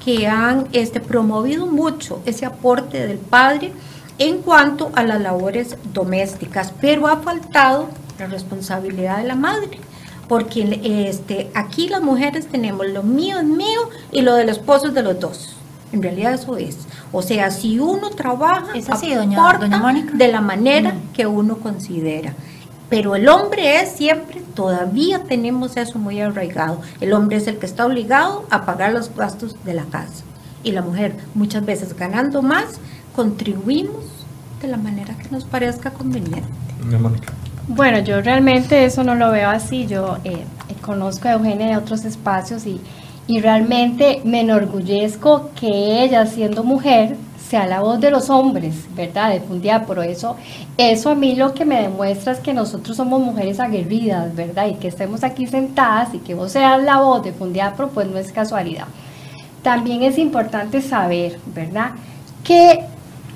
que 0.05 0.27
han 0.27 0.69
este, 0.73 1.01
promovido 1.01 1.67
mucho 1.67 2.21
ese 2.27 2.45
aporte 2.45 3.07
del 3.07 3.17
padre 3.17 3.73
en 4.19 4.43
cuanto 4.43 4.91
a 4.95 5.05
las 5.05 5.23
labores 5.23 5.75
domésticas, 5.95 6.75
pero 6.83 7.07
ha 7.07 7.21
faltado 7.21 7.89
la 8.19 8.27
responsabilidad 8.27 9.17
de 9.17 9.25
la 9.25 9.37
madre 9.37 9.81
porque 10.31 11.09
este, 11.09 11.51
aquí 11.55 11.89
las 11.89 12.03
mujeres 12.03 12.47
tenemos 12.47 12.87
lo 12.87 13.03
mío 13.03 13.41
es 13.41 13.45
mío 13.45 13.81
y 14.13 14.21
lo 14.21 14.37
del 14.37 14.49
esposo 14.49 14.87
es 14.87 14.95
de 14.95 15.03
los 15.03 15.19
dos. 15.19 15.57
En 15.91 16.05
realidad 16.05 16.35
eso 16.35 16.57
es. 16.57 16.87
O 17.11 17.21
sea, 17.21 17.51
si 17.51 17.81
uno 17.81 18.11
trabaja, 18.11 18.69
¿Es 18.77 18.89
así, 18.89 19.13
doña, 19.13 19.59
de 20.13 20.29
la 20.29 20.41
manera 20.41 20.93
mm. 20.93 21.13
que 21.15 21.27
uno 21.27 21.57
considera. 21.57 22.33
Pero 22.89 23.17
el 23.17 23.29
hombre 23.29 23.81
es 23.81 23.91
siempre, 23.91 24.41
todavía 24.55 25.25
tenemos 25.25 25.77
eso 25.77 25.99
muy 25.99 26.21
arraigado. 26.21 26.81
El 27.01 27.13
hombre 27.13 27.39
es 27.39 27.49
el 27.49 27.59
que 27.59 27.67
está 27.67 27.85
obligado 27.85 28.47
a 28.51 28.65
pagar 28.65 28.93
los 28.93 29.13
gastos 29.13 29.57
de 29.65 29.75
la 29.75 29.87
casa. 29.87 30.23
Y 30.63 30.71
la 30.71 30.83
mujer, 30.83 31.17
muchas 31.35 31.67
veces 31.67 31.97
ganando 31.97 32.41
más, 32.41 32.79
contribuimos 33.17 34.05
de 34.63 34.69
la 34.69 34.77
manera 34.77 35.13
que 35.19 35.29
nos 35.31 35.43
parezca 35.45 35.91
conveniente. 35.91 36.47
Bueno, 37.73 38.01
yo 38.01 38.21
realmente 38.21 38.85
eso 38.85 39.05
no 39.05 39.15
lo 39.15 39.31
veo 39.31 39.49
así. 39.49 39.87
Yo 39.87 40.17
eh, 40.25 40.43
conozco 40.83 41.29
a 41.29 41.35
Eugenia 41.35 41.69
de 41.69 41.77
otros 41.77 42.05
espacios 42.05 42.67
y, 42.67 42.81
realmente 43.41 44.23
me 44.25 44.41
enorgullezco 44.41 45.51
que 45.55 46.03
ella, 46.03 46.27
siendo 46.27 46.65
mujer, 46.65 47.17
sea 47.49 47.67
la 47.67 47.79
voz 47.79 48.01
de 48.01 48.11
los 48.11 48.29
hombres, 48.29 48.75
¿verdad? 48.97 49.31
De 49.31 49.39
Fundia, 49.41 49.87
por 49.87 50.01
eso, 50.01 50.37
eso 50.77 51.11
a 51.11 51.15
mí 51.15 51.37
lo 51.37 51.55
que 51.55 51.65
me 51.65 51.81
demuestra 51.81 52.33
es 52.33 52.41
que 52.41 52.53
nosotros 52.53 52.97
somos 52.97 53.21
mujeres 53.21 53.61
aguerridas, 53.61 54.35
¿verdad? 54.35 54.67
Y 54.67 54.75
que 54.75 54.89
estemos 54.89 55.23
aquí 55.23 55.47
sentadas 55.47 56.13
y 56.13 56.19
que 56.19 56.35
vos 56.35 56.51
seas 56.51 56.83
la 56.83 56.99
voz 56.99 57.23
de 57.23 57.33
Fundiapro, 57.33 57.91
pues 57.91 58.09
no 58.09 58.19
es 58.19 58.33
casualidad. 58.33 58.87
También 59.63 60.03
es 60.03 60.19
importante 60.19 60.83
saber, 60.83 61.39
¿verdad? 61.55 61.93
Que 62.43 62.85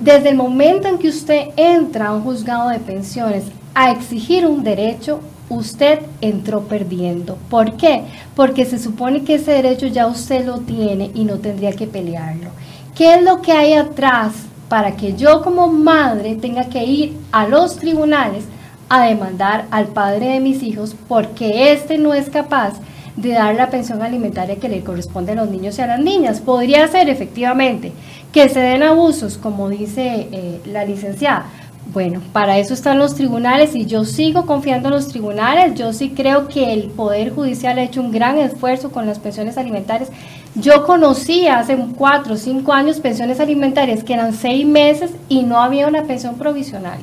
desde 0.01 0.27
el 0.27 0.35
momento 0.35 0.89
en 0.89 0.97
que 0.97 1.07
usted 1.07 1.51
entra 1.55 2.07
a 2.07 2.13
un 2.13 2.23
juzgado 2.23 2.67
de 2.67 2.79
pensiones 2.79 3.45
a 3.75 3.91
exigir 3.91 4.47
un 4.47 4.63
derecho, 4.63 5.19
usted 5.49 5.99
entró 6.21 6.61
perdiendo. 6.61 7.37
¿Por 7.49 7.77
qué? 7.77 8.03
Porque 8.35 8.65
se 8.65 8.79
supone 8.79 9.23
que 9.23 9.35
ese 9.35 9.51
derecho 9.51 9.87
ya 9.87 10.07
usted 10.07 10.45
lo 10.45 10.59
tiene 10.59 11.11
y 11.13 11.25
no 11.25 11.35
tendría 11.35 11.73
que 11.73 11.85
pelearlo. 11.85 12.49
¿Qué 12.95 13.15
es 13.15 13.21
lo 13.21 13.41
que 13.41 13.51
hay 13.51 13.73
atrás 13.73 14.33
para 14.69 14.95
que 14.95 15.15
yo 15.15 15.41
como 15.41 15.67
madre 15.67 16.35
tenga 16.35 16.65
que 16.65 16.83
ir 16.83 17.17
a 17.31 17.47
los 17.47 17.77
tribunales 17.77 18.45
a 18.89 19.03
demandar 19.05 19.65
al 19.71 19.87
padre 19.87 20.29
de 20.29 20.39
mis 20.39 20.63
hijos 20.63 20.95
porque 21.07 21.71
éste 21.71 21.97
no 21.97 22.13
es 22.13 22.29
capaz 22.29 22.73
de 23.15 23.29
dar 23.29 23.55
la 23.55 23.69
pensión 23.69 24.01
alimentaria 24.01 24.57
que 24.57 24.69
le 24.69 24.83
corresponde 24.83 25.31
a 25.31 25.35
los 25.35 25.49
niños 25.49 25.77
y 25.77 25.81
a 25.81 25.87
las 25.87 25.99
niñas. 25.99 26.41
Podría 26.41 26.87
ser 26.87 27.09
efectivamente 27.09 27.93
que 28.31 28.49
se 28.49 28.59
den 28.59 28.83
abusos, 28.83 29.37
como 29.37 29.69
dice 29.69 30.27
eh, 30.31 30.61
la 30.65 30.83
licenciada. 30.85 31.45
Bueno, 31.93 32.19
para 32.33 32.57
eso 32.57 32.73
están 32.73 32.97
los 32.97 33.15
tribunales 33.15 33.75
y 33.75 33.85
yo 33.85 34.05
sigo 34.05 34.45
confiando 34.45 34.89
en 34.89 34.95
los 34.95 35.07
tribunales. 35.07 35.75
Yo 35.75 35.93
sí 35.93 36.09
creo 36.09 36.47
que 36.47 36.73
el 36.73 36.89
Poder 36.89 37.33
Judicial 37.33 37.77
ha 37.77 37.83
hecho 37.83 38.01
un 38.01 38.11
gran 38.11 38.37
esfuerzo 38.37 38.91
con 38.91 39.05
las 39.05 39.19
pensiones 39.19 39.57
alimentarias. 39.57 40.09
Yo 40.55 40.85
conocí 40.85 41.47
hace 41.47 41.77
cuatro 41.95 42.33
o 42.33 42.37
cinco 42.37 42.73
años 42.73 42.99
pensiones 42.99 43.39
alimentarias 43.39 44.03
que 44.03 44.13
eran 44.13 44.33
seis 44.33 44.65
meses 44.65 45.11
y 45.29 45.43
no 45.43 45.61
había 45.61 45.87
una 45.87 46.03
pensión 46.03 46.35
provisional. 46.35 46.97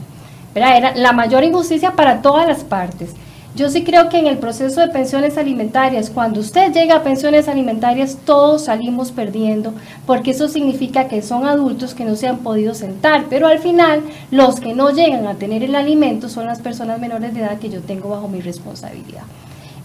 Era 0.54 0.94
la 0.94 1.12
mayor 1.12 1.44
injusticia 1.44 1.92
para 1.92 2.20
todas 2.20 2.46
las 2.46 2.64
partes. 2.64 3.14
Yo 3.54 3.68
sí 3.68 3.84
creo 3.84 4.08
que 4.08 4.18
en 4.18 4.26
el 4.26 4.38
proceso 4.38 4.80
de 4.80 4.88
pensiones 4.88 5.36
alimentarias, 5.36 6.08
cuando 6.08 6.40
usted 6.40 6.72
llega 6.72 6.96
a 6.96 7.02
pensiones 7.02 7.48
alimentarias, 7.48 8.16
todos 8.24 8.64
salimos 8.64 9.12
perdiendo, 9.12 9.74
porque 10.06 10.30
eso 10.30 10.48
significa 10.48 11.06
que 11.06 11.20
son 11.20 11.44
adultos 11.44 11.94
que 11.94 12.06
no 12.06 12.16
se 12.16 12.28
han 12.28 12.38
podido 12.38 12.74
sentar, 12.74 13.26
pero 13.28 13.46
al 13.48 13.58
final 13.58 14.04
los 14.30 14.58
que 14.58 14.72
no 14.72 14.90
llegan 14.90 15.26
a 15.26 15.34
tener 15.34 15.62
el 15.62 15.74
alimento 15.74 16.30
son 16.30 16.46
las 16.46 16.60
personas 16.62 16.98
menores 16.98 17.34
de 17.34 17.40
edad 17.40 17.58
que 17.58 17.68
yo 17.68 17.82
tengo 17.82 18.08
bajo 18.08 18.26
mi 18.26 18.40
responsabilidad. 18.40 19.24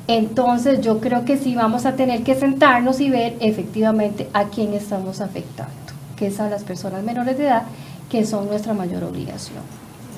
Entonces 0.08 0.80
yo 0.80 1.02
creo 1.02 1.26
que 1.26 1.38
sí 1.38 1.54
vamos 1.54 1.86
a 1.86 1.98
tener 1.98 2.24
que 2.24 2.36
sentarnos 2.36 3.02
y 3.02 3.10
ver 3.10 3.36
efectivamente 3.42 4.30
a 4.32 4.46
quién 4.46 4.74
estamos 4.76 5.20
afectando, 5.20 5.74
que 6.16 6.28
es 6.28 6.40
a 6.40 6.50
las 6.50 6.64
personas 6.64 7.04
menores 7.04 7.38
de 7.38 7.48
edad, 7.48 7.64
que 8.10 8.26
son 8.26 8.48
nuestra 8.48 8.74
mayor 8.74 9.04
obligación. 9.04 9.60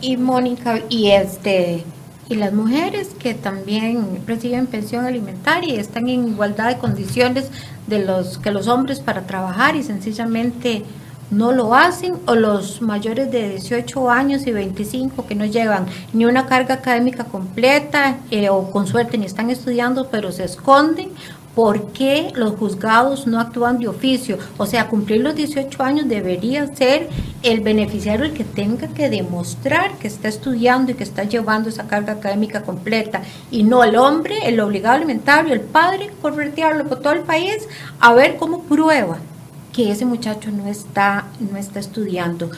Y 0.02 0.18
Mónica, 0.18 0.82
y 0.88 1.10
este 1.10 1.84
y 2.30 2.36
las 2.36 2.54
mujeres 2.54 3.10
que 3.20 3.34
también 3.34 4.22
reciben 4.28 4.68
pensión 4.68 5.06
alimentaria 5.06 5.76
y 5.76 5.78
están 5.78 6.08
en 6.08 6.28
igualdad 6.28 6.70
de 6.70 6.78
condiciones 6.78 7.50
de 7.88 8.06
los 8.06 8.38
que 8.38 8.52
los 8.52 8.68
hombres 8.68 9.00
para 9.00 9.26
trabajar 9.26 9.76
y 9.76 9.84
sencillamente 9.84 10.86
no 11.32 11.52
lo 11.52 11.76
hacen 11.76 12.16
o 12.26 12.36
los 12.36 12.82
mayores 12.82 13.32
de 13.32 13.50
18 13.50 14.10
años 14.10 14.48
y 14.48 14.52
25 14.52 15.28
que 15.28 15.36
no 15.36 15.46
llevan 15.46 15.86
ni 16.14 16.26
una 16.26 16.46
carga 16.46 16.76
académica 16.76 17.24
completa 17.24 18.18
eh, 18.32 18.50
o 18.50 18.72
con 18.72 18.88
suerte 18.88 19.18
ni 19.18 19.26
están 19.26 19.50
estudiando 19.50 20.08
pero 20.10 20.32
se 20.32 20.46
esconden 20.46 21.10
¿Por 21.56 21.92
qué 21.92 22.32
los 22.36 22.56
juzgados 22.56 23.28
no 23.28 23.40
actúan 23.40 23.80
de 23.80 23.88
oficio? 23.88 24.38
O 24.58 24.66
sea, 24.66 24.88
cumplir 24.88 25.22
los 25.22 25.36
18 25.36 25.84
años 25.84 26.08
debería 26.08 26.74
ser 26.74 27.10
el 27.44 27.62
beneficiario 27.62 28.26
el 28.26 28.34
que 28.34 28.44
tenga 28.44 28.88
que 28.90 29.10
demostrar 29.10 29.98
que 29.98 30.08
está 30.08 30.28
estudiando 30.28 30.92
y 30.92 30.96
que 30.96 31.04
está 31.04 31.24
llevando 31.24 31.70
esa 31.70 31.88
carga 31.88 32.14
académica 32.14 32.62
completa 32.62 33.22
y 33.52 33.64
no 33.64 33.84
el 33.84 33.96
hombre, 33.98 34.48
el 34.48 34.60
obligado 34.60 34.96
alimentario, 34.96 35.54
el 35.54 35.62
padre, 35.62 36.12
corretearlo 36.22 36.88
por 36.88 37.00
todo 37.00 37.14
el 37.14 37.22
país 37.22 37.68
a 38.00 38.14
ver 38.14 38.38
cómo 38.38 38.64
prueba 38.64 39.18
que 39.74 39.92
ese 39.92 40.06
muchacho 40.06 40.52
no 40.52 40.68
está, 40.68 41.26
no 41.40 41.58
está 41.58 41.80
estudiando. 41.80 42.52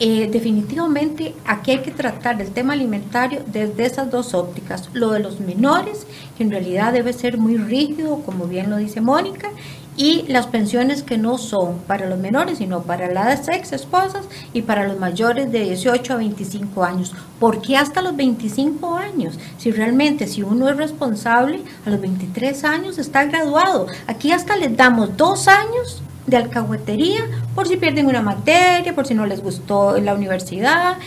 Eh, 0.00 0.28
definitivamente 0.30 1.34
aquí 1.44 1.72
hay 1.72 1.78
que 1.78 1.90
tratar 1.90 2.40
el 2.40 2.52
tema 2.52 2.74
alimentario 2.74 3.42
desde 3.46 3.84
esas 3.84 4.10
dos 4.10 4.32
ópticas. 4.32 4.88
Lo 4.92 5.10
de 5.10 5.18
los 5.18 5.40
menores, 5.40 6.06
que 6.38 6.44
en 6.44 6.52
realidad 6.52 6.92
debe 6.92 7.12
ser 7.12 7.36
muy 7.36 7.56
rígido, 7.56 8.22
como 8.24 8.46
bien 8.46 8.70
lo 8.70 8.76
dice 8.76 9.00
Mónica, 9.00 9.50
y 9.96 10.24
las 10.28 10.46
pensiones 10.46 11.02
que 11.02 11.18
no 11.18 11.36
son 11.36 11.78
para 11.88 12.08
los 12.08 12.20
menores, 12.20 12.58
sino 12.58 12.82
para 12.82 13.12
las 13.12 13.48
ex 13.48 13.72
esposas 13.72 14.24
y 14.52 14.62
para 14.62 14.86
los 14.86 15.00
mayores 15.00 15.50
de 15.50 15.64
18 15.64 16.12
a 16.12 16.16
25 16.16 16.84
años. 16.84 17.12
¿Por 17.40 17.60
qué 17.60 17.76
hasta 17.76 18.00
los 18.00 18.14
25 18.14 18.94
años? 18.94 19.36
Si 19.58 19.72
realmente, 19.72 20.28
si 20.28 20.44
uno 20.44 20.68
es 20.68 20.76
responsable, 20.76 21.62
a 21.84 21.90
los 21.90 22.00
23 22.00 22.62
años 22.62 22.98
está 22.98 23.24
graduado. 23.24 23.88
Aquí 24.06 24.30
hasta 24.30 24.56
les 24.56 24.76
damos 24.76 25.16
dos 25.16 25.48
años 25.48 26.00
de 26.28 26.36
alcahuetería 26.36 27.24
por 27.56 27.66
si 27.66 27.76
pierden 27.76 28.06
una 28.06 28.22
materia, 28.22 28.94
por 28.94 29.04
si 29.04 29.14
no 29.14 29.26
les 29.26 29.42
gustó 29.42 29.98
la 29.98 30.14
universidad. 30.14 30.98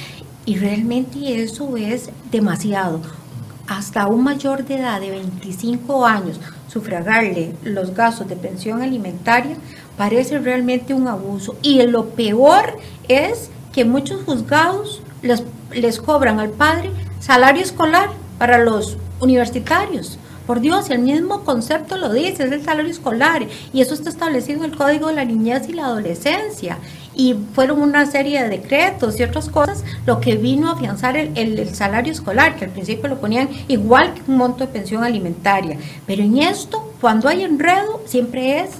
Y 0.46 0.58
realmente 0.58 1.42
eso 1.42 1.78
es 1.78 2.10
demasiado. 2.30 3.21
Hasta 3.72 4.06
un 4.06 4.22
mayor 4.22 4.66
de 4.66 4.76
edad 4.76 5.00
de 5.00 5.12
25 5.12 6.06
años 6.06 6.42
sufragarle 6.68 7.56
los 7.64 7.96
gastos 7.96 8.28
de 8.28 8.36
pensión 8.36 8.82
alimentaria 8.82 9.56
parece 9.96 10.40
realmente 10.40 10.94
un 10.94 11.08
abuso. 11.08 11.56
Y 11.62 11.82
lo 11.84 12.10
peor 12.10 12.78
es 13.08 13.50
que 13.72 13.86
muchos 13.86 14.24
juzgados 14.24 15.02
les, 15.22 15.46
les 15.72 16.02
cobran 16.02 16.42
al 16.42 16.50
padre 16.50 16.92
salario 17.22 17.64
escolar 17.64 18.10
para 18.38 18.58
los 18.58 18.98
universitarios. 19.22 20.20
Por 20.46 20.60
Dios, 20.60 20.90
el 20.90 21.00
mismo 21.00 21.46
concepto 21.46 21.96
lo 21.96 22.12
dice, 22.12 22.44
es 22.44 22.52
el 22.52 22.66
salario 22.66 22.92
escolar 22.92 23.48
y 23.72 23.80
eso 23.80 23.94
está 23.94 24.10
establecido 24.10 24.66
en 24.66 24.72
el 24.72 24.78
Código 24.78 25.08
de 25.08 25.14
la 25.14 25.24
Niñez 25.24 25.70
y 25.70 25.74
la 25.74 25.86
Adolescencia. 25.86 26.78
Y 27.22 27.36
fueron 27.54 27.84
una 27.84 28.08
serie 28.08 28.42
de 28.42 28.50
decretos 28.50 29.20
y 29.20 29.24
otras 29.24 29.48
cosas 29.48 29.84
lo 30.08 30.20
que 30.20 30.38
vino 30.38 30.70
a 30.70 30.72
afianzar 30.72 31.16
el, 31.16 31.38
el 31.38 31.76
salario 31.76 32.12
escolar, 32.12 32.56
que 32.56 32.66
al 32.66 32.72
principio 32.72 33.08
lo 33.10 33.20
ponían 33.20 33.48
igual 33.68 34.16
que 34.16 34.24
un 34.28 34.38
monto 34.38 34.66
de 34.66 34.74
pensión 34.74 35.04
alimentaria. 35.04 35.78
Pero 36.08 36.24
en 36.24 36.40
esto, 36.40 36.96
cuando 37.00 37.30
hay 37.30 37.44
enredo, 37.44 38.02
siempre 38.08 38.62
es 38.62 38.72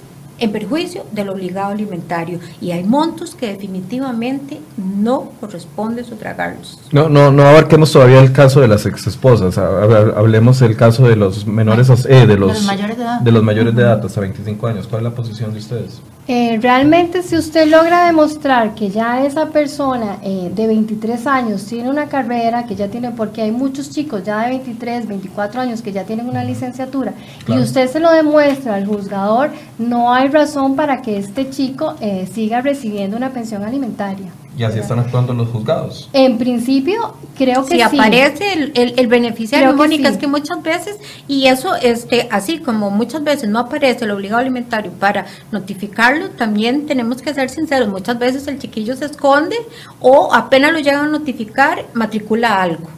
en 0.42 0.50
perjuicio 0.50 1.06
del 1.12 1.28
obligado 1.28 1.70
alimentario 1.70 2.40
y 2.60 2.72
hay 2.72 2.82
montos 2.82 3.36
que 3.36 3.46
definitivamente 3.46 4.60
no 4.76 5.30
corresponde 5.40 6.02
sufragarlos. 6.02 6.80
No, 6.90 7.08
no, 7.08 7.30
no 7.30 7.44
abarquemos 7.44 7.92
todavía 7.92 8.20
el 8.20 8.32
caso 8.32 8.60
de 8.60 8.66
las 8.66 8.84
exesposas, 8.84 9.56
hablemos 9.56 10.58
del 10.58 10.76
caso 10.76 11.06
de 11.06 11.14
los 11.14 11.46
menores, 11.46 11.88
eh, 12.06 12.26
de, 12.26 12.36
los, 12.36 12.64
mayores 12.64 12.96
de 12.96 13.04
edad. 13.04 13.20
de 13.20 13.32
los 13.32 13.42
mayores 13.44 13.74
de 13.76 13.82
edad 13.82 14.04
hasta 14.04 14.20
25 14.20 14.66
años. 14.66 14.88
¿Cuál 14.88 15.02
es 15.02 15.10
la 15.10 15.14
posición 15.14 15.52
de 15.52 15.60
ustedes? 15.60 16.02
Eh, 16.28 16.60
realmente 16.62 17.20
si 17.24 17.36
usted 17.36 17.66
logra 17.66 18.06
demostrar 18.06 18.76
que 18.76 18.90
ya 18.90 19.26
esa 19.26 19.46
persona 19.46 20.18
eh, 20.22 20.52
de 20.54 20.68
23 20.68 21.26
años 21.26 21.66
tiene 21.66 21.90
una 21.90 22.06
carrera, 22.06 22.64
que 22.64 22.76
ya 22.76 22.86
tiene, 22.86 23.10
porque 23.10 23.42
hay 23.42 23.50
muchos 23.50 23.90
chicos 23.90 24.22
ya 24.22 24.42
de 24.42 24.50
23, 24.50 25.08
24 25.08 25.60
años 25.60 25.82
que 25.82 25.90
ya 25.90 26.04
tienen 26.04 26.28
una 26.28 26.44
licenciatura, 26.44 27.12
y 27.48 27.58
usted 27.58 27.90
se 27.90 27.98
lo 27.98 28.12
demuestra 28.12 28.76
al 28.76 28.86
juzgador, 28.86 29.50
no 29.78 30.14
hay 30.14 30.28
razón 30.32 30.76
para 30.76 31.02
que 31.02 31.18
este 31.18 31.50
chico 31.50 31.94
eh, 32.00 32.28
siga 32.32 32.60
recibiendo 32.60 33.16
una 33.16 33.30
pensión 33.30 33.62
alimentaria. 33.62 34.32
Y 34.56 34.64
así 34.64 34.80
están 34.80 34.98
actuando 34.98 35.32
los 35.32 35.48
juzgados. 35.48 36.10
En 36.12 36.36
principio, 36.36 37.14
creo 37.36 37.64
que 37.64 37.76
si 37.76 37.80
aparece 37.80 38.52
el, 38.52 38.94
el, 38.98 39.06
beneficiario, 39.06 39.74
Mónica, 39.74 40.10
es 40.10 40.18
que 40.18 40.26
muchas 40.26 40.62
veces, 40.62 40.98
y 41.26 41.46
eso, 41.46 41.74
este, 41.76 42.28
así 42.30 42.58
como 42.58 42.90
muchas 42.90 43.24
veces 43.24 43.48
no 43.48 43.60
aparece 43.60 44.04
el 44.04 44.10
obligado 44.10 44.40
alimentario 44.40 44.92
para 44.92 45.24
notificarlo, 45.52 46.30
también 46.30 46.84
tenemos 46.86 47.22
que 47.22 47.32
ser 47.32 47.48
sinceros, 47.48 47.88
muchas 47.88 48.18
veces 48.18 48.46
el 48.46 48.58
chiquillo 48.58 48.94
se 48.94 49.06
esconde 49.06 49.56
o 50.00 50.34
apenas 50.34 50.72
lo 50.72 50.80
llegan 50.80 51.06
a 51.06 51.08
notificar, 51.08 51.86
matricula 51.94 52.60
algo. 52.62 52.88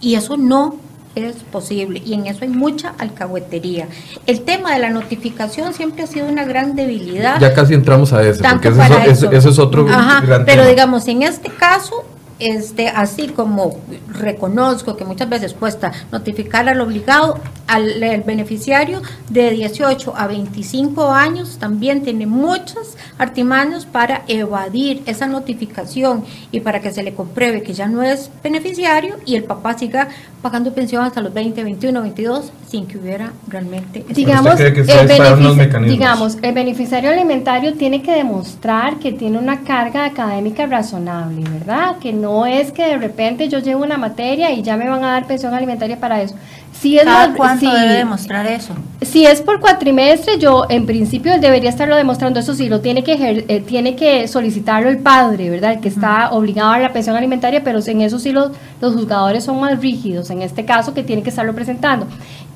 Y 0.00 0.14
eso 0.14 0.36
no 0.36 0.76
es 1.14 1.36
posible 1.36 2.02
y 2.04 2.14
en 2.14 2.26
eso 2.26 2.40
hay 2.42 2.48
mucha 2.48 2.94
alcahuetería. 2.98 3.88
El 4.26 4.42
tema 4.42 4.72
de 4.72 4.80
la 4.80 4.90
notificación 4.90 5.74
siempre 5.74 6.04
ha 6.04 6.06
sido 6.06 6.26
una 6.26 6.44
gran 6.44 6.76
debilidad. 6.76 7.40
Ya 7.40 7.54
casi 7.54 7.74
entramos 7.74 8.12
a 8.12 8.22
eso, 8.22 8.42
porque 8.42 8.68
eso, 9.10 9.48
es 9.50 9.58
otro 9.58 9.84
gran 9.84 10.44
Pero 10.44 10.66
digamos, 10.66 11.08
en 11.08 11.22
este 11.22 11.50
caso 11.50 12.04
este, 12.38 12.88
así 12.88 13.28
como 13.28 13.78
reconozco 14.12 14.96
que 14.96 15.04
muchas 15.04 15.28
veces 15.28 15.54
cuesta 15.54 15.90
notificar 16.12 16.68
al 16.68 16.80
obligado, 16.80 17.40
al 17.66 18.00
beneficiario 18.24 19.02
de 19.28 19.50
18 19.50 20.14
a 20.16 20.28
25 20.28 21.10
años 21.10 21.58
también 21.58 22.02
tiene 22.02 22.26
muchos 22.26 22.96
artimaños 23.18 23.86
para 23.86 24.22
evadir 24.28 25.02
esa 25.06 25.26
notificación 25.26 26.24
y 26.52 26.60
para 26.60 26.80
que 26.80 26.92
se 26.92 27.02
le 27.02 27.12
compruebe 27.12 27.62
que 27.62 27.74
ya 27.74 27.88
no 27.88 28.04
es 28.04 28.30
beneficiario 28.42 29.16
y 29.26 29.34
el 29.34 29.42
papá 29.42 29.76
siga 29.76 30.08
pagando 30.40 30.72
pensión 30.72 31.02
hasta 31.04 31.20
los 31.20 31.34
20, 31.34 31.64
21, 31.64 32.02
22 32.02 32.52
sin 32.68 32.86
que 32.86 32.98
hubiera 32.98 33.32
realmente... 33.48 34.04
Digamos, 34.10 34.60
el 34.60 35.88
digamos, 35.88 36.38
el 36.40 36.54
beneficiario 36.54 37.10
alimentario 37.10 37.74
tiene 37.74 38.02
que 38.02 38.12
demostrar 38.12 38.98
que 38.98 39.12
tiene 39.12 39.38
una 39.38 39.62
carga 39.62 40.04
académica 40.04 40.66
razonable, 40.66 41.42
¿verdad? 41.50 41.96
Que 41.98 42.12
no 42.12 42.28
no 42.28 42.46
es 42.46 42.72
que 42.72 42.84
de 42.84 42.98
repente 42.98 43.48
yo 43.48 43.58
llevo 43.58 43.82
una 43.82 43.96
materia 43.96 44.52
y 44.52 44.62
ya 44.62 44.76
me 44.76 44.88
van 44.88 45.02
a 45.02 45.12
dar 45.12 45.26
pensión 45.26 45.54
alimentaria 45.54 45.98
para 45.98 46.20
eso. 46.22 46.34
Si 46.80 46.96
es 46.96 47.04
¿Cada 47.04 47.34
cuánto 47.34 47.68
debe 47.72 47.94
demostrar 47.94 48.46
eso? 48.46 48.72
Si 49.02 49.26
es 49.26 49.42
por 49.42 49.58
cuatrimestre, 49.58 50.38
yo 50.38 50.64
en 50.68 50.86
principio 50.86 51.40
debería 51.40 51.70
estarlo 51.70 51.96
demostrando. 51.96 52.38
Eso 52.38 52.54
sí, 52.54 52.68
lo 52.68 52.80
tiene 52.80 53.02
que 53.02 53.44
eh, 53.48 53.60
tiene 53.66 53.96
que 53.96 54.28
solicitarlo 54.28 54.88
el 54.88 54.98
padre, 54.98 55.50
¿verdad? 55.50 55.72
El 55.72 55.80
que 55.80 55.88
está 55.88 56.30
obligado 56.30 56.70
a 56.70 56.78
la 56.78 56.92
pensión 56.92 57.16
alimentaria, 57.16 57.64
pero 57.64 57.80
en 57.84 58.02
eso 58.02 58.20
sí 58.20 58.30
los, 58.30 58.52
los 58.80 58.94
juzgadores 58.94 59.42
son 59.42 59.58
más 59.58 59.80
rígidos, 59.80 60.30
en 60.30 60.42
este 60.42 60.64
caso 60.64 60.94
que 60.94 61.02
tiene 61.02 61.24
que 61.24 61.30
estarlo 61.30 61.52
presentando. 61.52 62.06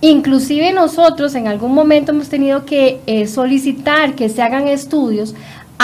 Inclusive 0.01 0.73
nosotros 0.73 1.35
en 1.35 1.49
algún 1.49 1.75
momento 1.75 2.13
hemos 2.13 2.29
tenido 2.29 2.65
que 2.65 3.01
eh, 3.07 3.27
solicitar 3.27 4.15
que 4.15 4.29
se 4.29 4.41
hagan 4.41 4.69
estudios 4.69 5.35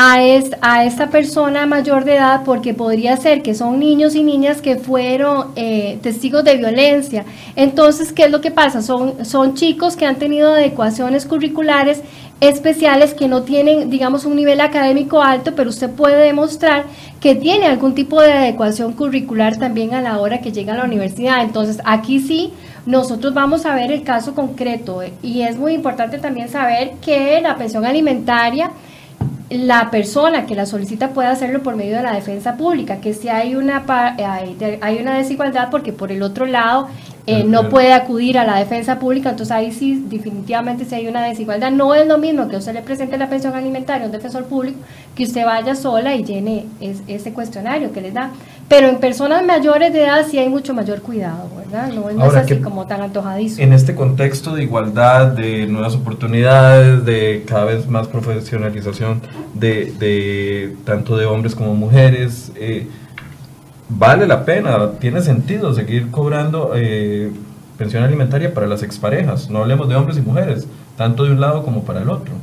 a, 0.01 0.23
es- 0.23 0.53
a 0.61 0.85
esta 0.85 1.11
persona 1.11 1.67
mayor 1.67 2.05
de 2.05 2.15
edad 2.15 2.43
porque 2.45 2.73
podría 2.73 3.17
ser 3.17 3.43
que 3.43 3.53
son 3.57 3.81
niños 3.81 4.15
y 4.15 4.23
niñas 4.23 4.63
que 4.63 4.77
fueron 4.77 5.49
eh, 5.57 5.99
testigos 6.03 6.45
de 6.45 6.57
violencia. 6.57 7.25
Entonces, 7.57 8.13
¿qué 8.13 8.25
es 8.27 8.31
lo 8.31 8.41
que 8.41 8.53
pasa? 8.53 8.81
Son, 8.81 9.25
son 9.25 9.55
chicos 9.55 9.97
que 9.97 10.07
han 10.07 10.15
tenido 10.17 10.53
adecuaciones 10.55 11.27
curriculares 11.27 12.03
especiales 12.41 13.13
que 13.15 13.27
no 13.27 13.43
tienen, 13.43 13.91
digamos, 13.91 14.25
un 14.25 14.37
nivel 14.37 14.61
académico 14.61 15.21
alto, 15.21 15.57
pero 15.57 15.71
usted 15.71 15.91
puede 15.91 16.23
demostrar 16.27 16.85
que 17.21 17.35
tiene 17.35 17.67
algún 17.67 17.97
tipo 17.97 18.23
de 18.23 18.33
adecuación 18.33 18.93
curricular 18.93 19.57
también 19.57 19.95
a 19.95 20.01
la 20.01 20.21
hora 20.21 20.41
que 20.41 20.53
llega 20.53 20.75
a 20.75 20.77
la 20.77 20.85
universidad. 20.85 21.43
Entonces, 21.43 21.81
aquí 21.85 22.21
sí, 22.21 22.53
nosotros 22.87 23.35
vamos 23.35 23.67
a 23.67 23.75
ver 23.75 23.91
el 23.91 24.05
caso 24.05 24.37
concreto 24.37 25.03
eh, 25.03 25.13
y 25.25 25.43
es 25.43 25.57
muy 25.57 25.73
importante 25.73 26.19
también 26.19 26.49
saber 26.49 26.93
que 27.05 27.41
la 27.41 27.57
pensión 27.57 27.85
alimentaria 27.85 28.71
la 29.51 29.91
persona 29.91 30.45
que 30.45 30.55
la 30.55 30.67
solicita 30.67 31.11
puede 31.11 31.29
hacerlo 31.29 31.63
por 31.63 31.75
medio 31.77 31.97
de 31.97 32.03
la 32.03 32.13
defensa 32.13 32.57
pública, 32.57 33.01
que 33.01 33.15
si 33.15 33.29
hay 33.29 33.55
una, 33.55 33.85
eh, 34.19 34.79
hay 34.81 34.99
una 34.99 35.17
desigualdad 35.17 35.71
porque 35.71 35.93
por 35.93 36.13
el 36.13 36.23
otro 36.23 36.45
lado 36.45 36.89
eh, 37.29 37.45
no 37.45 37.69
puede 37.69 37.93
acudir 37.93 38.39
a 38.39 38.45
la 38.45 38.57
defensa 38.59 38.99
pública, 38.99 39.31
entonces 39.31 39.53
ahí 39.55 39.71
sí 39.73 40.05
definitivamente 40.09 40.85
si 40.85 40.95
hay 40.95 41.09
una 41.09 41.25
desigualdad. 41.25 41.71
No 41.71 41.95
es 41.95 42.07
lo 42.07 42.19
mismo 42.19 42.49
que 42.49 42.57
usted 42.57 42.73
le 42.75 42.83
presente 42.83 43.17
la 43.19 43.29
pensión 43.29 43.55
alimentaria 43.55 44.05
a 44.05 44.07
un 44.07 44.13
defensor 44.13 44.45
público 44.45 44.79
que 45.15 45.25
usted 45.25 45.45
vaya 45.45 45.75
sola 45.75 46.15
y 46.15 46.25
llene 46.25 46.67
es- 46.81 47.03
ese 47.07 47.33
cuestionario 47.33 47.93
que 47.93 48.01
les 48.01 48.15
da. 48.15 48.31
Pero 48.69 48.89
en 48.89 48.99
personas 48.99 49.45
mayores 49.47 49.93
de 49.95 50.05
edad 50.05 50.27
sí 50.31 50.39
hay 50.39 50.49
mucho 50.49 50.75
mayor 50.75 51.01
cuidado, 51.01 51.49
¿verdad? 51.57 51.89
No, 51.93 52.11
no 52.11 52.27
es 52.27 52.35
así 52.35 52.55
¿qué- 52.57 52.61
como 52.61 52.87
tan 52.87 53.01
antojadizo. 53.01 53.63
En 53.63 53.73
este 53.73 53.95
contexto 53.95 54.55
de 54.55 54.63
igualdad, 54.65 55.29
de 55.29 55.67
nuevas 55.67 55.95
oportunidades, 55.95 57.05
de 57.05 57.45
cada 57.47 57.65
vez 57.65 57.89
más 57.89 58.09
profesionalización 58.09 59.21
de, 59.55 59.93
de 59.99 60.75
tanto 60.85 61.17
de 61.17 61.27
hombres 61.27 61.55
como 61.55 61.75
mujeres, 61.75 62.53
eh, 62.57 62.87
vale 63.89 64.27
la 64.27 64.45
pena, 64.45 64.93
tiene 64.99 65.23
sentido 65.23 65.73
seguir 65.75 66.11
cobrando 66.11 66.73
eh, 66.75 67.33
pensión 67.77 68.03
alimentaria 68.03 68.53
para 68.53 68.67
las 68.67 68.83
exparejas. 68.83 69.49
No 69.51 69.61
hablemos 69.61 69.89
de 69.89 69.97
hombres 69.97 70.19
y 70.19 70.21
mujeres, 70.21 70.67
tanto 70.97 71.25
de 71.25 71.33
un 71.33 71.41
lado 71.41 71.63
como 71.63 71.83
para 71.83 72.03
el 72.03 72.11
otro. 72.11 72.35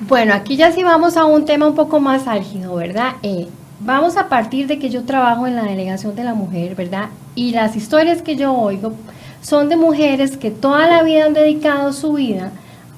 Bueno, 0.00 0.34
aquí 0.34 0.56
ya 0.56 0.72
sí 0.72 0.82
vamos 0.82 1.16
a 1.16 1.24
un 1.24 1.44
tema 1.44 1.66
un 1.66 1.74
poco 1.74 2.00
más 2.00 2.26
álgido, 2.26 2.74
¿verdad? 2.74 3.12
Eh, 3.22 3.46
vamos 3.80 4.16
a 4.16 4.28
partir 4.28 4.66
de 4.66 4.78
que 4.78 4.90
yo 4.90 5.04
trabajo 5.04 5.46
en 5.46 5.56
la 5.56 5.62
delegación 5.62 6.14
de 6.16 6.24
la 6.24 6.34
mujer, 6.34 6.74
¿verdad? 6.74 7.08
Y 7.34 7.52
las 7.52 7.76
historias 7.76 8.20
que 8.20 8.36
yo 8.36 8.52
oigo 8.52 8.92
son 9.40 9.68
de 9.68 9.76
mujeres 9.76 10.36
que 10.36 10.50
toda 10.50 10.88
la 10.88 11.02
vida 11.02 11.26
han 11.26 11.34
dedicado 11.34 11.92
su 11.92 12.14
vida 12.14 12.50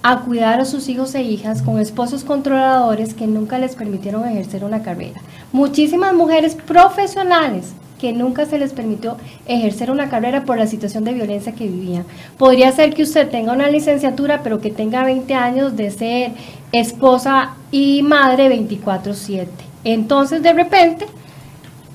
a 0.02 0.20
cuidar 0.20 0.60
a 0.60 0.64
sus 0.64 0.88
hijos 0.88 1.14
e 1.16 1.22
hijas 1.22 1.62
con 1.62 1.80
esposos 1.80 2.22
controladores 2.22 3.12
que 3.12 3.26
nunca 3.26 3.58
les 3.58 3.74
permitieron 3.74 4.24
ejercer 4.24 4.64
una 4.64 4.82
carrera. 4.82 5.20
Muchísimas 5.52 6.14
mujeres 6.14 6.54
profesionales 6.54 7.72
que 8.00 8.12
nunca 8.12 8.46
se 8.46 8.58
les 8.58 8.72
permitió 8.72 9.16
ejercer 9.46 9.90
una 9.90 10.08
carrera 10.08 10.44
por 10.44 10.58
la 10.58 10.66
situación 10.66 11.04
de 11.04 11.14
violencia 11.14 11.52
que 11.52 11.66
vivían. 11.66 12.04
Podría 12.36 12.70
ser 12.72 12.92
que 12.92 13.02
usted 13.02 13.28
tenga 13.30 13.52
una 13.52 13.68
licenciatura, 13.68 14.42
pero 14.42 14.60
que 14.60 14.70
tenga 14.70 15.04
20 15.04 15.34
años 15.34 15.76
de 15.76 15.90
ser 15.90 16.32
esposa 16.72 17.54
y 17.70 18.02
madre 18.02 18.48
24/7. 18.48 19.64
Entonces, 19.84 20.42
de 20.42 20.52
repente, 20.52 21.06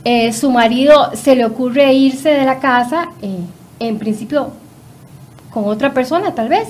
eh, 0.04 0.34
su 0.34 0.50
marido 0.50 1.12
se 1.14 1.36
le 1.36 1.46
ocurre 1.46 1.94
irse 1.94 2.30
de 2.30 2.46
la 2.46 2.60
casa, 2.60 3.10
eh, 3.22 3.38
en 3.80 4.00
principio 4.00 4.52
con 5.52 5.66
otra 5.66 5.94
persona 5.94 6.34
tal 6.34 6.50
vez, 6.50 6.70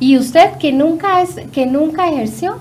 y 0.00 0.18
usted 0.18 0.56
que 0.58 0.72
nunca 0.72 1.22
es 1.22 1.36
que 1.52 1.66
nunca 1.66 2.08
ejerció, 2.08 2.58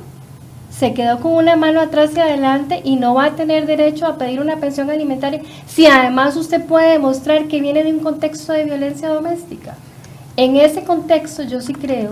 se 0.77 0.93
quedó 0.93 1.19
con 1.19 1.33
una 1.33 1.55
mano 1.55 1.81
atrás 1.81 2.11
y 2.15 2.19
adelante 2.19 2.81
y 2.83 2.97
no 2.97 3.15
va 3.15 3.25
a 3.25 3.35
tener 3.35 3.65
derecho 3.65 4.05
a 4.05 4.17
pedir 4.17 4.39
una 4.39 4.57
pensión 4.57 4.89
alimentaria 4.91 5.41
si 5.65 5.87
además 5.87 6.35
usted 6.35 6.63
puede 6.65 6.91
demostrar 6.91 7.47
que 7.47 7.61
viene 7.61 7.83
de 7.83 7.91
un 7.91 7.99
contexto 7.99 8.53
de 8.53 8.65
violencia 8.65 9.09
doméstica. 9.09 9.75
En 10.35 10.55
ese 10.55 10.83
contexto 10.83 11.41
yo 11.43 11.61
sí 11.61 11.73
creo 11.73 12.11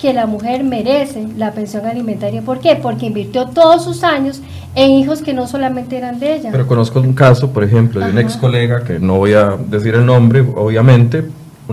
que 0.00 0.12
la 0.12 0.26
mujer 0.26 0.64
merece 0.64 1.28
la 1.36 1.52
pensión 1.52 1.86
alimentaria. 1.86 2.42
¿Por 2.42 2.58
qué? 2.58 2.74
Porque 2.74 3.06
invirtió 3.06 3.46
todos 3.46 3.84
sus 3.84 4.02
años 4.02 4.42
en 4.74 4.90
hijos 4.90 5.22
que 5.22 5.32
no 5.32 5.46
solamente 5.46 5.96
eran 5.96 6.18
de 6.18 6.34
ella. 6.34 6.48
Pero 6.50 6.66
conozco 6.66 6.98
un 6.98 7.12
caso, 7.12 7.52
por 7.52 7.62
ejemplo, 7.62 8.00
de 8.00 8.10
un 8.10 8.18
ex 8.18 8.36
colega, 8.36 8.82
que 8.82 8.98
no 8.98 9.18
voy 9.18 9.34
a 9.34 9.56
decir 9.68 9.94
el 9.94 10.04
nombre, 10.04 10.40
obviamente, 10.40 11.24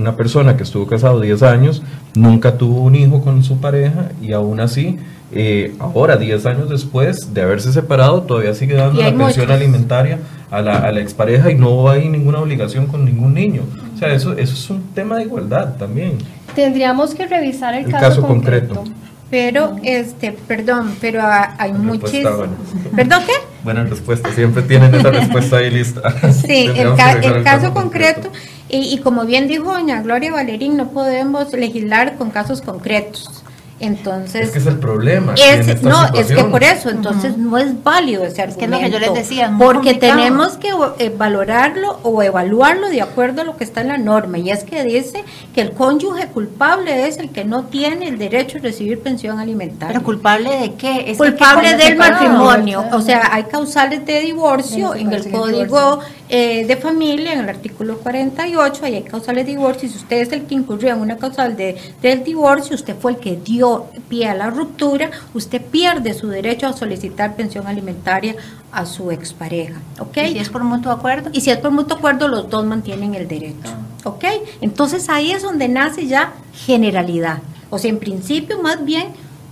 una 0.02 0.16
persona 0.16 0.58
que 0.58 0.64
estuvo 0.64 0.88
casado 0.88 1.20
10 1.22 1.43
años, 1.43 1.84
nunca 2.16 2.58
tuvo 2.58 2.82
un 2.82 2.95
hijo 2.95 3.22
con 3.22 3.43
su 3.43 3.60
pareja 3.60 4.10
y 4.22 4.34
aún 4.34 4.60
así, 4.60 4.97
eh, 5.32 5.76
ahora 5.80 6.18
10 6.18 6.45
años 6.47 6.70
después 6.70 7.34
de 7.34 7.41
haberse 7.41 7.72
separado, 7.72 8.24
todavía 8.24 8.54
sigue 8.56 8.76
dando 8.76 9.02
la 9.02 9.10
pensión 9.10 9.45
muchos. 9.45 9.50
alimentaria 9.52 10.20
a 10.50 10.62
la, 10.62 10.78
a 10.80 10.91
la 10.91 11.02
expareja 11.02 11.52
y 11.52 11.56
no 11.56 11.89
hay 11.89 12.10
ninguna 12.10 12.39
obligación 12.39 12.88
con 12.88 13.06
ningún 13.06 13.34
niño. 13.36 13.62
O 13.95 13.97
sea, 14.00 14.14
eso, 14.14 14.34
eso 14.34 14.54
es 14.54 14.70
un 14.70 14.82
tema 14.95 15.18
de 15.18 15.24
igualdad 15.24 15.76
también. 15.78 16.14
Tendríamos 16.56 17.14
que 17.14 17.28
revisar 17.28 17.76
el, 17.76 17.86
El 17.86 17.91
caso, 17.91 18.06
caso 18.08 18.22
concreto. 18.24 18.76
concreto. 18.76 19.00
Pero, 19.30 19.76
este, 19.84 20.32
perdón, 20.32 20.95
pero 21.00 21.22
ha- 21.22 21.54
hay 21.60 21.72
muchísimos. 21.72 22.36
bueno. 22.36 22.54
¿Perdón 22.95 23.22
qué? 23.28 23.34
Buena 23.64 23.84
respuesta, 23.84 24.32
siempre 24.34 24.64
tienen 24.64 24.95
esa 24.95 25.12
respuesta 25.12 25.58
ahí 25.58 25.70
lista. 25.70 26.02
Sí, 26.32 26.68
el, 26.76 26.95
ca- 26.95 27.12
el 27.22 27.43
caso 27.43 27.72
concreto, 27.72 28.32
y, 28.70 28.78
y 28.94 28.98
como 29.00 29.26
bien 29.26 29.48
dijo 29.48 29.66
doña 29.74 30.02
Gloria 30.02 30.32
Valerín, 30.32 30.78
no 30.78 30.90
podemos 30.90 31.52
legislar 31.54 32.16
con 32.18 32.30
casos 32.32 32.62
concretos. 32.62 33.44
Entonces, 33.82 34.48
Es 34.48 34.52
que 34.52 34.60
es 34.60 34.66
el 34.66 34.78
problema. 34.78 35.36
que 35.36 35.54
es- 35.54 35.60
en 35.66 35.70
esta 35.78 35.88
no, 35.90 36.06
es 36.14 36.28
que 36.28 36.44
por 36.44 36.64
eso, 36.64 36.90
entonces 36.90 37.38
no 37.38 37.58
es 37.58 37.82
válido 37.82 38.26
ese 38.26 38.42
argumento. 38.42 38.60
que 38.60 38.66
es 38.66 38.92
lo 38.92 39.00
que 39.00 39.06
yo 39.06 39.14
les 39.14 39.14
decía, 39.24 39.56
porque 39.58 39.92
complicado. 39.92 40.18
tenemos 40.20 40.58
que 40.58 40.70
eh, 40.98 41.14
valorarlo 41.18 41.98
o 42.04 42.22
evaluarlo 42.22 42.90
de 42.90 43.02
acuerdo 43.02 43.42
a 43.42 43.46
lo 43.46 43.56
que 43.56 43.64
está 43.64 43.80
en 43.80 43.88
la 43.88 43.98
norma, 43.98 44.38
y 44.38 44.52
es 44.52 44.66
que 44.66 44.84
dice 44.84 45.24
que 45.56 45.62
el 45.62 45.72
cónyuge 45.72 46.28
culpable 46.28 47.08
es 47.08 47.20
el 47.20 47.30
que 47.30 47.46
no 47.46 47.64
tiene 47.68 48.10
el 48.10 48.18
derecho 48.18 48.58
a 48.58 48.62
recibir 48.62 49.00
pensión 49.00 49.40
alimentaria. 49.40 49.94
Pero 49.94 50.04
culpable 50.04 50.58
de 50.58 50.74
qué? 50.74 51.06
Es 51.12 51.18
que 51.18 51.30
culpable 51.30 51.78
del 51.78 51.96
matrimonio, 51.96 52.82
¿verdad? 52.82 52.98
o 52.98 53.02
sea, 53.02 53.30
hay 53.32 53.44
causales 53.44 54.06
de 54.06 54.20
divorcio 54.20 54.94
en 54.94 55.14
el 55.14 55.32
código 55.32 55.64
divorcio. 55.64 56.00
Eh, 56.30 56.66
de 56.66 56.78
familia, 56.78 57.34
en 57.34 57.40
el 57.40 57.50
artículo 57.50 57.98
48, 57.98 58.86
ahí 58.86 58.96
hay 58.96 59.04
causales 59.04 59.46
de 59.46 59.52
divorcio, 59.52 59.88
y 59.88 59.92
si 59.92 59.98
usted 59.98 60.18
es 60.18 60.32
el 60.32 60.46
que 60.46 60.54
incurrió 60.56 60.94
en 60.94 61.02
una 61.02 61.18
causal 61.18 61.58
de, 61.58 61.76
del 62.02 62.24
divorcio, 62.24 62.76
usted 62.76 62.96
fue 62.96 63.14
el 63.14 63.18
que 63.18 63.36
dio 63.36 63.88
pie 64.08 64.28
a 64.28 64.36
la 64.36 64.52
ruptura, 64.52 65.10
usted 65.34 65.60
pierde 65.60 66.14
su 66.14 66.28
derecho 66.28 66.68
a 66.68 66.74
solicitar 66.74 67.36
pensión 67.36 67.66
alimentaria 67.66 68.36
a 68.72 68.86
su 68.86 69.10
expareja, 69.10 69.82
¿ok? 70.00 70.18
¿Y 70.18 70.34
si 70.34 70.40
es 70.40 70.50
por 70.50 70.64
mutuo 70.64 70.92
acuerdo? 70.92 71.32
Y 71.34 71.42
si 71.42 71.50
es 71.50 71.58
por 71.58 71.72
mutuo 71.72 71.98
acuerdo, 71.98 72.28
los 72.28 72.50
dos 72.50 72.64
mantienen 72.64 73.16
el 73.16 73.28
derecho. 73.28 73.74
¿Ok? 74.04 74.24
Entonces 74.62 75.10
ahí 75.10 75.32
es 75.32 75.42
donde 75.42 75.68
nace 75.68 76.08
ya 76.08 76.34
generalidad. 76.54 77.40
O 77.70 77.78
sea, 77.78 77.90
en 77.90 78.00
principio 78.00 78.62
más 78.62 78.84
bien 78.86 79.08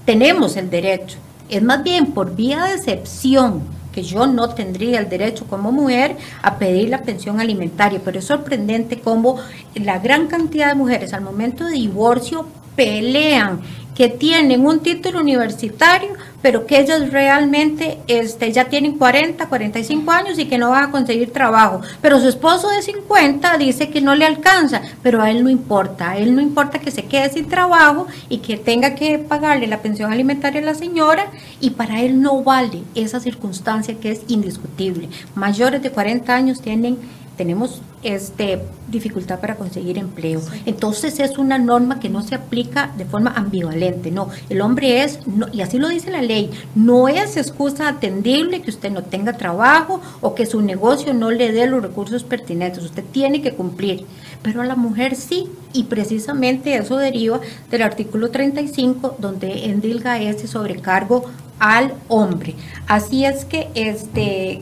tenemos 0.05 0.55
el 0.55 0.69
derecho. 0.69 1.17
Es 1.49 1.61
más 1.61 1.84
bien 1.84 2.13
por 2.13 2.36
vía 2.36 2.63
de 2.65 2.75
excepción 2.75 3.76
que 3.97 4.03
yo 4.03 4.27
no 4.27 4.49
tendría 4.49 4.99
el 4.99 5.09
derecho 5.09 5.47
como 5.47 5.71
mujer 5.71 6.17
a 6.43 6.59
pedir 6.59 6.89
la 6.89 7.01
pensión 7.01 7.39
alimentaria. 7.39 7.99
Pero 8.05 8.19
es 8.19 8.25
sorprendente 8.25 8.99
cómo 8.99 9.37
la 9.73 9.97
gran 9.97 10.27
cantidad 10.27 10.67
de 10.67 10.75
mujeres 10.75 11.13
al 11.13 11.21
momento 11.21 11.65
de 11.65 11.71
divorcio 11.71 12.45
pelean 12.78 13.59
que 13.97 14.09
tienen 14.09 14.63
un 14.63 14.82
título 14.82 15.19
universitario, 15.19 16.09
pero 16.43 16.67
que 16.67 16.80
ellas 16.80 17.11
realmente 17.11 17.97
este, 18.05 18.51
ya 18.51 18.65
tienen 18.65 18.95
40, 18.95 19.49
45 19.49 20.11
años 20.11 20.38
y 20.38 20.45
que 20.45 20.59
no 20.59 20.69
van 20.69 20.84
a 20.84 20.91
conseguir 20.91 21.34
trabajo. 21.34 21.82
Pero 21.99 22.19
su 22.19 22.28
esposo 22.28 22.69
de 22.69 22.84
50 22.84 23.57
dice 23.57 23.89
que 23.89 23.99
no 23.99 24.13
le 24.13 24.23
alcanza, 24.23 24.84
pero 25.01 25.23
a 25.23 25.32
él 25.32 25.43
no 25.43 25.49
importa. 25.49 26.11
A 26.11 26.17
él 26.19 26.36
no 26.36 26.41
importa 26.41 26.78
que 26.78 26.91
se 26.91 27.05
quede 27.05 27.32
sin 27.32 27.47
trabajo 27.47 28.05
y 28.30 28.38
que 28.38 28.55
tenga 28.55 28.93
que 28.93 29.17
pagarle 29.17 29.65
la 29.65 29.82
pensión 29.82 30.13
alimentaria 30.13 30.61
a 30.61 30.65
la 30.65 30.75
señora 30.75 31.32
y 31.59 31.71
para 31.71 32.01
él 32.01 32.21
no 32.21 32.43
vale 32.43 32.84
esa 32.93 33.19
circunstancia 33.19 33.99
que 33.99 34.11
es 34.11 34.21
indiscutible. 34.28 35.09
Mayores 35.34 35.82
de 35.82 35.89
40 35.89 36.36
años 36.36 36.61
tienen 36.61 36.99
tenemos 37.38 37.82
este 38.15 38.61
dificultad 38.87 39.39
para 39.39 39.55
conseguir 39.55 39.97
empleo. 39.97 40.41
Entonces 40.65 41.19
es 41.19 41.37
una 41.37 41.57
norma 41.57 41.99
que 41.99 42.09
no 42.09 42.21
se 42.21 42.35
aplica 42.35 42.93
de 42.97 43.05
forma 43.05 43.31
ambivalente, 43.31 44.11
no. 44.11 44.29
El 44.49 44.61
hombre 44.61 45.03
es, 45.03 45.27
no, 45.27 45.47
y 45.51 45.61
así 45.61 45.77
lo 45.77 45.89
dice 45.89 46.11
la 46.11 46.21
ley, 46.21 46.49
no 46.75 47.07
es 47.07 47.37
excusa 47.37 47.89
atendible 47.89 48.61
que 48.61 48.69
usted 48.69 48.91
no 48.91 49.03
tenga 49.03 49.33
trabajo 49.33 50.01
o 50.21 50.35
que 50.35 50.45
su 50.45 50.61
negocio 50.61 51.13
no 51.13 51.31
le 51.31 51.51
dé 51.51 51.67
los 51.67 51.81
recursos 51.81 52.23
pertinentes. 52.23 52.83
Usted 52.83 53.03
tiene 53.11 53.41
que 53.41 53.53
cumplir. 53.53 54.05
Pero 54.41 54.61
a 54.61 54.65
la 54.65 54.75
mujer 54.75 55.15
sí, 55.15 55.49
y 55.73 55.83
precisamente 55.83 56.75
eso 56.75 56.97
deriva 56.97 57.41
del 57.69 57.81
artículo 57.81 58.29
35, 58.29 59.17
donde 59.19 59.65
endilga 59.65 60.21
ese 60.21 60.47
sobrecargo 60.47 61.25
al 61.59 61.93
hombre. 62.07 62.55
Así 62.87 63.25
es 63.25 63.45
que 63.45 63.69
este 63.73 64.61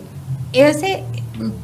ese 0.53 1.03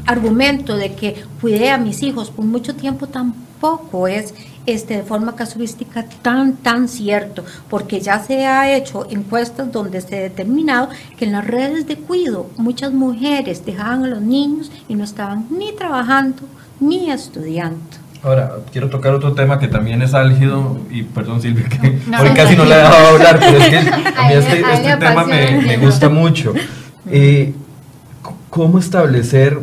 argumento 0.05 0.77
de 0.77 0.93
que 0.93 1.23
cuidé 1.39 1.69
a 1.71 1.77
mis 1.77 2.03
hijos 2.03 2.29
por 2.29 2.45
mucho 2.45 2.75
tiempo 2.75 3.07
tampoco 3.07 4.07
es 4.07 4.33
este, 4.65 4.97
de 4.97 5.03
forma 5.03 5.35
casuística 5.35 6.05
tan, 6.21 6.53
tan 6.57 6.87
cierto, 6.87 7.43
porque 7.69 7.99
ya 7.99 8.19
se 8.19 8.45
ha 8.45 8.75
hecho 8.75 9.07
encuestas 9.09 9.71
donde 9.71 10.01
se 10.01 10.17
ha 10.17 10.21
determinado 10.21 10.89
que 11.17 11.25
en 11.25 11.31
las 11.31 11.45
redes 11.45 11.87
de 11.87 11.95
cuido 11.95 12.49
muchas 12.57 12.91
mujeres 12.93 13.65
dejaban 13.65 14.03
a 14.03 14.07
los 14.07 14.21
niños 14.21 14.71
y 14.87 14.95
no 14.95 15.03
estaban 15.03 15.47
ni 15.49 15.71
trabajando 15.73 16.43
ni 16.79 17.11
estudiando. 17.11 17.79
Ahora, 18.23 18.57
quiero 18.71 18.89
tocar 18.89 19.15
otro 19.15 19.33
tema 19.33 19.57
que 19.57 19.67
también 19.67 20.03
es 20.03 20.13
álgido, 20.13 20.77
y 20.91 21.01
perdón 21.01 21.41
Silvia, 21.41 21.67
que 21.67 21.97
No, 22.07 22.19
hoy 22.21 22.29
no, 22.29 22.35
casi 22.35 22.55
no 22.55 22.63
no. 22.63 22.69
le 22.69 22.75
he 22.75 22.77
dejado 22.77 23.07
hablar, 23.07 23.39
pero 23.39 23.57
es 23.57 23.69
que 23.69 23.77
a 24.17 24.27
mí 24.27 24.33
este, 24.33 24.61
este 24.73 24.97
tema 24.97 25.25
me, 25.25 25.61
me 25.61 25.77
gusta 25.77 26.07
mucho. 26.07 26.53
Eh, 27.09 27.51
¿Cómo 28.51 28.79
establecer, 28.79 29.57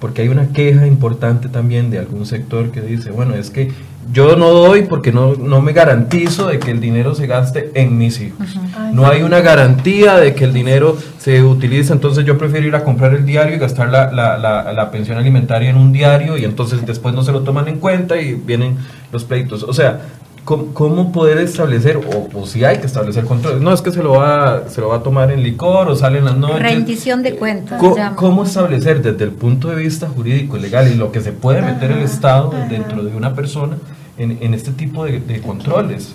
porque 0.00 0.22
hay 0.22 0.28
una 0.28 0.48
queja 0.48 0.86
importante 0.86 1.48
también 1.48 1.90
de 1.90 1.98
algún 1.98 2.24
sector 2.24 2.70
que 2.70 2.80
dice, 2.80 3.10
bueno, 3.10 3.34
es 3.34 3.50
que 3.50 3.70
yo 4.10 4.36
no 4.36 4.48
doy 4.48 4.84
porque 4.84 5.12
no, 5.12 5.34
no 5.34 5.60
me 5.60 5.72
garantizo 5.72 6.48
de 6.48 6.58
que 6.58 6.70
el 6.70 6.80
dinero 6.80 7.14
se 7.14 7.26
gaste 7.26 7.70
en 7.74 7.98
mis 7.98 8.20
hijos. 8.22 8.56
No 8.94 9.06
hay 9.06 9.22
una 9.22 9.40
garantía 9.40 10.16
de 10.16 10.34
que 10.34 10.44
el 10.44 10.54
dinero 10.54 10.96
se 11.18 11.42
utilice, 11.44 11.92
entonces 11.92 12.24
yo 12.24 12.38
prefiero 12.38 12.66
ir 12.66 12.74
a 12.74 12.84
comprar 12.84 13.14
el 13.14 13.26
diario 13.26 13.54
y 13.54 13.58
gastar 13.58 13.90
la, 13.90 14.10
la, 14.10 14.38
la, 14.38 14.72
la 14.72 14.90
pensión 14.90 15.18
alimentaria 15.18 15.68
en 15.68 15.76
un 15.76 15.92
diario 15.92 16.38
y 16.38 16.44
entonces 16.44 16.84
después 16.86 17.14
no 17.14 17.22
se 17.22 17.32
lo 17.32 17.42
toman 17.42 17.68
en 17.68 17.78
cuenta 17.78 18.20
y 18.20 18.32
vienen 18.34 18.76
los 19.12 19.24
pleitos. 19.24 19.62
O 19.62 19.74
sea, 19.74 20.00
¿cómo, 20.44 20.74
cómo 20.74 21.12
poder 21.12 21.38
establecer, 21.38 21.96
o, 21.98 22.38
o 22.38 22.46
si 22.46 22.64
hay 22.64 22.78
que 22.78 22.86
establecer 22.86 23.24
controles? 23.24 23.60
No, 23.60 23.72
es 23.72 23.82
que 23.82 23.90
se 23.90 24.02
lo, 24.02 24.12
va, 24.12 24.68
se 24.68 24.80
lo 24.80 24.88
va 24.88 24.96
a 24.96 25.02
tomar 25.02 25.30
en 25.30 25.42
licor 25.42 25.88
o 25.88 25.96
sale 25.96 26.18
en 26.18 26.24
las 26.24 26.36
noches. 26.36 26.60
Rendición 26.60 27.22
de 27.22 27.36
cuentas. 27.36 27.80
Llama. 27.82 28.16
¿Cómo 28.16 28.44
establecer 28.44 29.02
desde 29.02 29.24
el 29.24 29.32
punto 29.32 29.68
de 29.68 29.76
vista 29.76 30.08
jurídico 30.08 30.56
legal 30.56 30.90
y 30.92 30.94
lo 30.96 31.12
que 31.12 31.20
se 31.20 31.32
puede 31.32 31.62
meter 31.62 31.90
el 31.90 32.02
Estado 32.02 32.52
dentro 32.68 33.02
de 33.02 33.16
una 33.16 33.34
persona 33.34 33.76
en, 34.18 34.38
en 34.40 34.54
este 34.54 34.72
tipo 34.72 35.04
de, 35.04 35.20
de 35.20 35.40
controles? 35.40 36.14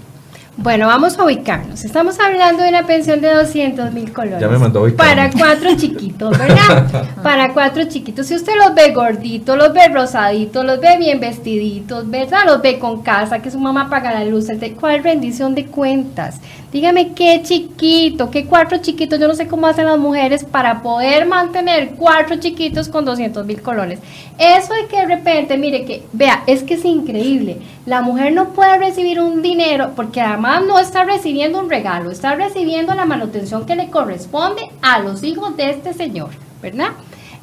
Bueno, 0.60 0.88
vamos 0.88 1.20
a 1.20 1.24
ubicarnos. 1.24 1.86
Estamos 1.86 2.20
hablando 2.20 2.64
de 2.64 2.70
una 2.70 2.84
pensión 2.88 3.22
de 3.22 3.32
200 3.32 3.94
mil 3.94 4.12
colones. 4.12 4.42
Ya 4.42 4.48
me 4.48 4.58
mandó 4.58 4.80
a 4.80 4.84
ubicarme. 4.84 5.14
Para 5.14 5.32
cuatro 5.32 5.76
chiquitos, 5.78 6.36
¿verdad? 6.36 7.06
Para 7.24 7.54
cuatro 7.54 7.84
chiquitos. 7.84 8.26
Si 8.26 8.34
usted 8.34 8.54
los 8.58 8.74
ve 8.74 8.92
gorditos, 8.92 9.56
los 9.56 9.72
ve 9.72 9.88
rosaditos, 9.90 10.66
los 10.66 10.80
ve 10.82 10.98
bien 10.98 11.20
vestiditos, 11.20 12.10
¿verdad? 12.10 12.40
Los 12.48 12.62
ve 12.64 12.80
con 12.80 13.04
casa, 13.04 13.40
que 13.40 13.52
su 13.52 13.60
mamá 13.60 13.88
paga 13.88 14.12
la 14.12 14.26
luz. 14.26 14.48
¿Cuál 14.80 15.04
rendición 15.04 15.54
de 15.54 15.68
cuentas? 15.68 16.42
Dígame 16.72 17.14
qué 17.14 17.42
chiquito, 17.44 18.30
qué 18.30 18.46
cuatro 18.46 18.80
chiquitos. 18.80 19.20
Yo 19.20 19.28
no 19.28 19.36
sé 19.36 19.48
cómo 19.48 19.68
hacen 19.68 19.86
las 19.86 19.98
mujeres 19.98 20.44
para 20.44 20.82
poder 20.82 21.26
mantener 21.26 21.92
cuatro 21.96 22.36
chiquitos 22.38 22.90
con 22.90 23.06
200 23.06 23.46
mil 23.46 23.62
colones. 23.62 24.00
Eso 24.38 24.74
de 24.74 24.88
que 24.88 24.98
de 24.98 25.06
repente, 25.06 25.58
mire 25.58 25.86
que, 25.86 26.04
vea, 26.12 26.44
es 26.46 26.64
que 26.64 26.74
es 26.74 26.84
increíble. 26.84 27.60
La 27.86 28.02
mujer 28.02 28.34
no 28.34 28.50
puede 28.50 28.78
recibir 28.78 29.22
un 29.22 29.42
dinero 29.42 29.94
porque 29.96 30.20
además 30.20 30.64
no 30.68 30.78
está 30.78 31.06
recibiendo 31.06 31.58
un 31.60 31.70
regalo, 31.70 32.12
está 32.12 32.36
recibiendo 32.36 32.94
la 32.96 33.06
manutención 33.06 33.66
que 33.66 33.78
le 33.78 33.90
corresponde 33.90 34.70
a 34.82 35.00
los 35.00 35.24
hijos 35.24 35.56
de 35.56 35.70
este 35.70 35.94
señor, 35.94 36.32
¿verdad? 36.62 36.90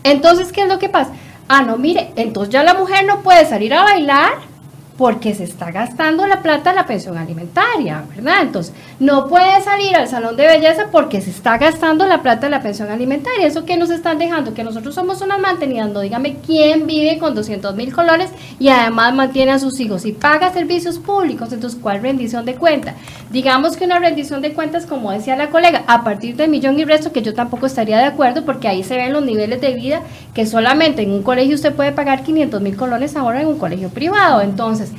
Entonces, 0.02 0.52
¿qué 0.52 0.62
es 0.62 0.68
lo 0.68 0.78
que 0.78 0.90
pasa? 0.90 1.12
Ah, 1.48 1.62
no, 1.62 1.78
mire, 1.78 2.12
entonces 2.16 2.52
ya 2.52 2.62
la 2.62 2.74
mujer 2.74 3.06
no 3.06 3.22
puede 3.22 3.46
salir 3.46 3.72
a 3.72 3.84
bailar 3.84 4.53
porque 4.96 5.34
se 5.34 5.44
está 5.44 5.72
gastando 5.72 6.26
la 6.26 6.40
plata 6.40 6.70
de 6.70 6.76
la 6.76 6.86
pensión 6.86 7.18
alimentaria, 7.18 8.04
¿verdad? 8.14 8.42
Entonces, 8.42 8.72
no 9.00 9.26
puede 9.28 9.60
salir 9.62 9.96
al 9.96 10.08
salón 10.08 10.36
de 10.36 10.46
belleza 10.46 10.86
porque 10.92 11.20
se 11.20 11.30
está 11.30 11.58
gastando 11.58 12.06
la 12.06 12.22
plata 12.22 12.46
de 12.46 12.50
la 12.50 12.62
pensión 12.62 12.90
alimentaria. 12.90 13.46
Eso 13.46 13.64
que 13.64 13.76
nos 13.76 13.90
están 13.90 14.18
dejando, 14.18 14.54
que 14.54 14.62
nosotros 14.62 14.94
somos 14.94 15.20
unas 15.20 15.40
mantenidas, 15.40 15.90
no 15.90 16.00
dígame 16.00 16.36
quién 16.36 16.86
vive 16.86 17.18
con 17.18 17.34
200 17.34 17.74
mil 17.74 17.92
colones 17.92 18.30
y 18.60 18.68
además 18.68 19.14
mantiene 19.14 19.52
a 19.52 19.58
sus 19.58 19.80
hijos 19.80 20.06
y 20.06 20.12
paga 20.12 20.52
servicios 20.52 20.98
públicos, 20.98 21.52
entonces, 21.52 21.78
¿cuál 21.80 22.00
rendición 22.00 22.44
de 22.44 22.54
cuenta? 22.54 22.94
Digamos 23.30 23.76
que 23.76 23.84
una 23.84 23.98
rendición 23.98 24.42
de 24.42 24.52
cuentas, 24.52 24.86
como 24.86 25.10
decía 25.10 25.34
la 25.34 25.50
colega, 25.50 25.84
a 25.88 26.04
partir 26.04 26.36
del 26.36 26.50
millón 26.50 26.78
y 26.78 26.84
resto, 26.84 27.12
que 27.12 27.22
yo 27.22 27.34
tampoco 27.34 27.66
estaría 27.66 27.98
de 27.98 28.04
acuerdo 28.04 28.44
porque 28.44 28.68
ahí 28.68 28.84
se 28.84 28.96
ven 28.96 29.12
los 29.12 29.24
niveles 29.24 29.60
de 29.60 29.74
vida 29.74 30.02
que 30.34 30.46
solamente 30.46 31.02
en 31.02 31.10
un 31.10 31.22
colegio 31.22 31.54
usted 31.54 31.74
puede 31.74 31.92
pagar 31.92 32.22
500 32.22 32.60
mil 32.60 32.76
colones 32.76 33.16
ahora 33.16 33.40
en 33.40 33.48
un 33.48 33.58
colegio 33.58 33.88
privado. 33.88 34.40
Entonces, 34.40 34.92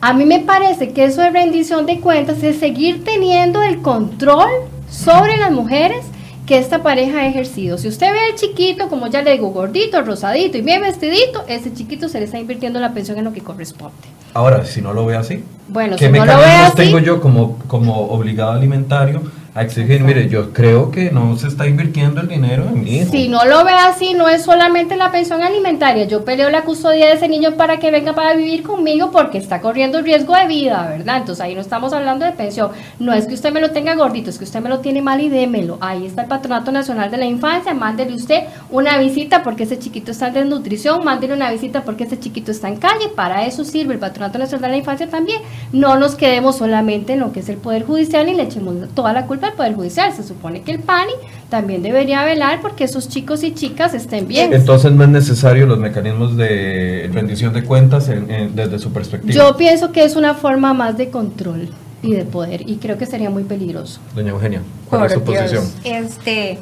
a 0.00 0.12
mí 0.12 0.24
me 0.24 0.40
parece 0.40 0.92
que 0.92 1.04
eso 1.04 1.22
de 1.22 1.30
rendición 1.30 1.86
de 1.86 2.00
cuentas 2.00 2.42
es 2.42 2.58
seguir 2.58 3.04
teniendo 3.04 3.62
el 3.62 3.82
control 3.82 4.50
sobre 4.90 5.36
las 5.36 5.50
mujeres 5.50 6.04
que 6.46 6.58
esta 6.58 6.82
pareja 6.82 7.18
ha 7.18 7.26
ejercido. 7.26 7.76
Si 7.76 7.88
usted 7.88 8.12
ve 8.12 8.20
al 8.30 8.36
chiquito, 8.36 8.88
como 8.88 9.08
ya 9.08 9.22
le 9.22 9.32
digo, 9.32 9.50
gordito, 9.50 10.00
rosadito 10.02 10.56
y 10.56 10.60
bien 10.60 10.80
vestidito, 10.80 11.44
ese 11.48 11.74
chiquito 11.74 12.08
se 12.08 12.20
le 12.20 12.26
está 12.26 12.38
invirtiendo 12.38 12.78
la 12.78 12.94
pensión 12.94 13.18
en 13.18 13.24
lo 13.24 13.32
que 13.32 13.40
corresponde. 13.40 13.96
Ahora, 14.32 14.64
si 14.64 14.80
no 14.80 14.92
lo 14.92 15.04
ve 15.06 15.16
así, 15.16 15.42
Bueno, 15.68 15.96
¿qué 15.96 16.06
si 16.06 16.12
no 16.12 16.24
lo 16.24 16.38
ve 16.38 16.44
así, 16.44 16.76
tengo 16.76 17.00
yo 17.00 17.20
como, 17.20 17.58
como 17.66 17.96
obligado 18.10 18.52
alimentario 18.52 19.22
a 19.56 19.62
exigir? 19.62 20.02
Mire, 20.02 20.28
yo 20.28 20.52
creo 20.52 20.90
que 20.90 21.10
no 21.10 21.34
se 21.38 21.48
está 21.48 21.66
invirtiendo 21.66 22.20
el 22.20 22.28
dinero 22.28 22.64
en 22.68 22.84
mi. 22.84 23.04
Si 23.06 23.28
no 23.28 23.42
lo 23.46 23.64
ve 23.64 23.72
así, 23.72 24.12
no 24.12 24.28
es 24.28 24.42
solamente 24.42 24.96
la 24.96 25.10
pensión 25.10 25.42
alimentaria. 25.42 26.04
Yo 26.04 26.26
peleo 26.26 26.50
la 26.50 26.62
custodia 26.62 27.06
de 27.06 27.14
ese 27.14 27.26
niño 27.26 27.56
para 27.56 27.78
que 27.78 27.90
venga 27.90 28.14
para 28.14 28.34
vivir 28.34 28.62
conmigo 28.62 29.10
porque 29.10 29.38
está 29.38 29.62
corriendo 29.62 30.02
riesgo 30.02 30.34
de 30.34 30.46
vida, 30.46 30.86
¿verdad? 30.90 31.16
Entonces 31.16 31.42
ahí 31.42 31.54
no 31.54 31.62
estamos 31.62 31.94
hablando 31.94 32.26
de 32.26 32.32
pensión. 32.32 32.70
No 32.98 33.14
es 33.14 33.26
que 33.26 33.32
usted 33.32 33.50
me 33.50 33.62
lo 33.62 33.70
tenga 33.70 33.94
gordito, 33.94 34.28
es 34.28 34.36
que 34.36 34.44
usted 34.44 34.60
me 34.60 34.68
lo 34.68 34.80
tiene 34.80 35.00
mal 35.00 35.22
y 35.22 35.30
démelo. 35.30 35.78
Ahí 35.80 36.04
está 36.04 36.22
el 36.22 36.28
Patronato 36.28 36.70
Nacional 36.70 37.10
de 37.10 37.16
la 37.16 37.24
Infancia. 37.24 37.72
Mándele 37.72 38.14
usted 38.14 38.44
una 38.70 38.98
visita 38.98 39.42
porque 39.42 39.62
ese 39.62 39.78
chiquito 39.78 40.10
está 40.10 40.28
en 40.28 40.34
desnutrición. 40.34 41.02
Mándele 41.02 41.32
una 41.32 41.50
visita 41.50 41.82
porque 41.82 42.04
ese 42.04 42.18
chiquito 42.18 42.50
está 42.50 42.68
en 42.68 42.76
calle. 42.76 43.08
Para 43.08 43.46
eso 43.46 43.64
sirve 43.64 43.94
el 43.94 44.00
Patronato 44.00 44.38
Nacional 44.38 44.62
de 44.64 44.68
la 44.68 44.76
Infancia 44.76 45.08
también. 45.08 45.40
No 45.72 45.96
nos 45.96 46.14
quedemos 46.14 46.56
solamente 46.58 47.14
en 47.14 47.20
lo 47.20 47.32
que 47.32 47.40
es 47.40 47.48
el 47.48 47.56
Poder 47.56 47.86
Judicial 47.86 48.28
y 48.28 48.34
le 48.34 48.42
echemos 48.42 48.74
toda 48.94 49.14
la 49.14 49.24
culpa 49.26 49.45
Poder 49.52 49.74
Judicial. 49.74 50.12
Se 50.12 50.22
supone 50.22 50.62
que 50.62 50.72
el 50.72 50.80
PANI 50.80 51.12
también 51.50 51.82
debería 51.82 52.24
velar 52.24 52.60
porque 52.60 52.84
esos 52.84 53.08
chicos 53.08 53.42
y 53.44 53.54
chicas 53.54 53.94
estén 53.94 54.26
bien. 54.28 54.52
Entonces 54.52 54.92
no 54.92 55.04
es 55.04 55.10
necesario 55.10 55.66
los 55.66 55.78
mecanismos 55.78 56.36
de 56.36 57.08
rendición 57.12 57.52
de 57.52 57.62
cuentas 57.64 58.08
en- 58.08 58.30
en- 58.30 58.54
desde 58.56 58.78
su 58.78 58.92
perspectiva. 58.92 59.32
Yo 59.32 59.56
pienso 59.56 59.92
que 59.92 60.04
es 60.04 60.16
una 60.16 60.34
forma 60.34 60.74
más 60.74 60.96
de 60.96 61.10
control 61.10 61.68
y 62.02 62.12
de 62.14 62.24
poder 62.24 62.68
y 62.68 62.76
creo 62.76 62.98
que 62.98 63.06
sería 63.06 63.30
muy 63.30 63.44
peligroso. 63.44 64.00
Doña 64.14 64.30
Eugenia, 64.30 64.62
¿cuál 64.88 65.06
es 65.06 65.12
su 65.12 65.20
Dios, 65.20 65.36
posición? 65.38 65.64
Este 65.84 66.58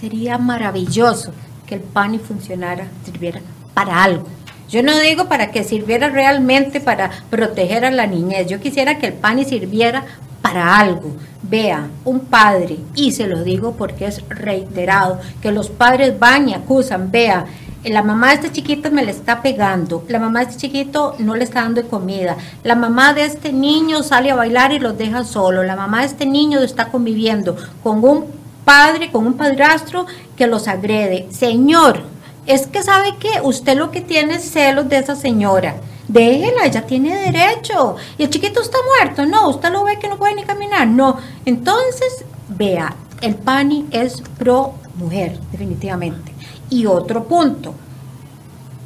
sería 0.00 0.38
maravilloso 0.38 1.32
que 1.66 1.74
el 1.76 1.80
PANI 1.80 2.18
funcionara, 2.18 2.86
sirviera 3.04 3.40
para 3.74 4.02
algo. 4.04 4.26
Yo 4.68 4.82
no 4.82 4.98
digo 5.00 5.28
para 5.28 5.50
que 5.50 5.64
sirviera 5.64 6.08
realmente 6.10 6.80
para 6.80 7.10
proteger 7.30 7.84
a 7.84 7.90
la 7.90 8.06
niñez. 8.06 8.46
Yo 8.48 8.60
quisiera 8.60 8.98
que 8.98 9.06
el 9.08 9.12
PANI 9.14 9.44
sirviera 9.44 10.04
para 10.42 10.78
algo. 10.78 11.12
Vea, 11.42 11.88
un 12.04 12.20
padre, 12.20 12.78
y 12.94 13.12
se 13.12 13.26
lo 13.26 13.42
digo 13.42 13.74
porque 13.76 14.06
es 14.06 14.22
reiterado, 14.28 15.20
que 15.40 15.52
los 15.52 15.70
padres 15.70 16.18
van 16.18 16.48
y 16.48 16.54
acusan, 16.54 17.10
vea, 17.10 17.46
la 17.84 18.02
mamá 18.02 18.28
de 18.28 18.34
este 18.34 18.52
chiquito 18.52 18.90
me 18.90 19.04
le 19.04 19.12
está 19.12 19.40
pegando, 19.40 20.04
la 20.08 20.18
mamá 20.18 20.40
de 20.40 20.50
este 20.50 20.66
chiquito 20.66 21.14
no 21.18 21.36
le 21.36 21.44
está 21.44 21.62
dando 21.62 21.86
comida, 21.88 22.36
la 22.64 22.74
mamá 22.74 23.14
de 23.14 23.24
este 23.24 23.52
niño 23.52 24.02
sale 24.02 24.30
a 24.30 24.34
bailar 24.34 24.72
y 24.72 24.78
los 24.78 24.98
deja 24.98 25.24
solo, 25.24 25.62
la 25.62 25.76
mamá 25.76 26.00
de 26.00 26.06
este 26.06 26.26
niño 26.26 26.60
está 26.60 26.88
conviviendo 26.88 27.56
con 27.82 28.04
un 28.04 28.26
padre, 28.64 29.10
con 29.10 29.26
un 29.26 29.34
padrastro 29.34 30.06
que 30.36 30.46
los 30.46 30.68
agrede. 30.68 31.28
Señor, 31.30 32.02
es 32.48 32.66
que 32.66 32.82
sabe 32.82 33.16
que 33.18 33.40
usted 33.42 33.76
lo 33.76 33.90
que 33.90 34.00
tiene 34.00 34.36
es 34.36 34.50
celos 34.50 34.88
de 34.88 34.96
esa 34.96 35.14
señora. 35.14 35.76
Déjela, 36.08 36.64
ella 36.64 36.86
tiene 36.86 37.30
derecho. 37.30 37.96
Y 38.16 38.22
el 38.22 38.30
chiquito 38.30 38.62
está 38.62 38.78
muerto. 38.96 39.26
No, 39.26 39.50
usted 39.50 39.70
lo 39.70 39.84
ve 39.84 39.98
que 39.98 40.08
no 40.08 40.16
puede 40.16 40.34
ni 40.34 40.44
caminar. 40.44 40.88
No. 40.88 41.18
Entonces, 41.44 42.24
vea, 42.48 42.96
el 43.20 43.34
PANI 43.34 43.88
es 43.90 44.22
pro 44.38 44.74
mujer, 44.94 45.38
definitivamente. 45.52 46.32
Y 46.70 46.86
otro 46.86 47.24
punto, 47.24 47.74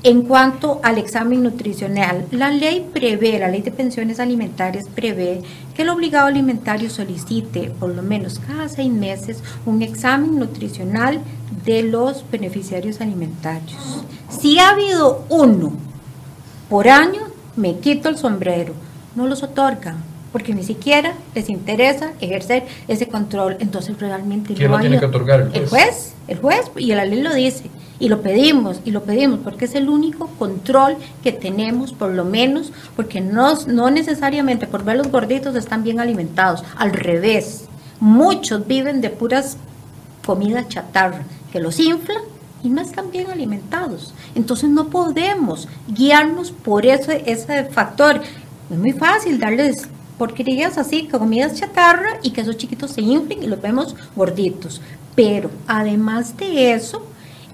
en 0.04 0.22
cuanto 0.22 0.80
al 0.82 0.98
examen 0.98 1.42
nutricional, 1.44 2.26
la 2.32 2.50
ley 2.50 2.84
prevé, 2.92 3.38
la 3.38 3.48
ley 3.48 3.62
de 3.62 3.70
pensiones 3.70 4.18
alimentarias 4.18 4.86
prevé 4.92 5.42
que 5.74 5.82
el 5.82 5.90
obligado 5.90 6.26
alimentario 6.26 6.90
solicite 6.90 7.70
por 7.78 7.94
lo 7.94 8.02
menos 8.02 8.40
cada 8.40 8.68
seis 8.68 8.90
meses 8.90 9.42
un 9.64 9.80
examen 9.82 10.38
nutricional 10.38 11.20
de 11.64 11.84
los 11.84 12.24
beneficiarios 12.30 13.00
alimentarios. 13.00 14.04
Si 14.28 14.58
ha 14.58 14.70
habido 14.70 15.24
uno 15.28 15.72
por 16.68 16.88
año, 16.88 17.20
me 17.54 17.78
quito 17.78 18.08
el 18.08 18.16
sombrero. 18.16 18.72
No 19.14 19.26
los 19.28 19.42
otorgan 19.42 20.02
porque 20.32 20.54
ni 20.54 20.64
siquiera 20.64 21.12
les 21.34 21.48
interesa 21.50 22.12
ejercer 22.20 22.64
ese 22.88 23.06
control. 23.06 23.56
Entonces 23.60 23.96
realmente 24.00 24.54
¿Quién 24.54 24.70
no 24.70 24.78
lo 24.78 24.80
tiene 24.80 24.98
que 24.98 25.06
otorgar? 25.06 25.42
¿El 25.52 25.62
El 25.62 25.68
juez? 25.68 25.68
juez, 25.68 26.14
el 26.26 26.38
juez, 26.38 26.70
y 26.76 26.94
la 26.94 27.04
ley 27.04 27.20
lo 27.20 27.34
dice. 27.34 27.64
Y 28.02 28.08
lo 28.08 28.20
pedimos, 28.20 28.80
y 28.84 28.90
lo 28.90 29.04
pedimos, 29.04 29.38
porque 29.44 29.66
es 29.66 29.76
el 29.76 29.88
único 29.88 30.26
control 30.36 30.96
que 31.22 31.30
tenemos, 31.30 31.92
por 31.92 32.10
lo 32.10 32.24
menos, 32.24 32.72
porque 32.96 33.20
no, 33.20 33.54
no 33.68 33.92
necesariamente 33.92 34.66
por 34.66 34.82
ver 34.82 34.96
los 34.96 35.06
gorditos 35.06 35.54
están 35.54 35.84
bien 35.84 36.00
alimentados, 36.00 36.64
al 36.76 36.90
revés. 36.90 37.66
Muchos 38.00 38.66
viven 38.66 39.00
de 39.00 39.10
puras 39.10 39.56
comidas 40.26 40.68
chatarra, 40.68 41.22
que 41.52 41.60
los 41.60 41.78
inflan 41.78 42.22
y 42.64 42.70
no 42.70 42.80
están 42.80 43.12
bien 43.12 43.30
alimentados. 43.30 44.14
Entonces 44.34 44.68
no 44.68 44.88
podemos 44.88 45.68
guiarnos 45.86 46.50
por 46.50 46.84
ese, 46.84 47.22
ese 47.30 47.66
factor. 47.66 48.20
Es 48.68 48.78
muy 48.78 48.94
fácil 48.94 49.38
darles 49.38 49.86
porquerías 50.18 50.76
así, 50.76 51.06
comidas 51.06 51.54
chatarra 51.54 52.18
y 52.20 52.32
que 52.32 52.40
esos 52.40 52.56
chiquitos 52.56 52.90
se 52.90 53.02
inflen 53.02 53.44
y 53.44 53.46
los 53.46 53.62
vemos 53.62 53.94
gorditos. 54.16 54.80
Pero 55.14 55.52
además 55.68 56.36
de 56.36 56.72
eso, 56.72 57.06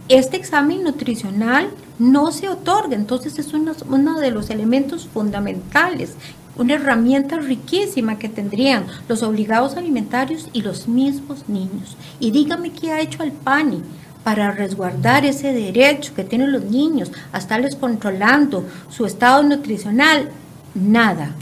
este 0.09 0.37
examen 0.37 0.83
nutricional 0.83 1.71
no 1.99 2.33
se 2.33 2.49
otorga, 2.49 2.95
entonces 2.95 3.39
es 3.39 3.53
uno, 3.53 3.73
uno 3.89 4.19
de 4.21 4.31
los 4.31 4.51
elementos 4.51 5.07
fundamentales 5.07 6.17
una 6.59 6.75
herramienta 6.75 7.37
riquísima 7.37 8.19
que 8.19 8.29
tendrían 8.29 8.87
los 9.09 9.23
obligados 9.23 9.77
alimentarios 9.77 10.49
y 10.53 10.63
los 10.63 10.89
mismos 10.89 11.49
niños. 11.49 11.97
Y 12.19 12.33
dígame 12.33 12.73
qué 12.73 12.91
ha 12.91 13.01
hecho 13.01 13.23
el 13.23 13.31
PANI 13.31 13.83
para 14.25 14.51
resguardar 14.51 15.25
ese 15.25 15.53
derecho 15.53 16.15
que 16.15 16.25
tienen 16.25 16.53
los 16.53 16.65
niños 16.65 17.13
a 17.33 17.39
estarles 17.39 17.77
controlando 17.77 18.65
su 18.91 19.07
estado 19.07 19.43
nutricional. 19.43 20.31
Nada, 20.75 21.35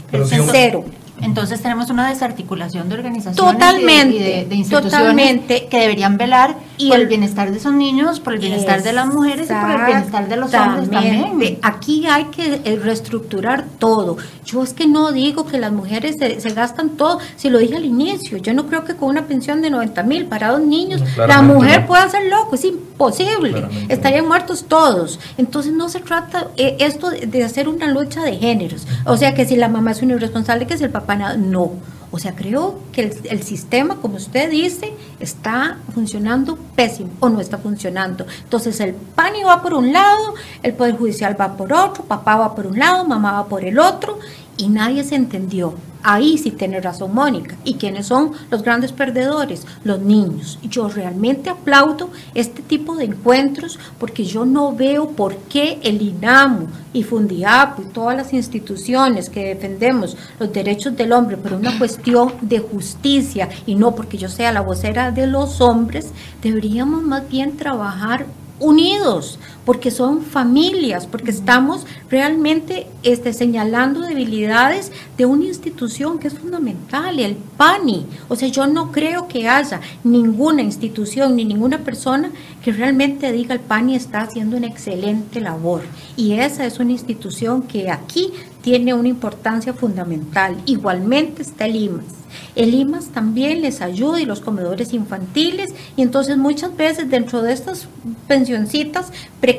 cero. 0.51 0.85
Entonces 1.21 1.61
tenemos 1.61 1.89
una 1.89 2.09
desarticulación 2.09 2.89
de 2.89 2.95
organizaciones 2.95 3.53
totalmente, 3.53 4.15
y 4.15 4.45
de, 4.45 4.55
instituciones 4.55 5.41
que 5.45 5.79
deberían 5.79 6.17
velar 6.17 6.55
y 6.77 6.89
por 6.89 6.99
el, 6.99 7.07
bienestar 7.07 7.51
de 7.51 7.57
esos 7.57 7.73
niños, 7.73 8.19
por 8.19 8.33
el 8.33 8.39
bienestar 8.39 8.83
de 8.83 8.93
las 8.93 9.07
mujeres 9.07 9.49
y 9.49 9.53
por 9.53 9.71
el 9.71 9.85
bienestar 9.85 10.27
de 10.27 10.37
los 10.37 10.53
hombres 10.53 10.89
también. 10.89 11.59
Aquí 11.63 12.05
hay 12.05 12.25
que 12.25 12.61
eh, 12.63 12.79
reestructurar 12.81 13.65
todo. 13.79 14.17
Yo 14.45 14.63
es 14.63 14.73
que 14.73 14.87
no 14.87 15.11
digo 15.11 15.45
que 15.45 15.57
las 15.57 15.71
mujeres 15.71 16.15
se, 16.19 16.49
gastan 16.51 16.91
todo, 16.91 17.19
si 17.35 17.49
lo 17.49 17.59
dije 17.59 17.75
al 17.75 17.85
inicio, 17.85 18.37
yo 18.37 18.53
no 18.53 18.67
creo 18.67 18.83
que 18.83 18.95
con 18.95 19.09
una 19.09 19.25
pensión 19.25 19.61
de 19.61 19.69
90 19.69 20.03
mil 20.03 20.25
para 20.25 20.51
dos 20.51 20.61
niños 20.61 21.01
la 21.17 21.41
mujer 21.41 21.85
pueda 21.85 22.07
ser 22.09 22.25
loco, 22.27 22.55
es 22.55 22.65
imposible, 22.65 23.65
estarían 23.89 24.27
muertos 24.27 24.65
todos. 24.67 25.19
Entonces 25.37 25.73
no 25.73 25.89
se 25.89 25.99
trata 25.99 26.47
eh, 26.57 26.77
esto 26.79 27.09
de 27.09 27.43
hacer 27.43 27.67
una 27.67 27.87
lucha 27.87 28.23
de 28.23 28.37
géneros, 28.37 28.87
o 29.05 29.17
sea 29.17 29.33
que 29.33 29.45
si 29.45 29.55
la 29.55 29.67
mamá 29.67 29.91
es 29.91 30.01
un 30.01 30.11
irresponsable, 30.11 30.65
que 30.65 30.77
si 30.77 30.83
el 30.83 30.91
papá 30.91 31.06
no. 31.15 31.71
O 32.09 32.19
sea, 32.19 32.35
creo 32.35 32.79
que 32.93 33.01
el, 33.29 33.43
sistema, 33.43 33.97
como 33.97 34.15
usted 34.15 34.49
dice, 34.49 34.93
está 35.19 35.77
funcionando 35.93 36.57
pésimo 36.75 37.11
o 37.19 37.27
no 37.27 37.41
está 37.41 37.57
funcionando. 37.57 38.25
Entonces 38.43 38.79
el 38.79 38.93
PANI 38.93 39.43
va 39.43 39.61
por 39.61 39.73
un 39.73 39.91
lado, 39.91 40.33
el 40.63 40.73
Poder 40.73 40.97
Judicial 40.97 41.39
va 41.39 41.57
por 41.57 41.73
otro, 41.73 42.05
papá 42.05 42.37
va 42.37 42.55
por 42.55 42.65
un 42.65 42.79
lado, 42.79 43.03
mamá 43.03 43.33
va 43.33 43.45
por 43.47 43.65
el 43.65 43.77
otro 43.77 44.19
y 44.57 44.67
nadie 44.69 45.03
se 45.03 45.15
entendió. 45.15 45.75
Ahí 46.03 46.37
sí 46.37 46.51
tiene 46.51 46.79
razón 46.79 47.13
Mónica. 47.13 47.57
¿Y 47.63 47.75
quiénes 47.75 48.07
son 48.07 48.31
los 48.49 48.63
grandes 48.63 48.91
perdedores? 48.91 49.65
Los 49.83 49.99
niños. 49.99 50.57
Yo 50.63 50.87
realmente 50.87 51.49
aplaudo 51.49 52.09
este 52.33 52.61
tipo 52.61 52.95
de 52.95 53.05
encuentros 53.05 53.79
porque 53.99 54.23
yo 54.23 54.45
no 54.45 54.73
veo 54.73 55.09
por 55.09 55.35
qué 55.35 55.79
el 55.83 56.01
INAMU 56.01 56.67
y 56.93 57.03
Fundiapo 57.03 57.81
y 57.81 57.85
todas 57.85 58.15
las 58.15 58.31
instituciones 58.31 59.29
que 59.29 59.45
defendemos 59.45 60.15
los 60.39 60.53
derechos 60.53 60.95
del 60.95 61.11
hombre 61.11 61.35
por 61.35 61.53
una 61.53 61.77
cuestión 61.77 62.33
de 62.41 62.59
justicia 62.59 63.49
y 63.65 63.75
no 63.75 63.93
porque 63.93 64.17
yo 64.17 64.29
sea 64.29 64.51
la 64.51 64.61
vocera 64.61 65.11
de 65.11 65.27
los 65.27 65.61
hombres, 65.61 66.11
deberíamos 66.41 67.03
más 67.03 67.27
bien 67.27 67.57
trabajar 67.57 68.25
unidos, 68.59 69.39
porque 69.67 69.91
son 69.91 70.21
familias, 70.21 71.07
porque 71.07 71.29
estamos 71.29 71.85
realmente 72.09 72.87
este, 73.03 73.33
señalando 73.33 73.99
debilidades 73.99 74.93
de 75.17 75.25
una 75.25 75.43
institución 75.43 76.19
que 76.19 76.29
es 76.29 76.35
fundamental, 76.35 77.19
el 77.19 77.35
PANI. 77.35 78.05
O 78.29 78.37
sea, 78.37 78.47
yo 78.47 78.65
no 78.65 78.93
creo 78.93 79.27
que 79.27 79.49
haya 79.49 79.81
ninguna 80.05 80.61
institución 80.61 81.35
ni 81.35 81.43
ninguna 81.43 81.79
persona 81.79 82.31
que 82.63 82.71
realmente 82.71 83.29
diga 83.33 83.55
el 83.55 83.59
PANI 83.59 83.97
está 83.97 84.21
haciendo 84.21 84.55
una 84.55 84.67
excelente 84.67 85.41
labor. 85.41 85.81
Y 86.15 86.35
esa 86.35 86.65
es 86.65 86.79
una 86.79 86.93
institución 86.93 87.63
que 87.63 87.91
aquí 87.91 88.31
tiene 88.61 88.93
una 88.93 89.09
importancia 89.09 89.73
fundamental. 89.73 90.55
Igualmente 90.65 91.41
está 91.41 91.65
el 91.65 91.75
IMAS. 91.75 92.17
El 92.55 92.73
IMAS 92.73 93.09
también 93.09 93.61
les 93.61 93.81
ayuda 93.81 94.19
y 94.19 94.25
los 94.25 94.41
comedores 94.41 94.93
infantiles 94.93 95.73
y 95.95 96.01
entonces 96.01 96.37
muchas 96.37 96.75
veces 96.75 97.09
dentro 97.09 97.41
de 97.41 97.53
estas 97.53 97.87
pensioncitas 98.27 99.11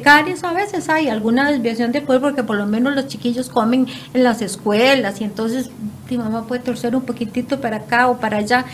a 0.07 0.53
veces 0.53 0.89
hay 0.89 1.09
alguna 1.09 1.51
desviación 1.51 1.93
de 1.93 2.01
poder 2.01 2.21
porque 2.21 2.43
por 2.43 2.57
lo 2.57 2.67
menos 2.67 2.95
los 2.95 3.09
chiquillos 3.09 3.49
comen 3.49 3.87
en 4.15 4.25
las 4.25 4.43
escuelas 4.43 5.21
y 5.21 5.25
entonces 5.25 5.71
mi 6.11 6.19
mamá 6.19 6.47
puede 6.47 6.63
torcer 6.63 6.97
un 6.97 7.03
poquitito 7.03 7.61
para 7.61 7.79
acá 7.79 8.09
o 8.09 8.19
para 8.19 8.39
allá 8.39 8.65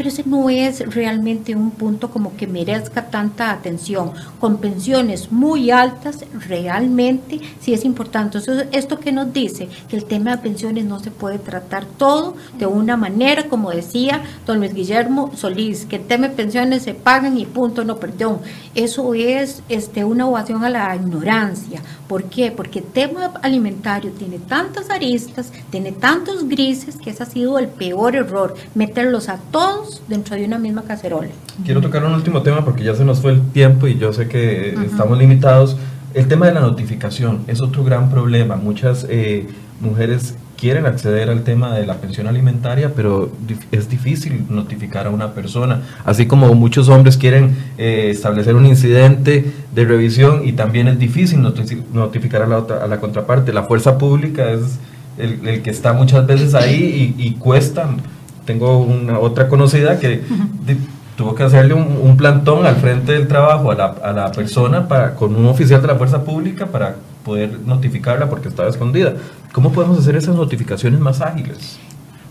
pero 0.00 0.08
ese 0.08 0.24
no 0.24 0.48
es 0.48 0.80
realmente 0.94 1.54
un 1.54 1.72
punto 1.72 2.08
como 2.08 2.34
que 2.34 2.46
merezca 2.46 3.10
tanta 3.10 3.50
atención. 3.50 4.12
Con 4.38 4.56
pensiones 4.56 5.30
muy 5.30 5.70
altas, 5.70 6.24
realmente 6.48 7.38
sí 7.60 7.74
es 7.74 7.84
importante. 7.84 8.38
esto 8.72 8.98
que 8.98 9.12
nos 9.12 9.30
dice 9.30 9.68
que 9.90 9.96
el 9.96 10.06
tema 10.06 10.30
de 10.30 10.38
pensiones 10.38 10.86
no 10.86 11.00
se 11.00 11.10
puede 11.10 11.38
tratar 11.38 11.84
todo 11.84 12.34
de 12.58 12.64
una 12.64 12.96
manera, 12.96 13.46
como 13.50 13.72
decía 13.72 14.22
don 14.46 14.60
Luis 14.60 14.72
Guillermo 14.72 15.32
Solís, 15.36 15.84
que 15.84 15.96
el 15.96 16.06
tema 16.06 16.28
de 16.28 16.34
pensiones 16.34 16.80
se 16.80 16.94
pagan 16.94 17.36
y 17.36 17.44
punto, 17.44 17.84
no, 17.84 17.98
perdón. 17.98 18.38
Eso 18.74 19.12
es 19.12 19.62
este, 19.68 20.06
una 20.06 20.26
ovación 20.26 20.64
a 20.64 20.70
la 20.70 20.96
ignorancia. 20.96 21.82
¿Por 22.10 22.24
qué? 22.24 22.50
Porque 22.50 22.80
el 22.80 22.86
tema 22.86 23.30
alimentario 23.40 24.10
tiene 24.10 24.40
tantas 24.40 24.90
aristas, 24.90 25.52
tiene 25.70 25.92
tantos 25.92 26.48
grises, 26.48 26.96
que 26.96 27.10
ese 27.10 27.22
ha 27.22 27.26
sido 27.26 27.56
el 27.60 27.68
peor 27.68 28.16
error, 28.16 28.56
meterlos 28.74 29.28
a 29.28 29.36
todos 29.52 30.02
dentro 30.08 30.34
de 30.34 30.44
una 30.44 30.58
misma 30.58 30.82
cacerola. 30.82 31.28
Quiero 31.64 31.80
tocar 31.80 32.04
un 32.04 32.14
último 32.14 32.42
tema 32.42 32.64
porque 32.64 32.82
ya 32.82 32.96
se 32.96 33.04
nos 33.04 33.20
fue 33.20 33.30
el 33.30 33.52
tiempo 33.52 33.86
y 33.86 33.96
yo 33.96 34.12
sé 34.12 34.26
que 34.26 34.70
estamos 34.70 35.18
limitados. 35.18 35.76
El 36.12 36.26
tema 36.26 36.46
de 36.46 36.54
la 36.54 36.62
notificación 36.62 37.44
es 37.46 37.62
otro 37.62 37.84
gran 37.84 38.10
problema. 38.10 38.56
Muchas 38.56 39.06
eh, 39.08 39.46
mujeres 39.80 40.34
quieren 40.60 40.84
acceder 40.84 41.30
al 41.30 41.42
tema 41.42 41.74
de 41.74 41.86
la 41.86 41.94
pensión 41.94 42.26
alimentaria, 42.26 42.92
pero 42.94 43.32
es 43.72 43.88
difícil 43.88 44.44
notificar 44.50 45.06
a 45.06 45.10
una 45.10 45.32
persona, 45.32 45.82
así 46.04 46.26
como 46.26 46.52
muchos 46.54 46.88
hombres 46.88 47.16
quieren 47.16 47.56
eh, 47.78 48.08
establecer 48.10 48.54
un 48.54 48.66
incidente 48.66 49.50
de 49.74 49.84
revisión 49.84 50.46
y 50.46 50.52
también 50.52 50.88
es 50.88 50.98
difícil 50.98 51.40
notificar 51.40 52.42
a 52.42 52.46
la, 52.46 52.58
a 52.58 52.86
la 52.86 53.00
contraparte. 53.00 53.52
La 53.54 53.62
fuerza 53.62 53.96
pública 53.96 54.50
es 54.50 54.78
el, 55.16 55.62
que 55.62 55.70
está 55.70 55.94
muchas 55.94 56.26
veces 56.26 56.54
ahí 56.54 57.14
y, 57.16 57.26
y 57.26 57.32
cuesta. 57.34 57.88
Tengo 58.44 58.78
una 58.78 59.18
otra 59.18 59.48
conocida 59.48 59.98
que 59.98 60.20
tuvo 61.16 61.34
que 61.34 61.42
hacerle 61.42 61.74
un, 61.74 62.16
plantón 62.16 62.66
al 62.66 62.76
frente 62.76 63.12
del 63.12 63.28
trabajo 63.28 63.70
a 63.70 63.74
la, 63.74 63.86
a 64.02 64.12
la, 64.12 64.32
persona 64.32 64.88
para, 64.88 65.14
con 65.14 65.34
un 65.34 65.46
oficial 65.46 65.80
de 65.80 65.88
la 65.88 65.96
fuerza 65.96 66.22
pública 66.24 66.66
para 66.66 66.96
poder 67.24 67.60
notificarla 67.60 68.28
porque 68.28 68.48
estaba 68.48 68.68
escondida. 68.68 69.14
¿Cómo 69.52 69.72
podemos 69.72 69.98
hacer 69.98 70.16
esas 70.16 70.36
notificaciones 70.36 71.00
más 71.00 71.20
ágiles? 71.20 71.78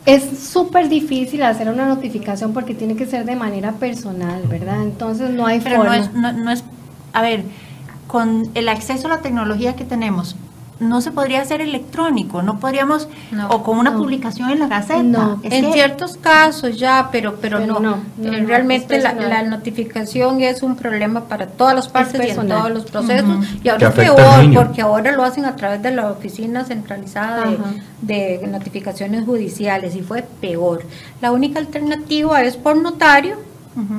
Es 0.05 0.39
súper 0.39 0.89
difícil 0.89 1.43
hacer 1.43 1.69
una 1.69 1.85
notificación 1.85 2.53
porque 2.53 2.73
tiene 2.73 2.95
que 2.95 3.05
ser 3.05 3.25
de 3.25 3.35
manera 3.35 3.73
personal, 3.73 4.41
¿verdad? 4.47 4.81
Entonces 4.83 5.29
no 5.31 5.45
hay 5.45 5.59
Pero 5.59 5.77
forma. 5.77 5.97
No 5.97 6.03
es, 6.03 6.13
no, 6.13 6.31
no 6.33 6.51
es, 6.51 6.63
a 7.13 7.21
ver, 7.21 7.43
con 8.07 8.49
el 8.55 8.69
acceso 8.69 9.07
a 9.07 9.09
la 9.11 9.21
tecnología 9.21 9.75
que 9.75 9.85
tenemos, 9.85 10.35
no 10.79 11.01
se 11.01 11.11
podría 11.11 11.41
hacer 11.41 11.61
electrónico, 11.61 12.41
no 12.41 12.59
podríamos, 12.59 13.07
o 13.49 13.63
con 13.63 13.77
una 13.77 13.95
publicación 13.95 14.49
en 14.49 14.59
la 14.59 14.67
Gaceta. 14.67 15.03
No, 15.03 15.39
en 15.43 15.73
ciertos 15.73 16.17
casos 16.17 16.77
ya, 16.77 17.09
pero 17.11 17.35
pero, 17.41 17.59
no, 17.59 17.97
eh, 18.23 18.43
realmente 18.45 18.99
la, 18.99 19.43
notificación 19.43 20.41
es 20.41 20.63
un 20.63 20.75
problema 20.75 21.25
para 21.25 21.47
todas 21.47 21.75
las 21.75 21.87
partes 21.87 22.25
y 22.25 22.29
en 22.29 22.47
todos 22.47 22.71
los 22.71 22.85
procesos, 22.85 23.45
y 23.63 23.69
ahora 23.69 23.89
es 23.89 23.93
peor, 23.93 24.53
porque 24.53 24.81
ahora 24.81 25.11
lo 25.11 25.23
hacen 25.23 25.45
a 25.45 25.55
través 25.55 25.81
de 25.81 25.91
la 25.91 26.11
oficina 26.11 26.63
centralizada 26.63 27.45
de, 28.01 28.37
de 28.37 28.47
notificaciones 28.47 29.25
judiciales, 29.25 29.95
y 29.95 30.01
fue 30.01 30.23
peor. 30.39 30.83
La 31.21 31.31
única 31.31 31.59
alternativa 31.59 32.41
es 32.43 32.55
por 32.55 32.77
notario, 32.77 33.48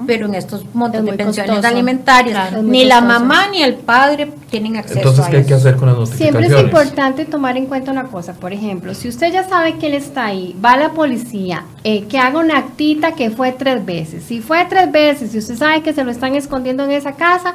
pero 0.06 0.26
en 0.26 0.34
estos 0.34 0.64
montos 0.74 1.04
de 1.04 1.12
pensiones 1.12 1.64
alimentarias 1.64 2.62
ni 2.62 2.84
la 2.84 3.00
mamá 3.00 3.48
ni 3.48 3.62
el 3.62 3.74
padre 3.74 4.32
tienen 4.50 4.76
acceso 4.76 4.98
Entonces, 4.98 5.26
¿qué 5.26 5.36
hay 5.38 5.44
que 5.44 5.54
hacer 5.54 5.76
con 5.76 5.88
las 5.88 5.98
notificaciones? 5.98 6.48
Siempre 6.48 6.58
es 6.58 6.64
importante 6.64 7.24
tomar 7.24 7.56
en 7.56 7.66
cuenta 7.66 7.92
una 7.92 8.04
cosa, 8.04 8.34
por 8.34 8.52
ejemplo, 8.52 8.94
si 8.94 9.08
usted 9.08 9.32
ya 9.32 9.48
sabe 9.48 9.78
que 9.78 9.86
él 9.86 9.94
está 9.94 10.26
ahí, 10.26 10.56
va 10.62 10.72
a 10.72 10.76
la 10.76 10.90
policía, 10.92 11.64
eh, 11.84 12.04
que 12.04 12.18
haga 12.18 12.40
una 12.40 12.58
actita 12.58 13.12
que 13.12 13.30
fue 13.30 13.52
tres 13.52 13.84
veces. 13.84 14.24
Si 14.24 14.40
fue 14.40 14.66
tres 14.68 14.90
veces, 14.90 15.32
si 15.32 15.38
usted 15.38 15.56
sabe 15.56 15.82
que 15.82 15.92
se 15.92 16.04
lo 16.04 16.10
están 16.10 16.34
escondiendo 16.34 16.84
en 16.84 16.92
esa 16.92 17.12
casa, 17.12 17.54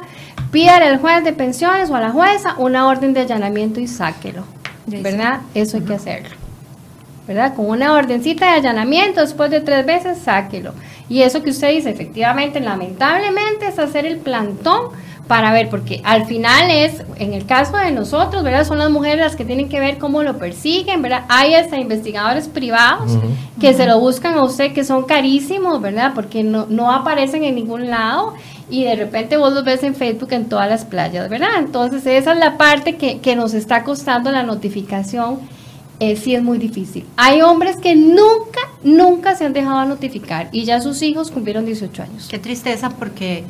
pídale 0.50 0.86
al 0.86 0.98
juez 0.98 1.24
de 1.24 1.32
pensiones 1.32 1.90
o 1.90 1.96
a 1.96 2.00
la 2.00 2.10
jueza 2.10 2.54
una 2.58 2.86
orden 2.86 3.12
de 3.14 3.20
allanamiento 3.20 3.80
y 3.80 3.86
sáquelo. 3.86 4.44
¿Verdad? 4.86 5.40
Eso 5.54 5.76
hay 5.76 5.82
que 5.82 5.94
hacerlo. 5.94 6.30
¿Verdad? 7.26 7.54
Con 7.54 7.68
una 7.68 7.92
ordencita 7.92 8.46
de 8.46 8.58
allanamiento, 8.58 9.20
después 9.20 9.50
de 9.50 9.60
tres 9.60 9.84
veces, 9.84 10.18
sáquelo. 10.18 10.72
Y 11.08 11.22
eso 11.22 11.42
que 11.42 11.50
usted 11.50 11.70
dice, 11.72 11.90
efectivamente, 11.90 12.60
lamentablemente, 12.60 13.68
es 13.68 13.78
hacer 13.78 14.06
el 14.06 14.18
plantón 14.18 14.90
para 15.28 15.52
ver, 15.52 15.68
porque 15.68 16.00
al 16.04 16.24
final 16.26 16.70
es, 16.70 17.02
en 17.16 17.34
el 17.34 17.46
caso 17.46 17.76
de 17.76 17.90
nosotros, 17.90 18.44
¿verdad? 18.44 18.64
Son 18.64 18.78
las 18.78 18.90
mujeres 18.90 19.18
las 19.18 19.36
que 19.36 19.44
tienen 19.44 19.68
que 19.68 19.80
ver 19.80 19.98
cómo 19.98 20.22
lo 20.22 20.38
persiguen, 20.38 21.02
¿verdad? 21.02 21.24
Hay 21.28 21.54
hasta 21.54 21.78
investigadores 21.78 22.46
privados 22.48 23.18
que 23.60 23.74
se 23.74 23.86
lo 23.86 23.98
buscan 23.98 24.34
a 24.34 24.44
usted, 24.44 24.72
que 24.72 24.84
son 24.84 25.04
carísimos, 25.04 25.80
¿verdad? 25.80 26.12
Porque 26.14 26.44
no, 26.44 26.66
no 26.68 26.92
aparecen 26.92 27.42
en 27.42 27.56
ningún 27.56 27.90
lado 27.90 28.34
y 28.70 28.84
de 28.84 28.94
repente 28.94 29.36
vos 29.36 29.52
los 29.52 29.64
ves 29.64 29.82
en 29.82 29.94
Facebook 29.94 30.32
en 30.32 30.48
todas 30.48 30.68
las 30.68 30.84
playas, 30.84 31.28
¿verdad? 31.28 31.50
Entonces 31.58 32.06
esa 32.06 32.32
es 32.32 32.38
la 32.38 32.56
parte 32.56 32.96
que, 32.96 33.18
que 33.18 33.34
nos 33.34 33.54
está 33.54 33.82
costando 33.82 34.30
la 34.30 34.44
notificación. 34.44 35.40
Eh, 35.98 36.16
sí 36.16 36.34
es 36.34 36.42
muy 36.42 36.58
difícil. 36.58 37.06
Hay 37.16 37.40
hombres 37.40 37.76
que 37.76 37.96
nunca, 37.96 38.60
nunca 38.82 39.34
se 39.34 39.46
han 39.46 39.52
dejado 39.54 39.84
notificar 39.86 40.48
y 40.52 40.64
ya 40.64 40.80
sus 40.80 41.00
hijos 41.02 41.30
cumplieron 41.30 41.64
18 41.64 42.02
años. 42.02 42.28
Qué 42.28 42.38
tristeza 42.38 42.90
porque, 42.90 43.44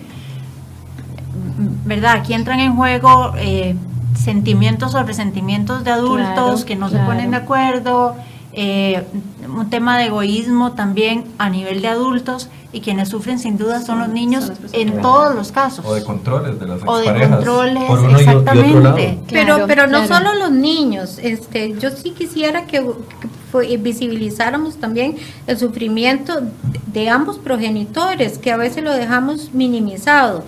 ¿verdad? 1.84 2.18
Aquí 2.18 2.34
entran 2.34 2.61
en 2.61 2.76
juego 2.76 3.32
eh, 3.36 3.74
sentimientos 4.16 4.94
o 4.94 5.03
resentimientos 5.03 5.82
de 5.82 5.90
adultos 5.90 6.34
Claro, 6.34 6.64
que 6.64 6.76
no 6.76 6.88
se 6.88 6.99
ponen 6.99 7.32
de 7.32 7.38
acuerdo, 7.38 8.14
eh, 8.59 9.04
un 9.46 9.68
tema 9.70 9.98
de 9.98 10.07
egoísmo 10.07 10.72
también 10.72 11.24
a 11.38 11.50
nivel 11.50 11.82
de 11.82 11.88
adultos 11.88 12.48
y 12.72 12.80
quienes 12.80 13.09
sufren 13.11 13.38
sin 13.38 13.57
duda 13.59 13.80
son 13.82 13.98
los 14.00 14.09
niños 14.09 14.50
en 14.72 15.00
todos 15.02 15.34
los 15.34 15.52
casos. 15.52 15.84
O 15.86 15.94
de 15.94 16.02
controles 16.02 16.59
de 16.59 16.66
las 16.66 16.80
O 16.86 16.96
de 16.98 17.28
controles, 17.28 17.84
por 17.84 17.98
uno 18.00 18.09
y- 18.09 18.12
y 18.12 18.14
otro 18.14 18.40
exactamente. 18.40 18.80
lado. 18.80 18.96
Pero, 19.28 19.44
Claro, 19.46 19.64
pero 19.66 19.86
no 19.86 20.04
claro. 20.07 20.24
solo 20.26 20.34
los 20.38 20.50
niños, 20.52 21.18
este, 21.22 21.74
yo 21.78 21.90
sí 21.90 22.11
quisiera 22.11 22.66
que, 22.66 22.78
que 22.78 23.28
fue- 23.52 23.76
visibilizáramos 23.76 24.76
también 24.76 25.16
el 25.46 25.59
sufrimiento 25.59 26.40
de, 26.40 26.50
de 26.92 27.09
ambos 27.11 27.38
progenitores, 27.38 28.38
que 28.38 28.52
a 28.52 28.57
veces 28.57 28.82
lo 28.82 28.92
dejamos 28.92 29.52
minimizado. 29.54 30.44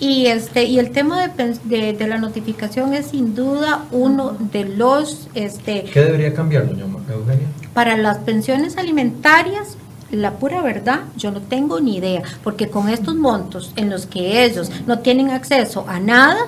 Y 0.00 0.26
este 0.26 0.64
y 0.64 0.78
el 0.78 0.90
tema 0.90 1.28
de, 1.28 1.56
de, 1.64 1.92
de 1.92 2.06
la 2.08 2.18
notificación 2.18 2.92
es 2.94 3.06
sin 3.06 3.34
duda 3.34 3.84
uno 3.92 4.36
de 4.52 4.64
los 4.64 5.28
este 5.34 5.84
¿Qué 5.84 6.00
debería 6.00 6.34
cambiar, 6.34 6.66
doña 6.66 6.84
Eugenia? 6.84 7.46
para 7.72 7.96
las 7.96 8.18
pensiones 8.18 8.76
alimentarias, 8.76 9.76
la 10.10 10.32
pura 10.32 10.60
verdad, 10.60 11.00
yo 11.16 11.30
no 11.30 11.40
tengo 11.40 11.80
ni 11.80 11.96
idea, 11.96 12.22
porque 12.44 12.68
con 12.68 12.88
estos 12.88 13.14
montos 13.14 13.72
en 13.76 13.88
los 13.88 14.06
que 14.06 14.44
ellos 14.44 14.70
no 14.86 14.98
tienen 14.98 15.30
acceso 15.30 15.86
a 15.88 15.98
nada, 16.00 16.46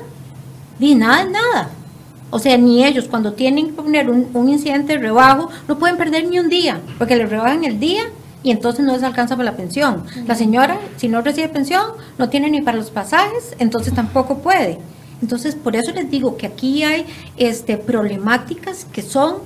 ni 0.79 0.95
nada 0.95 1.25
nada. 1.25 1.71
O 2.31 2.39
sea, 2.39 2.59
ni 2.59 2.85
ellos 2.85 3.07
cuando 3.09 3.33
tienen 3.33 3.69
que 3.69 3.73
poner 3.75 4.11
un, 4.11 4.29
un 4.35 4.49
incidente 4.49 4.95
de 4.95 4.99
rebajo, 4.99 5.49
no 5.69 5.79
pueden 5.79 5.97
perder 5.97 6.29
ni 6.29 6.39
un 6.39 6.49
día, 6.49 6.81
porque 6.99 7.17
les 7.17 7.31
rebajan 7.31 7.65
el 7.65 7.79
día 7.79 8.03
y 8.45 8.51
entonces 8.51 8.85
no 8.85 8.93
les 8.93 9.03
alcanza 9.03 9.37
para 9.37 9.51
la 9.51 9.57
pensión. 9.57 10.05
La 10.27 10.37
señora, 10.37 10.79
si 10.97 11.09
no 11.09 11.23
recibe 11.23 11.49
pensión, 11.49 11.83
no 12.19 12.29
tiene 12.29 12.51
ni 12.51 12.61
para 12.61 12.77
los 12.77 12.91
pasajes, 12.91 13.57
entonces 13.59 13.95
tampoco 13.95 14.39
puede. 14.39 14.79
Entonces, 15.23 15.55
por 15.55 15.75
eso 15.75 15.91
les 15.93 16.11
digo 16.11 16.37
que 16.37 16.47
aquí 16.47 16.85
hay 16.85 17.07
este, 17.39 17.79
problemáticas 17.79 18.85
que 18.85 19.01
son 19.01 19.37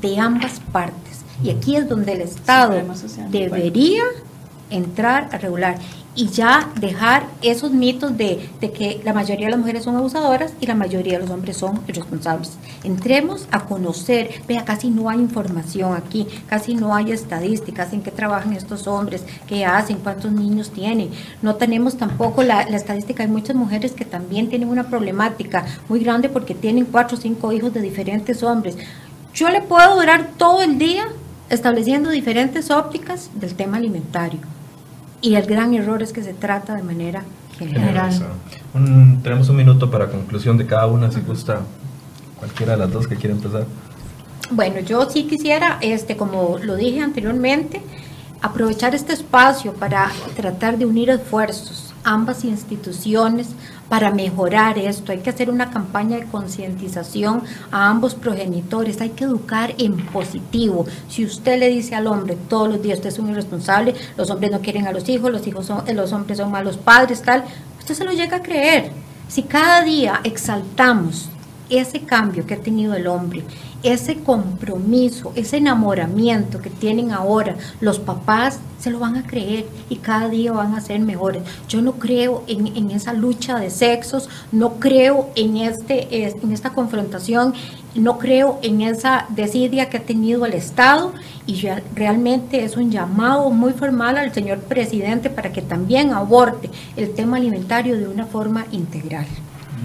de 0.00 0.18
ambas 0.18 0.60
partes. 0.72 1.20
Y 1.44 1.50
aquí 1.50 1.76
es 1.76 1.88
donde 1.88 2.14
el 2.14 2.22
Estado 2.22 2.74
debería 3.30 4.02
entrar 4.70 5.28
a 5.32 5.38
regular 5.38 5.76
y 6.14 6.28
ya 6.28 6.70
dejar 6.78 7.26
esos 7.40 7.72
mitos 7.72 8.16
de, 8.16 8.50
de 8.60 8.70
que 8.70 9.00
la 9.04 9.14
mayoría 9.14 9.46
de 9.46 9.52
las 9.52 9.60
mujeres 9.60 9.84
son 9.84 9.96
abusadoras 9.96 10.52
y 10.60 10.66
la 10.66 10.74
mayoría 10.74 11.14
de 11.14 11.20
los 11.20 11.30
hombres 11.30 11.56
son 11.56 11.80
irresponsables. 11.88 12.52
Entremos 12.84 13.48
a 13.50 13.64
conocer, 13.64 14.42
vea, 14.46 14.64
casi 14.64 14.90
no 14.90 15.08
hay 15.08 15.20
información 15.20 15.94
aquí, 15.96 16.26
casi 16.48 16.74
no 16.74 16.94
hay 16.94 17.12
estadísticas 17.12 17.92
en 17.92 18.02
qué 18.02 18.10
trabajan 18.10 18.52
estos 18.52 18.86
hombres, 18.86 19.24
qué 19.46 19.64
hacen, 19.64 19.98
cuántos 19.98 20.32
niños 20.32 20.70
tienen. 20.70 21.10
No 21.40 21.54
tenemos 21.54 21.96
tampoco 21.96 22.42
la, 22.42 22.68
la 22.68 22.76
estadística, 22.76 23.22
hay 23.22 23.30
muchas 23.30 23.56
mujeres 23.56 23.92
que 23.92 24.04
también 24.04 24.50
tienen 24.50 24.68
una 24.68 24.84
problemática 24.84 25.64
muy 25.88 26.00
grande 26.00 26.28
porque 26.28 26.54
tienen 26.54 26.84
cuatro 26.84 27.16
o 27.16 27.20
cinco 27.20 27.52
hijos 27.52 27.72
de 27.72 27.80
diferentes 27.80 28.42
hombres. 28.42 28.76
Yo 29.34 29.48
le 29.48 29.62
puedo 29.62 29.96
durar 29.96 30.32
todo 30.36 30.60
el 30.62 30.76
día 30.78 31.04
estableciendo 31.48 32.10
diferentes 32.10 32.70
ópticas 32.70 33.30
del 33.34 33.54
tema 33.54 33.78
alimentario. 33.78 34.40
Y 35.22 35.36
el 35.36 35.46
gran 35.46 35.72
error 35.74 36.02
es 36.02 36.12
que 36.12 36.22
se 36.22 36.34
trata 36.34 36.74
de 36.74 36.82
manera 36.82 37.22
general. 37.58 38.10
Un- 38.74 39.20
tenemos 39.22 39.48
un 39.48 39.56
minuto 39.56 39.90
para 39.90 40.08
conclusión 40.10 40.58
de 40.58 40.66
cada 40.66 40.86
una, 40.88 41.10
si 41.10 41.20
gusta 41.20 41.60
cualquiera 42.36 42.72
de 42.72 42.78
las 42.80 42.92
dos 42.92 43.06
que 43.06 43.16
quiera 43.16 43.34
empezar. 43.34 43.64
Bueno, 44.50 44.80
yo 44.80 45.08
sí 45.08 45.24
quisiera, 45.24 45.78
este, 45.80 46.16
como 46.16 46.58
lo 46.62 46.74
dije 46.76 47.00
anteriormente, 47.00 47.80
aprovechar 48.40 48.94
este 48.94 49.12
espacio 49.12 49.72
para 49.74 50.10
tratar 50.36 50.76
de 50.76 50.84
unir 50.86 51.08
esfuerzos, 51.10 51.94
ambas 52.04 52.44
instituciones, 52.44 53.48
para 53.88 54.10
mejorar 54.10 54.78
esto. 54.78 55.12
Hay 55.12 55.18
que 55.18 55.30
hacer 55.30 55.50
una 55.50 55.70
campaña 55.70 56.16
de 56.16 56.26
concientización 56.26 57.42
a 57.70 57.88
ambos 57.88 58.14
progenitores, 58.14 59.00
hay 59.00 59.10
que 59.10 59.24
educar 59.24 59.74
en 59.78 59.96
positivo. 60.06 60.86
Si 61.08 61.24
usted 61.24 61.58
le 61.58 61.68
dice 61.68 61.94
al 61.94 62.06
hombre 62.06 62.36
todos 62.48 62.68
los 62.68 62.82
días, 62.82 62.98
usted 62.98 63.10
es 63.10 63.18
un 63.18 63.30
irresponsable, 63.30 63.94
los 64.16 64.30
hombres 64.30 64.50
no 64.50 64.60
quieren 64.60 64.86
a 64.86 64.92
los 64.92 65.08
hijos, 65.08 65.30
los 65.30 65.46
hijos 65.46 65.66
son, 65.66 65.88
eh, 65.88 65.94
los 65.94 66.12
hombres 66.12 66.38
son 66.38 66.50
malos 66.50 66.76
padres, 66.76 67.22
tal, 67.22 67.44
usted 67.78 67.94
se 67.94 68.04
lo 68.04 68.12
llega 68.12 68.38
a 68.38 68.42
creer. 68.42 68.92
Si 69.28 69.42
cada 69.42 69.82
día 69.82 70.20
exaltamos 70.24 71.28
ese 71.78 72.00
cambio 72.00 72.46
que 72.46 72.54
ha 72.54 72.58
tenido 72.58 72.94
el 72.94 73.06
hombre, 73.06 73.42
ese 73.82 74.16
compromiso, 74.16 75.32
ese 75.34 75.56
enamoramiento 75.56 76.60
que 76.60 76.70
tienen 76.70 77.12
ahora 77.12 77.56
los 77.80 77.98
papás, 77.98 78.60
se 78.78 78.90
lo 78.90 78.98
van 78.98 79.16
a 79.16 79.26
creer 79.26 79.66
y 79.88 79.96
cada 79.96 80.28
día 80.28 80.52
van 80.52 80.74
a 80.74 80.80
ser 80.80 81.00
mejores. 81.00 81.42
Yo 81.68 81.82
no 81.82 81.92
creo 81.92 82.42
en, 82.46 82.90
esa 82.90 83.12
lucha 83.12 83.58
de 83.58 83.70
sexos, 83.70 84.28
no 84.50 84.74
creo 84.74 85.30
en, 85.36 85.56
este, 85.56 86.26
en 86.26 86.52
esta 86.52 86.70
confrontación, 86.70 87.54
no 87.94 88.18
creo 88.18 88.58
en 88.62 88.80
esa 88.80 89.26
desidia 89.30 89.88
que 89.88 89.98
ha 89.98 90.02
tenido 90.02 90.46
el 90.46 90.54
Estado 90.54 91.12
y 91.46 91.64
realmente 91.94 92.64
es 92.64 92.76
un 92.76 92.90
llamado 92.90 93.50
muy 93.50 93.72
formal 93.72 94.16
al 94.16 94.32
señor 94.32 94.58
presidente 94.60 95.30
para 95.30 95.52
que 95.52 95.62
también 95.62 96.12
aborde 96.12 96.70
el 96.96 97.12
tema 97.14 97.36
alimentario 97.36 97.96
de 97.96 98.08
una 98.08 98.26
forma 98.26 98.66
integral. 98.72 99.26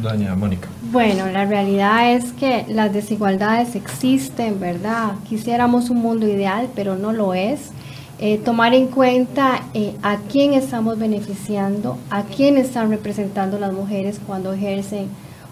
Doña 0.02 0.36
Mónica. 0.36 0.68
Bueno, 0.92 1.26
la 1.28 1.46
realidad 1.46 2.14
es 2.14 2.32
que 2.34 2.66
las 2.70 2.94
desigualdades 2.94 3.76
existen, 3.76 4.60
¿verdad? 4.60 5.16
Quisiéramos 5.28 5.90
un 5.90 5.98
mundo 5.98 6.28
ideal, 6.28 6.70
pero 6.76 6.96
no 6.96 7.14
lo 7.14 7.34
es. 7.34 7.72
Eh, 8.20 8.40
tomar 8.40 8.74
en 8.74 8.88
cuenta 8.88 9.62
eh, 9.74 9.96
a 10.02 10.18
quién 10.18 10.54
estamos 10.54 10.98
beneficiando, 10.98 11.98
a 12.10 12.24
quién 12.24 12.58
están 12.58 12.90
representando 12.90 13.60
las 13.60 13.74
mujeres 13.74 14.20
cuando 14.26 14.54
ejercen 14.54 15.08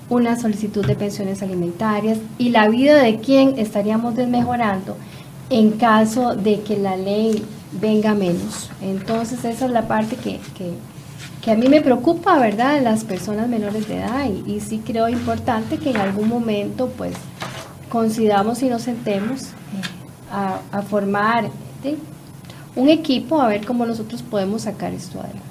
una 0.09 0.39
solicitud 0.39 0.85
de 0.85 0.95
pensiones 0.95 1.41
alimentarias 1.41 2.19
y 2.37 2.49
la 2.49 2.67
vida 2.67 3.01
de 3.01 3.19
quién 3.19 3.57
estaríamos 3.57 4.15
desmejorando 4.15 4.97
en 5.49 5.71
caso 5.71 6.35
de 6.35 6.61
que 6.61 6.77
la 6.77 6.97
ley 6.97 7.43
venga 7.71 8.13
menos. 8.13 8.71
Entonces 8.81 9.45
esa 9.45 9.65
es 9.65 9.71
la 9.71 9.87
parte 9.87 10.15
que, 10.15 10.39
que, 10.57 10.73
que 11.45 11.51
a 11.51 11.55
mí 11.55 11.69
me 11.69 11.79
preocupa, 11.79 12.39
¿verdad? 12.39 12.81
Las 12.81 13.03
personas 13.03 13.47
menores 13.47 13.87
de 13.87 13.97
edad 13.97 14.25
y, 14.25 14.51
y 14.51 14.61
sí 14.61 14.81
creo 14.83 15.07
importante 15.07 15.77
que 15.77 15.91
en 15.91 15.97
algún 15.97 16.27
momento 16.27 16.91
pues 16.97 17.13
consideramos 17.87 18.63
y 18.63 18.69
nos 18.69 18.81
sentemos 18.81 19.43
eh, 19.43 19.47
a, 20.31 20.59
a 20.71 20.81
formar 20.81 21.51
¿sí? 21.83 21.97
un 22.75 22.89
equipo 22.89 23.39
a 23.39 23.47
ver 23.47 23.63
cómo 23.63 23.85
nosotros 23.85 24.23
podemos 24.23 24.63
sacar 24.63 24.91
esto 24.91 25.19
adelante. 25.19 25.43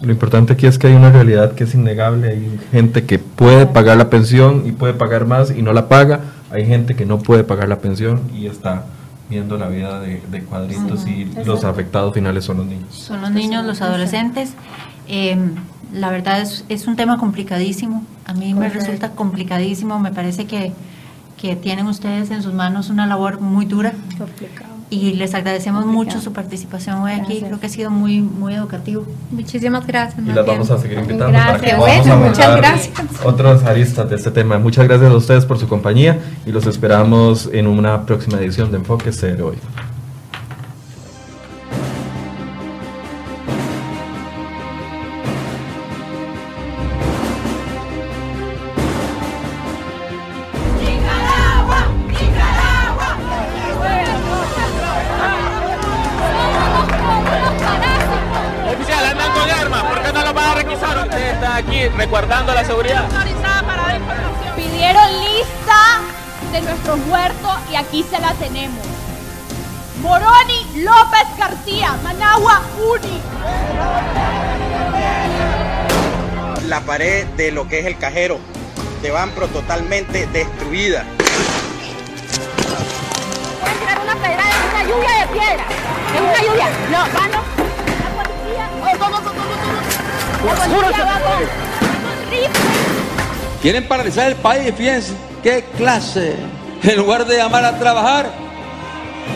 Lo 0.00 0.12
importante 0.12 0.54
aquí 0.54 0.66
es 0.66 0.78
que 0.78 0.86
hay 0.86 0.94
una 0.94 1.10
realidad 1.10 1.52
que 1.52 1.64
es 1.64 1.74
innegable. 1.74 2.30
Hay 2.30 2.60
gente 2.72 3.04
que 3.04 3.18
puede 3.18 3.66
pagar 3.66 3.98
la 3.98 4.08
pensión 4.08 4.62
y 4.64 4.72
puede 4.72 4.94
pagar 4.94 5.26
más 5.26 5.50
y 5.50 5.60
no 5.60 5.74
la 5.74 5.88
paga. 5.88 6.20
Hay 6.50 6.64
gente 6.64 6.96
que 6.96 7.04
no 7.04 7.18
puede 7.18 7.44
pagar 7.44 7.68
la 7.68 7.80
pensión 7.80 8.22
y 8.34 8.46
está 8.46 8.86
viendo 9.28 9.58
la 9.58 9.68
vida 9.68 10.00
de, 10.00 10.22
de 10.30 10.42
cuadritos 10.42 11.06
y 11.06 11.30
los 11.44 11.64
afectados 11.64 12.14
finales 12.14 12.44
son 12.44 12.58
los 12.58 12.66
niños. 12.66 12.94
Son 12.94 13.20
los 13.20 13.30
niños, 13.30 13.66
los 13.66 13.82
adolescentes. 13.82 14.54
Eh, 15.08 15.36
la 15.92 16.10
verdad 16.10 16.40
es, 16.40 16.64
es 16.68 16.86
un 16.86 16.96
tema 16.96 17.18
complicadísimo. 17.18 18.04
A 18.26 18.34
mí 18.34 18.54
me 18.54 18.68
resulta 18.68 19.10
complicadísimo. 19.10 19.98
Me 19.98 20.12
parece 20.12 20.46
que, 20.46 20.72
que 21.40 21.56
tienen 21.56 21.86
ustedes 21.86 22.30
en 22.30 22.42
sus 22.42 22.52
manos 22.52 22.90
una 22.90 23.06
labor 23.06 23.40
muy 23.40 23.64
dura. 23.64 23.92
Y 24.90 25.12
les 25.14 25.34
agradecemos 25.34 25.84
mucho 25.84 26.18
su 26.20 26.32
participación 26.32 27.00
hoy 27.00 27.12
aquí. 27.12 27.24
Gracias. 27.24 27.44
Creo 27.44 27.60
que 27.60 27.66
ha 27.66 27.70
sido 27.70 27.90
muy, 27.90 28.20
muy 28.22 28.54
educativo. 28.54 29.04
Muchísimas 29.30 29.86
gracias. 29.86 30.26
Y 30.26 30.32
las 30.32 30.46
vamos 30.46 30.70
a 30.70 30.78
seguir 30.78 30.98
invitando 30.98 31.32
para 31.32 31.58
que 31.58 31.66
Gracias. 31.66 31.78
Bueno, 31.78 32.16
muchas 32.16 32.56
gracias. 32.56 33.00
otras 33.24 33.64
aristas 33.64 34.08
de 34.08 34.16
este 34.16 34.30
tema. 34.30 34.58
Muchas 34.58 34.86
gracias 34.88 35.10
a 35.10 35.16
ustedes 35.16 35.44
por 35.44 35.58
su 35.58 35.68
compañía 35.68 36.18
y 36.46 36.52
los 36.52 36.66
esperamos 36.66 37.50
en 37.52 37.66
una 37.66 38.06
próxima 38.06 38.38
edición 38.38 38.70
de 38.70 38.78
Enfoque 38.78 39.12
Cero 39.12 39.48
hoy. 39.48 39.87
De 77.48 77.52
lo 77.52 77.66
que 77.66 77.78
es 77.78 77.86
el 77.86 77.96
cajero 77.96 78.38
de 79.00 79.10
Banpro 79.10 79.46
totalmente 79.48 80.26
destruida. 80.26 81.06
Pueden 83.58 83.78
tirar 83.78 84.00
una 84.04 84.14
pedra 84.16 84.44
en 84.50 84.70
una 84.70 84.82
lluvia 84.84 85.12
de 85.20 85.26
piedra. 85.32 85.64
En 86.14 86.24
una 86.24 86.42
lluvia. 86.42 86.68
No, 86.90 86.98
mano. 87.18 87.42
La 88.04 88.10
policía. 88.22 88.68
Oh, 88.82 88.98
todo, 88.98 89.18
todo, 89.20 89.32
todo, 89.32 90.56
La 90.58 90.64
policía 90.76 91.04
va 91.06 91.20
con, 91.20 91.38
con 92.04 92.30
rifle. 92.30 92.60
Quieren 93.62 93.88
paralizar 93.88 94.26
el 94.28 94.36
país, 94.36 94.74
fíjense 94.76 95.14
qué 95.42 95.64
clase. 95.78 96.36
En 96.82 96.96
lugar 96.98 97.24
de 97.24 97.38
llamar 97.38 97.64
a 97.64 97.78
trabajar, 97.78 98.30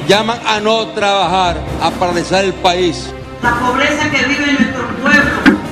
llaman 0.07 0.39
a 0.47 0.61
no 0.61 0.89
trabajar, 0.89 1.57
a 1.81 1.91
paralizar 1.93 2.45
el 2.45 2.53
país. 2.53 3.11
La 3.43 3.55
pobreza 3.55 4.11
que 4.11 4.23
vive 4.27 4.53
nuestro 4.53 4.87
pueblo 5.01 5.63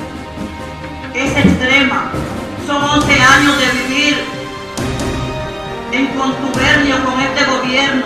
es 1.13 1.37
extrema. 1.37 2.10
Son 2.71 2.81
11 2.81 3.13
años 3.21 3.57
de 3.59 3.65
vivir 3.81 4.17
en 5.91 6.07
contubernio 6.17 7.03
con 7.03 7.19
este 7.19 7.43
gobierno. 7.43 8.05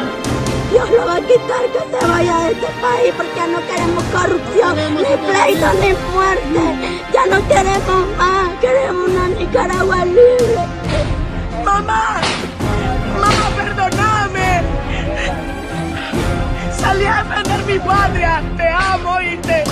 Dios 0.71 0.89
lo 0.89 1.05
va 1.05 1.17
a 1.17 1.21
quitar 1.21 1.65
que 1.71 1.99
se 1.99 2.07
vaya 2.07 2.37
de 2.39 2.51
este 2.53 2.67
país 2.81 3.13
porque 3.15 3.41
no 3.51 3.59
queremos 3.67 4.03
corrupción, 4.05 4.75
ni 4.95 5.17
pleito, 5.27 5.71
ni 5.81 5.93
muerte. 6.15 6.99
Ya 7.13 7.25
no 7.27 7.47
queremos 7.47 8.07
más, 8.17 8.59
queremos 8.59 9.07
una 9.07 9.27
Nicaragua 9.27 10.03
libre. 10.03 10.57
¡Mamá! 11.63 12.21
¡Mamá, 13.21 13.49
perdóname! 13.55 14.63
Salí 16.75 17.05
a 17.05 17.23
defender 17.23 17.65
mi 17.65 17.77
patria. 17.77 18.41
Te 18.57 18.67
amo, 18.67 19.11
¿oíste? 19.11 19.64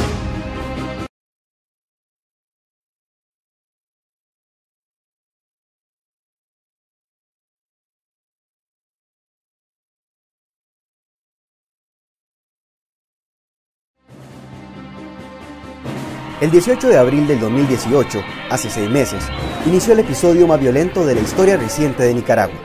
El 16.43 16.51
18 16.51 16.89
de 16.89 16.97
abril 16.97 17.25
del 17.25 17.39
2018, 17.39 18.21
hace 18.49 18.69
seis 18.69 18.89
meses, 18.89 19.23
inició 19.65 19.93
el 19.93 19.99
episodio 19.99 20.45
más 20.45 20.59
violento 20.59 21.05
de 21.05 21.15
la 21.15 21.21
historia 21.21 21.55
reciente 21.55 22.03
de 22.03 22.13
Nicaragua. 22.13 22.57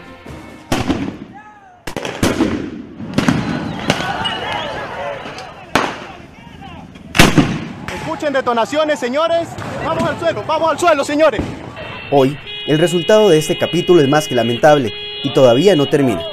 Escuchen 7.94 8.32
detonaciones, 8.32 8.98
señores. 8.98 9.48
Vamos 9.84 10.02
al 10.02 10.18
suelo, 10.18 10.42
vamos 10.44 10.70
al 10.72 10.78
suelo, 10.80 11.04
señores. 11.04 11.40
Hoy, 12.10 12.36
el 12.66 12.80
resultado 12.80 13.28
de 13.28 13.38
este 13.38 13.56
capítulo 13.56 14.00
es 14.00 14.08
más 14.08 14.26
que 14.26 14.34
lamentable 14.34 14.92
y 15.22 15.32
todavía 15.32 15.76
no 15.76 15.86
termina. 15.86 16.24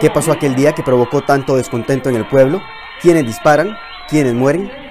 ¿Qué 0.00 0.08
pasó 0.08 0.32
aquel 0.32 0.54
día 0.54 0.72
que 0.72 0.82
provocó 0.82 1.20
tanto 1.20 1.58
descontento 1.58 2.08
en 2.08 2.16
el 2.16 2.26
pueblo? 2.26 2.62
¿Quiénes 3.02 3.26
disparan? 3.26 3.76
¿Quiénes 4.08 4.32
mueren? 4.32 4.83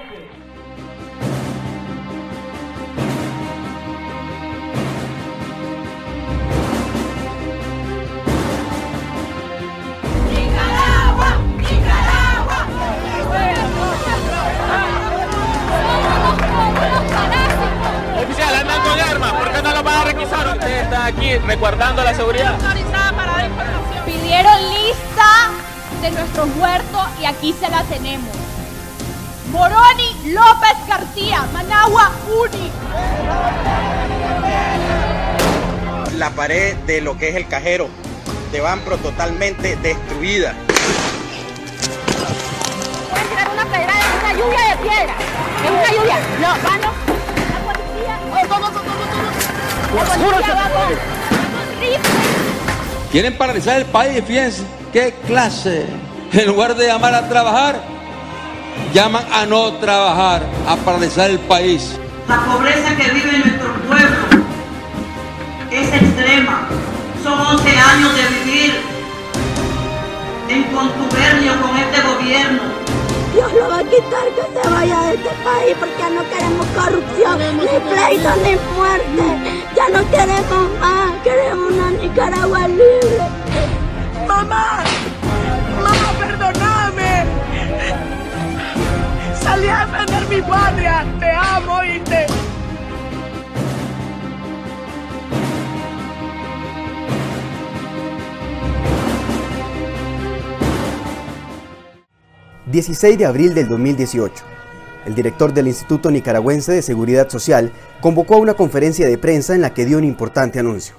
De 36.86 37.00
lo 37.00 37.16
que 37.18 37.30
es 37.30 37.36
el 37.36 37.46
cajero 37.48 37.88
de 38.52 38.60
Banpro 38.60 38.96
totalmente 38.98 39.76
destruida. 39.76 40.54
Pueden 43.10 43.28
tirar 43.28 43.48
una 43.52 43.64
pedra 43.64 43.92
en 44.00 44.12
una 44.20 44.32
lluvia 44.32 44.60
de 44.70 44.76
piedra. 44.76 45.14
En 45.66 45.72
una 45.72 45.90
lluvia. 45.90 46.18
No, 46.40 46.48
mano. 46.68 46.92
La 47.52 47.58
policía. 47.72 48.14
Oh, 48.30 48.46
todo, 48.46 48.68
todo, 48.70 48.70
todo, 48.70 49.04
todo. 49.10 50.04
La 50.04 50.14
policía 50.14 50.54
va 50.54 50.62
con, 50.62 50.88
con 50.90 51.80
rifle. 51.80 52.10
Quieren 53.10 53.38
paralizar 53.38 53.78
el 53.78 53.86
país, 53.86 54.22
fíjense 54.26 54.62
qué 54.92 55.14
clase. 55.26 55.86
En 56.32 56.46
lugar 56.46 56.74
de 56.74 56.86
llamar 56.86 57.14
a 57.14 57.28
trabajar, 57.28 57.80
llaman 58.92 59.24
a 59.32 59.46
no 59.46 59.74
trabajar, 59.74 60.42
a 60.66 60.76
paralizar 60.76 61.30
el 61.30 61.38
país. 61.38 61.96
La 62.28 62.44
pobreza 62.44 62.96
que 62.96 63.10
vive 63.10 63.38
nuestro 63.38 63.72
pueblo 63.86 64.44
es 65.70 65.88
extrema. 65.92 66.53
Son 67.54 67.64
11 67.64 67.78
años 67.78 68.12
de 68.16 68.22
vivir 68.28 68.74
en 70.48 70.64
contubernio 70.74 71.52
con 71.62 71.76
este 71.76 72.00
gobierno. 72.00 72.62
Dios 73.32 73.52
lo 73.52 73.68
va 73.68 73.78
a 73.78 73.84
quitar 73.84 74.26
que 74.34 74.60
se 74.60 74.68
vaya 74.70 75.00
de 75.02 75.14
este 75.14 75.30
país 75.44 75.76
porque 75.78 76.14
no 76.14 76.28
queremos 76.30 76.66
corrupción, 76.74 77.38
ni 77.58 77.78
pleito, 77.90 78.30
ni 78.42 78.56
muerte. 78.76 79.62
Ya 79.76 79.88
no 79.88 80.10
queremos 80.10 80.80
más, 80.80 81.12
queremos 81.22 81.72
una 81.72 81.90
Nicaragua 81.92 82.66
libre. 82.66 83.28
¡Mamá! 84.26 84.82
¡Mamá, 85.76 86.12
perdóname! 86.18 87.24
Salí 89.40 89.68
a 89.68 89.86
defender 89.86 90.26
mi 90.28 90.42
patria. 90.42 91.04
Te 91.20 91.30
amo, 91.30 91.74
¿oíste? 91.74 92.26
...16 102.74 103.16
de 103.18 103.24
abril 103.24 103.54
del 103.54 103.68
2018... 103.68 104.34
...el 105.06 105.14
director 105.14 105.54
del 105.54 105.68
Instituto 105.68 106.10
Nicaragüense 106.10 106.72
de 106.72 106.82
Seguridad 106.82 107.28
Social... 107.28 107.72
...convocó 108.00 108.34
a 108.34 108.38
una 108.38 108.54
conferencia 108.54 109.06
de 109.06 109.16
prensa 109.16 109.54
en 109.54 109.60
la 109.60 109.72
que 109.72 109.84
dio 109.84 109.96
un 109.96 110.02
importante 110.02 110.58
anuncio. 110.58 110.96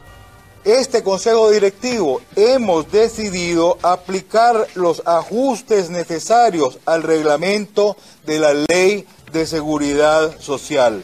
Este 0.64 1.04
Consejo 1.04 1.52
Directivo 1.52 2.22
hemos 2.38 2.90
decidido 2.90 3.78
aplicar 3.84 4.66
los 4.76 5.04
ajustes 5.06 5.90
necesarios 5.90 6.80
al 6.86 7.04
reglamento 7.04 7.98
de 8.26 8.40
la 8.40 8.54
Ley 8.54 9.06
de 9.34 9.46
Seguridad 9.46 10.40
Social. 10.40 11.04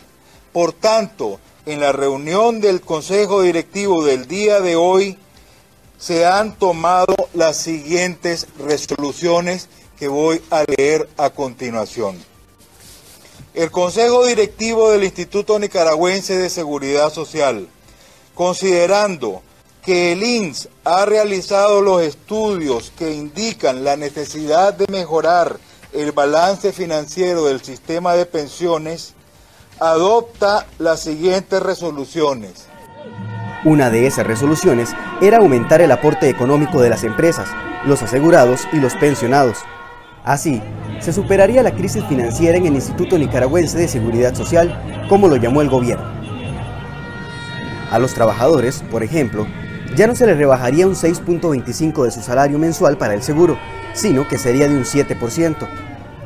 Por 0.54 0.72
tanto, 0.72 1.42
en 1.66 1.82
la 1.82 1.92
reunión 1.92 2.62
del 2.62 2.80
Consejo 2.80 3.42
Directivo 3.42 4.06
del 4.06 4.26
día 4.26 4.62
de 4.62 4.78
hoy 4.78 5.18
se 6.00 6.26
han 6.26 6.58
tomado 6.58 7.14
las 7.34 7.58
siguientes 7.58 8.48
resoluciones 8.58 9.68
que 10.02 10.08
voy 10.08 10.42
a 10.50 10.64
leer 10.66 11.08
a 11.16 11.30
continuación. 11.30 12.18
El 13.54 13.70
Consejo 13.70 14.26
Directivo 14.26 14.90
del 14.90 15.04
Instituto 15.04 15.60
Nicaragüense 15.60 16.40
de 16.40 16.50
Seguridad 16.50 17.14
Social, 17.14 17.68
considerando 18.34 19.44
que 19.86 20.14
el 20.14 20.24
INS 20.24 20.70
ha 20.86 21.06
realizado 21.06 21.82
los 21.82 22.02
estudios 22.02 22.92
que 22.98 23.12
indican 23.12 23.84
la 23.84 23.96
necesidad 23.96 24.74
de 24.74 24.88
mejorar 24.92 25.60
el 25.94 26.14
balance 26.14 26.74
financiero 26.74 27.46
del 27.46 27.62
sistema 27.62 28.16
de 28.16 28.26
pensiones, 28.26 29.14
adopta 29.80 30.66
las 30.80 31.02
siguientes 31.02 31.62
resoluciones. 31.62 32.66
Una 33.66 33.92
de 33.92 34.08
esas 34.08 34.26
resoluciones 34.26 34.90
era 35.22 35.38
aumentar 35.38 35.80
el 35.80 35.92
aporte 35.92 36.28
económico 36.28 36.82
de 36.82 36.90
las 36.90 37.04
empresas, 37.04 37.48
los 37.86 38.02
asegurados 38.02 38.68
y 38.74 38.78
los 38.78 38.96
pensionados. 38.96 39.60
Así, 40.24 40.62
se 41.00 41.14
superaría 41.14 41.64
la 41.64 41.72
crisis 41.72 42.04
financiera 42.06 42.58
en 42.58 42.68
el 42.68 42.76
Instituto 42.76 43.18
Nicaragüense 43.18 43.78
de 43.78 43.88
Seguridad 43.88 44.36
Social, 44.36 44.80
como 45.10 45.28
lo 45.28 45.36
llamó 45.36 45.62
el 45.62 45.70
gobierno. 45.70 46.06
A 47.90 47.98
los 47.98 48.14
trabajadores, 48.14 48.84
por 48.92 49.04
ejemplo, 49.04 49.48
ya 49.96 50.08
no 50.08 50.16
se 50.16 50.28
les 50.28 50.38
rebajaría 50.38 50.88
un 50.88 50.94
6.25 50.94 52.06
de 52.06 52.12
su 52.12 52.22
salario 52.22 52.60
mensual 52.60 52.98
para 52.98 53.16
el 53.16 53.24
seguro, 53.24 53.58
sino 53.94 54.28
que 54.28 54.38
sería 54.38 54.68
de 54.68 54.78
un 54.78 54.84
7%. 54.84 55.68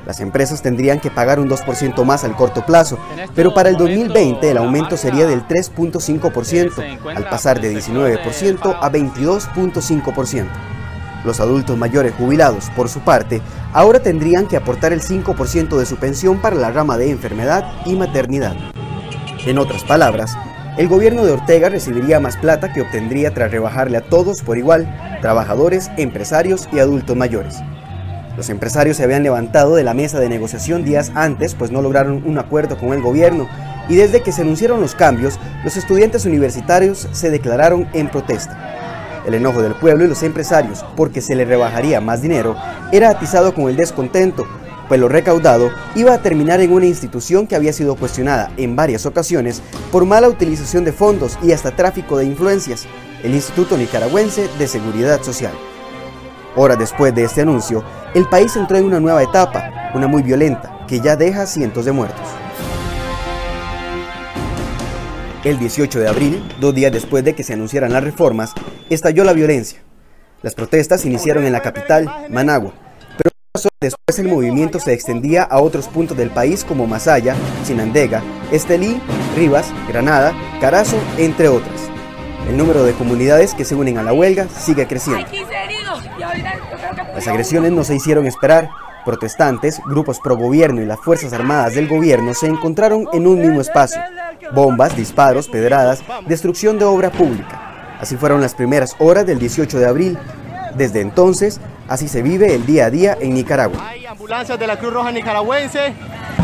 Las 0.06 0.20
empresas 0.20 0.62
tendrían 0.62 1.00
que 1.00 1.10
pagar 1.10 1.40
un 1.40 1.50
2% 1.50 2.04
más 2.04 2.24
al 2.24 2.36
corto 2.36 2.66
plazo, 2.66 3.00
pero 3.34 3.54
para 3.54 3.70
el 3.70 3.78
2020 3.78 4.52
el 4.52 4.58
aumento 4.58 4.98
sería 4.98 5.26
del 5.26 5.48
3.5%, 5.48 7.16
al 7.16 7.30
pasar 7.30 7.60
de 7.60 7.76
19% 7.76 8.78
a 8.80 8.92
22.5%. 8.92 10.75
Los 11.26 11.40
adultos 11.40 11.78
mayores 11.78 12.14
jubilados, 12.14 12.70
por 12.76 12.88
su 12.88 13.00
parte, 13.00 13.42
ahora 13.74 14.00
tendrían 14.00 14.48
que 14.48 14.58
aportar 14.58 14.94
el 14.94 15.02
5% 15.02 15.78
de 15.78 15.86
su 15.86 15.96
pensión 15.98 16.40
para 16.40 16.56
la 16.56 16.72
rama 16.72 16.98
de 16.98 17.10
enfermedad 17.10 17.74
y 17.86 17.96
maternidad. 17.96 18.56
En 19.46 19.58
otras 19.58 19.84
palabras, 19.84 20.38
el 20.78 20.88
gobierno 20.88 21.26
de 21.26 21.32
Ortega 21.32 21.70
recibiría 21.70 22.20
más 22.20 22.38
plata 22.38 22.74
que 22.74 22.82
obtendría 22.82 23.34
tras 23.34 23.50
rebajarle 23.50 23.98
a 23.98 24.02
todos 24.02 24.42
por 24.42 24.58
igual, 24.58 25.18
trabajadores, 25.22 25.90
empresarios 25.98 26.70
y 26.72 26.80
adultos 26.80 27.16
mayores. 27.16 27.62
Los 28.38 28.50
empresarios 28.50 28.98
se 28.98 29.04
habían 29.04 29.24
levantado 29.24 29.76
de 29.76 29.84
la 29.84 29.94
mesa 29.94 30.20
de 30.20 30.30
negociación 30.30 30.84
días 30.84 31.12
antes, 31.16 31.56
pues 31.56 31.72
no 31.72 31.82
lograron 31.82 32.24
un 32.26 32.38
acuerdo 32.38 32.78
con 32.78 32.92
el 32.92 33.02
gobierno, 33.02 33.48
y 33.88 33.96
desde 33.96 34.22
que 34.22 34.32
se 34.32 34.42
anunciaron 34.42 34.82
los 34.82 34.96
cambios, 34.96 35.40
los 35.64 35.78
estudiantes 35.78 36.26
universitarios 36.26 37.08
se 37.14 37.32
declararon 37.32 37.88
en 37.94 38.10
protesta. 38.10 38.76
El 39.26 39.34
enojo 39.34 39.62
del 39.62 39.76
pueblo 39.76 40.06
y 40.06 40.08
los 40.08 40.24
empresarios, 40.24 40.86
porque 40.96 41.22
se 41.22 41.36
le 41.36 41.46
rebajaría 41.46 42.02
más 42.02 42.22
dinero, 42.22 42.56
era 42.92 43.10
atizado 43.10 43.54
con 43.54 43.70
el 43.70 43.76
descontento, 43.76 44.46
pues 44.88 45.00
lo 45.00 45.10
recaudado 45.10 45.72
iba 45.96 46.14
a 46.14 46.22
terminar 46.22 46.62
en 46.62 46.72
una 46.72 46.86
institución 46.86 47.48
que 47.48 47.56
había 47.56 47.74
sido 47.74 47.96
cuestionada 47.96 48.52
en 48.58 48.76
varias 48.76 49.06
ocasiones 49.06 49.62
por 49.92 50.06
mala 50.06 50.30
utilización 50.30 50.84
de 50.86 50.94
fondos 50.94 51.38
y 51.42 51.52
hasta 51.52 51.76
tráfico 51.76 52.18
de 52.18 52.26
influencias, 52.26 52.86
el 53.24 53.34
Instituto 53.34 53.78
Nicaragüense 53.78 54.48
de 54.60 54.68
Seguridad 54.68 55.22
Social. 55.24 55.54
Horas 56.56 56.78
después 56.78 57.14
de 57.14 57.24
este 57.24 57.42
anuncio, 57.42 57.84
el 58.14 58.30
país 58.30 58.56
entró 58.56 58.78
en 58.78 58.86
una 58.86 59.00
nueva 59.00 59.24
etapa, 59.24 59.92
una 59.94 60.08
muy 60.08 60.22
violenta, 60.22 60.86
que 60.88 61.00
ya 61.00 61.16
deja 61.16 61.48
cientos 61.48 61.86
de 61.86 61.92
muertos. 61.92 62.45
El 65.46 65.60
18 65.60 66.00
de 66.00 66.08
abril, 66.08 66.44
dos 66.60 66.74
días 66.74 66.92
después 66.92 67.24
de 67.24 67.36
que 67.36 67.44
se 67.44 67.54
anunciaran 67.54 67.94
las 67.94 68.04
reformas, 68.04 68.54
estalló 68.90 69.24
la 69.24 69.32
violencia. 69.32 69.80
Las 70.42 70.56
protestas 70.56 71.06
iniciaron 71.06 71.46
en 71.46 71.52
la 71.52 71.62
capital, 71.62 72.10
Managua, 72.32 72.74
pero 73.16 73.30
después 73.80 74.18
el 74.18 74.28
movimiento 74.28 74.80
se 74.80 74.94
extendía 74.94 75.44
a 75.44 75.60
otros 75.60 75.88
puntos 75.88 76.18
del 76.18 76.32
país 76.32 76.66
como 76.66 76.88
Masaya, 76.88 77.36
Chinandega, 77.64 78.24
Estelí, 78.52 79.00
Rivas, 79.36 79.72
Granada, 79.88 80.34
Carazo, 80.60 80.98
entre 81.20 81.48
otras. 81.48 81.92
El 82.50 82.58
número 82.58 82.84
de 82.84 82.94
comunidades 82.94 83.54
que 83.54 83.66
se 83.66 83.76
unen 83.76 84.00
a 84.00 84.04
la 84.04 84.14
huelga 84.14 84.48
sigue 84.50 84.88
creciendo. 84.88 85.28
Las 87.14 87.28
agresiones 87.28 87.72
no 87.72 87.84
se 87.84 87.94
hicieron 87.94 88.26
esperar. 88.26 88.72
Protestantes, 89.06 89.80
grupos 89.86 90.20
pro 90.20 90.36
gobierno 90.36 90.82
y 90.82 90.86
las 90.86 91.00
Fuerzas 91.00 91.32
Armadas 91.32 91.76
del 91.76 91.88
gobierno 91.88 92.34
se 92.34 92.48
encontraron 92.48 93.08
en 93.14 93.28
un 93.28 93.40
mismo 93.40 93.62
espacio. 93.62 94.02
Bombas, 94.54 94.98
disparos, 94.98 95.48
pedradas, 95.48 96.04
destrucción 96.28 96.80
de 96.80 96.86
obra 96.86 97.12
pública. 97.12 97.98
Así 98.00 98.18
fueron 98.18 98.42
las 98.42 98.56
primeras 98.56 98.96
horas 98.98 99.26
del 99.26 99.38
18 99.38 99.80
de 99.80 99.86
abril. 99.86 100.18
Desde 100.76 101.02
entonces, 101.02 101.62
así 101.88 102.08
se 102.08 102.24
vive 102.24 102.56
el 102.56 102.66
día 102.66 102.88
a 102.88 102.90
día 102.90 103.18
en 103.22 103.36
Nicaragua. 103.36 103.88
Hay 103.88 104.06
ambulancias 104.08 104.60
de 104.60 104.68
la 104.68 104.78
Cruz 104.78 104.94
Roja 104.94 105.12
Nicaragüense, 105.12 105.94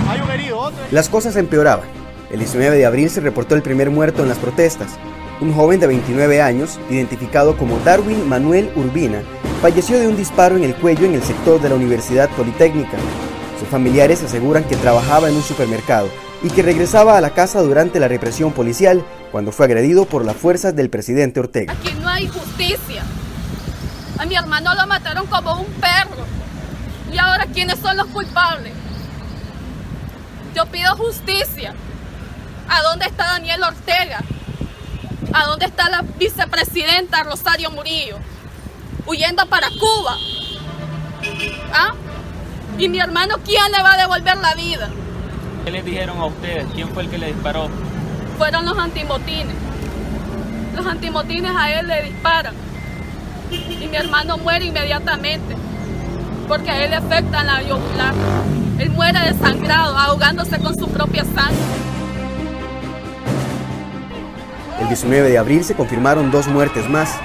hay 0.08 0.22
un 0.22 0.30
herido, 0.30 0.60
otro. 0.60 0.80
Las 0.92 1.10
cosas 1.10 1.36
empeoraban. 1.36 1.86
El 2.32 2.40
19 2.40 2.78
de 2.78 2.86
abril 2.86 3.10
se 3.10 3.22
reportó 3.22 3.56
el 3.56 3.62
primer 3.62 3.90
muerto 3.90 4.22
en 4.22 4.30
las 4.30 4.38
protestas. 4.38 4.92
Un 5.42 5.54
joven 5.54 5.80
de 5.80 5.88
29 5.88 6.42
años, 6.42 6.80
identificado 6.90 7.58
como 7.58 7.80
Darwin 7.80 8.30
Manuel 8.30 8.72
Urbina, 8.76 9.24
falleció 9.62 10.00
de 10.00 10.08
un 10.08 10.18
disparo 10.18 10.58
en 10.58 10.64
el 10.64 10.74
cuello 10.74 11.06
en 11.06 11.14
el 11.14 11.22
sector 11.22 11.62
de 11.62 11.70
la 11.70 11.76
Universidad 11.76 12.28
Politécnica. 12.32 12.98
Sus 13.60 13.68
familiares 13.68 14.24
aseguran 14.24 14.64
que 14.64 14.76
trabajaba 14.76 15.30
en 15.30 15.36
un 15.36 15.44
supermercado 15.44 16.10
y 16.42 16.50
que 16.50 16.64
regresaba 16.64 17.16
a 17.16 17.22
la 17.22 17.30
casa 17.30 17.62
durante 17.62 18.00
la 18.00 18.08
represión 18.08 18.54
policial 18.54 19.06
cuando 19.32 19.52
fue 19.52 19.68
agredido 19.68 20.06
por 20.06 20.26
las 20.26 20.36
fuerzas 20.36 20.76
del 20.76 20.90
presidente 20.90 21.40
Ortega. 21.40 21.74
Aquí 21.74 21.94
no 22.02 22.10
hay 22.10 22.28
justicia. 22.28 23.04
A 24.18 24.26
mi 24.26 24.34
hermano 24.34 24.74
lo 24.74 24.88
mataron 24.88 25.28
como 25.28 25.62
un 25.62 25.68
perro. 25.74 26.26
¿Y 27.14 27.20
ahora 27.20 27.46
quiénes 27.54 27.78
son 27.78 27.98
los 27.98 28.08
culpables? 28.08 28.74
Yo 30.56 30.66
pido 30.66 30.96
justicia. 30.96 31.76
¿A 32.68 32.82
dónde 32.82 33.06
está 33.06 33.26
Daniel 33.34 33.62
Ortega? 33.62 34.22
¿A 35.34 35.46
dónde 35.46 35.66
está 35.68 35.88
la 35.90 36.02
vicepresidenta 36.18 37.22
Rosario 37.22 37.70
Murillo? 37.70 38.18
Huyendo 39.06 39.46
para 39.48 39.70
Cuba. 39.70 40.16
¿Ah? 41.74 41.94
¿Y 42.78 42.90
mi 42.90 43.00
hermano 43.00 43.36
quién 43.46 43.72
le 43.72 43.82
va 43.82 43.94
a 43.94 43.98
devolver 43.98 44.38
la 44.38 44.54
vida? 44.56 44.90
¿Qué 45.66 45.72
les 45.72 45.86
dijeron 45.86 46.18
a 46.20 46.26
ustedes? 46.26 46.66
¿Quién 46.74 46.90
fue 46.90 47.04
el 47.04 47.10
que 47.10 47.18
le 47.18 47.28
disparó? 47.28 47.70
Fueron 48.38 48.66
los 48.66 48.78
antimotines. 48.78 49.56
Los 50.76 50.86
antimotines 50.86 51.52
a 51.56 51.72
él 51.72 51.88
le 51.88 52.04
disparan. 52.04 52.56
Y 53.52 53.88
mi 53.88 53.96
hermano 53.96 54.38
muere 54.38 54.66
inmediatamente. 54.66 55.56
Porque 56.48 56.72
a 56.72 56.84
él 56.84 56.92
le 56.92 56.96
afecta 56.98 57.44
la 57.44 57.62
yugular. 57.62 58.14
Él 58.80 58.90
muere 58.92 59.20
desangrado, 59.20 59.96
ahogándose 59.96 60.58
con 60.60 60.76
su 60.76 60.88
propia 60.88 61.24
sangre. 61.24 61.62
El 64.80 64.88
19 64.88 65.30
de 65.30 65.38
abril 65.38 65.64
se 65.64 65.76
confirmaron 65.76 66.32
dos 66.32 66.48
muertes 66.48 66.90
más. 66.90 67.20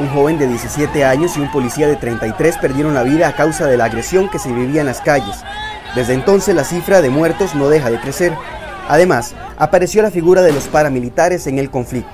Un 0.00 0.08
joven 0.08 0.38
de 0.38 0.46
17 0.46 1.04
años 1.04 1.36
y 1.36 1.40
un 1.40 1.52
policía 1.52 1.86
de 1.86 1.94
33 1.94 2.56
perdieron 2.56 2.94
la 2.94 3.02
vida 3.02 3.28
a 3.28 3.36
causa 3.36 3.66
de 3.66 3.76
la 3.76 3.84
agresión 3.84 4.30
que 4.30 4.38
se 4.38 4.50
vivía 4.50 4.80
en 4.80 4.86
las 4.86 5.02
calles. 5.02 5.36
Desde 5.94 6.14
entonces 6.14 6.54
la 6.54 6.64
cifra 6.64 7.02
de 7.02 7.10
muertos 7.10 7.54
no 7.54 7.68
deja 7.68 7.90
de 7.90 8.00
crecer. 8.00 8.32
Además, 8.88 9.34
apareció 9.58 10.00
la 10.00 10.10
figura 10.10 10.40
de 10.40 10.54
los 10.54 10.68
paramilitares 10.68 11.46
en 11.46 11.58
el 11.58 11.70
conflicto. 11.70 12.10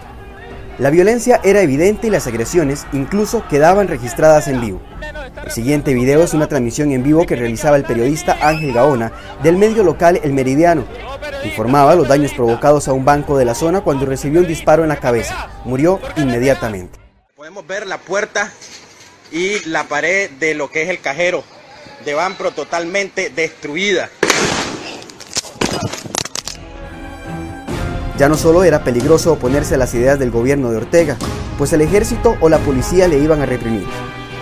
La 0.80 0.90
violencia 0.90 1.40
era 1.44 1.60
evidente 1.60 2.08
y 2.08 2.10
las 2.10 2.26
agresiones 2.26 2.88
incluso 2.92 3.46
quedaban 3.48 3.86
registradas 3.86 4.48
en 4.48 4.60
vivo. 4.60 4.80
El 5.44 5.52
siguiente 5.52 5.94
video 5.94 6.24
es 6.24 6.34
una 6.34 6.48
transmisión 6.48 6.90
en 6.90 7.04
vivo 7.04 7.24
que 7.24 7.36
realizaba 7.36 7.76
el 7.76 7.84
periodista 7.84 8.36
Ángel 8.42 8.72
Gaona 8.72 9.12
del 9.44 9.58
medio 9.58 9.84
local 9.84 10.18
El 10.24 10.32
Meridiano. 10.32 10.84
Informaba 11.44 11.94
los 11.94 12.08
daños 12.08 12.34
provocados 12.34 12.88
a 12.88 12.92
un 12.92 13.04
banco 13.04 13.38
de 13.38 13.44
la 13.44 13.54
zona 13.54 13.82
cuando 13.82 14.06
recibió 14.06 14.40
un 14.40 14.48
disparo 14.48 14.82
en 14.82 14.88
la 14.88 14.96
cabeza. 14.96 15.46
Murió 15.64 16.00
inmediatamente. 16.16 17.05
Podemos 17.46 17.68
ver 17.68 17.86
la 17.86 17.98
puerta 17.98 18.52
y 19.30 19.60
la 19.68 19.84
pared 19.84 20.30
de 20.30 20.56
lo 20.56 20.68
que 20.68 20.82
es 20.82 20.88
el 20.88 20.98
cajero 21.00 21.44
de 22.04 22.12
Banpro 22.12 22.50
totalmente 22.50 23.30
destruida. 23.30 24.10
Ya 28.18 28.28
no 28.28 28.36
solo 28.36 28.64
era 28.64 28.82
peligroso 28.82 29.34
oponerse 29.34 29.76
a 29.76 29.78
las 29.78 29.94
ideas 29.94 30.18
del 30.18 30.32
gobierno 30.32 30.72
de 30.72 30.78
Ortega, 30.78 31.16
pues 31.56 31.72
el 31.72 31.82
ejército 31.82 32.36
o 32.40 32.48
la 32.48 32.58
policía 32.58 33.06
le 33.06 33.20
iban 33.20 33.40
a 33.40 33.46
reprimir. 33.46 33.86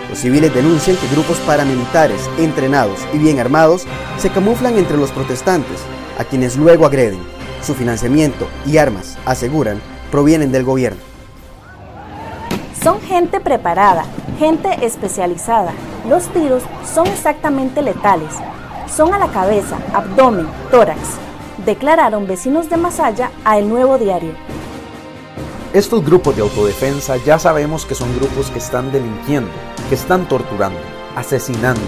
Los 0.09 0.17
civiles 0.17 0.51
denuncian 0.55 0.97
que 0.97 1.07
grupos 1.09 1.37
paramilitares, 1.41 2.21
entrenados 2.39 2.99
y 3.13 3.19
bien 3.19 3.39
armados, 3.39 3.85
se 4.17 4.31
camuflan 4.31 4.79
entre 4.79 4.97
los 4.97 5.11
protestantes, 5.11 5.77
a 6.17 6.23
quienes 6.23 6.55
luego 6.55 6.87
agreden. 6.87 7.19
Su 7.61 7.75
financiamiento 7.75 8.49
y 8.65 8.77
armas, 8.77 9.15
aseguran, 9.25 9.79
provienen 10.09 10.51
del 10.51 10.63
gobierno. 10.63 11.14
Son 12.85 13.01
gente 13.01 13.39
preparada, 13.39 14.05
gente 14.37 14.85
especializada. 14.85 15.73
Los 16.07 16.27
tiros 16.27 16.61
son 16.93 17.07
exactamente 17.07 17.81
letales. 17.81 18.31
Son 18.87 19.11
a 19.11 19.17
la 19.17 19.29
cabeza, 19.29 19.75
abdomen, 19.91 20.47
tórax, 20.69 20.99
declararon 21.65 22.27
vecinos 22.27 22.69
de 22.69 22.77
Masaya 22.77 23.31
a 23.43 23.57
El 23.57 23.69
Nuevo 23.69 23.97
Diario. 23.97 24.33
Estos 25.73 26.05
grupos 26.05 26.35
de 26.35 26.43
autodefensa 26.43 27.17
ya 27.17 27.39
sabemos 27.39 27.87
que 27.87 27.95
son 27.95 28.15
grupos 28.19 28.51
que 28.51 28.59
están 28.59 28.91
delinquiendo, 28.91 29.49
que 29.89 29.95
están 29.95 30.29
torturando, 30.29 30.77
asesinando, 31.15 31.81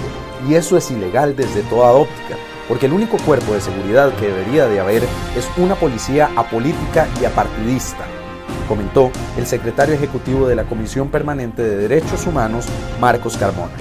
y 0.49 0.55
eso 0.55 0.77
es 0.77 0.89
ilegal 0.89 1.35
desde 1.35 1.61
toda 1.61 1.91
óptica, 1.91 2.37
porque 2.67 2.87
el 2.87 2.93
único 2.93 3.17
cuerpo 3.17 3.53
de 3.53 3.61
seguridad 3.61 4.15
que 4.15 4.29
debería 4.29 4.65
de 4.65 4.79
haber 4.79 5.03
es 5.35 5.47
una 5.57 5.75
policía 5.75 6.31
apolítica 6.35 7.07
y 7.21 7.25
apartidista, 7.25 8.07
comentó 8.67 9.11
el 9.37 9.45
secretario 9.45 9.95
ejecutivo 9.95 10.47
de 10.47 10.55
la 10.55 10.63
Comisión 10.63 11.09
Permanente 11.09 11.63
de 11.63 11.77
Derechos 11.77 12.25
Humanos, 12.27 12.65
Marcos 12.99 13.37
Carmona. 13.37 13.71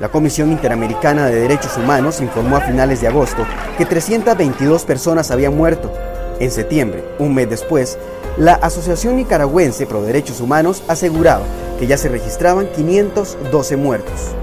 La 0.00 0.10
Comisión 0.10 0.52
Interamericana 0.52 1.26
de 1.26 1.40
Derechos 1.40 1.76
Humanos 1.78 2.20
informó 2.20 2.56
a 2.56 2.60
finales 2.60 3.00
de 3.00 3.08
agosto 3.08 3.46
que 3.78 3.86
322 3.86 4.84
personas 4.84 5.30
habían 5.30 5.56
muerto. 5.56 5.90
En 6.38 6.50
septiembre, 6.50 7.02
un 7.18 7.34
mes 7.34 7.48
después, 7.48 7.98
la 8.36 8.54
Asociación 8.54 9.16
Nicaragüense 9.16 9.86
Pro 9.86 10.02
Derechos 10.02 10.40
Humanos 10.40 10.82
aseguraba 10.86 11.44
que 11.78 11.86
ya 11.86 11.96
se 11.96 12.10
registraban 12.10 12.68
512 12.76 13.76
muertos. 13.76 14.34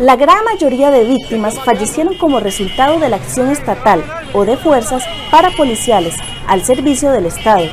La 0.00 0.16
gran 0.16 0.42
mayoría 0.46 0.90
de 0.90 1.04
víctimas 1.04 1.60
fallecieron 1.60 2.16
como 2.16 2.40
resultado 2.40 2.98
de 2.98 3.10
la 3.10 3.16
acción 3.16 3.50
estatal 3.50 4.02
o 4.32 4.46
de 4.46 4.56
fuerzas 4.56 5.04
parapoliciales 5.30 6.14
al 6.46 6.64
servicio 6.64 7.10
del 7.10 7.26
Estado, 7.26 7.66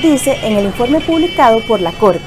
dice 0.00 0.38
en 0.42 0.56
el 0.56 0.64
informe 0.64 1.02
publicado 1.02 1.58
por 1.68 1.82
la 1.82 1.92
Corte. 1.92 2.24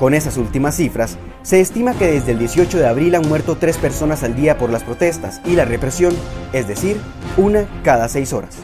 Con 0.00 0.14
esas 0.14 0.36
últimas 0.36 0.74
cifras, 0.74 1.16
se 1.42 1.60
estima 1.60 1.94
que 1.94 2.08
desde 2.08 2.32
el 2.32 2.40
18 2.40 2.76
de 2.76 2.88
abril 2.88 3.14
han 3.14 3.28
muerto 3.28 3.56
tres 3.56 3.78
personas 3.78 4.24
al 4.24 4.34
día 4.34 4.58
por 4.58 4.70
las 4.70 4.82
protestas 4.82 5.40
y 5.44 5.54
la 5.54 5.64
represión, 5.64 6.12
es 6.52 6.66
decir, 6.66 7.00
una 7.36 7.68
cada 7.84 8.08
seis 8.08 8.32
horas. 8.32 8.56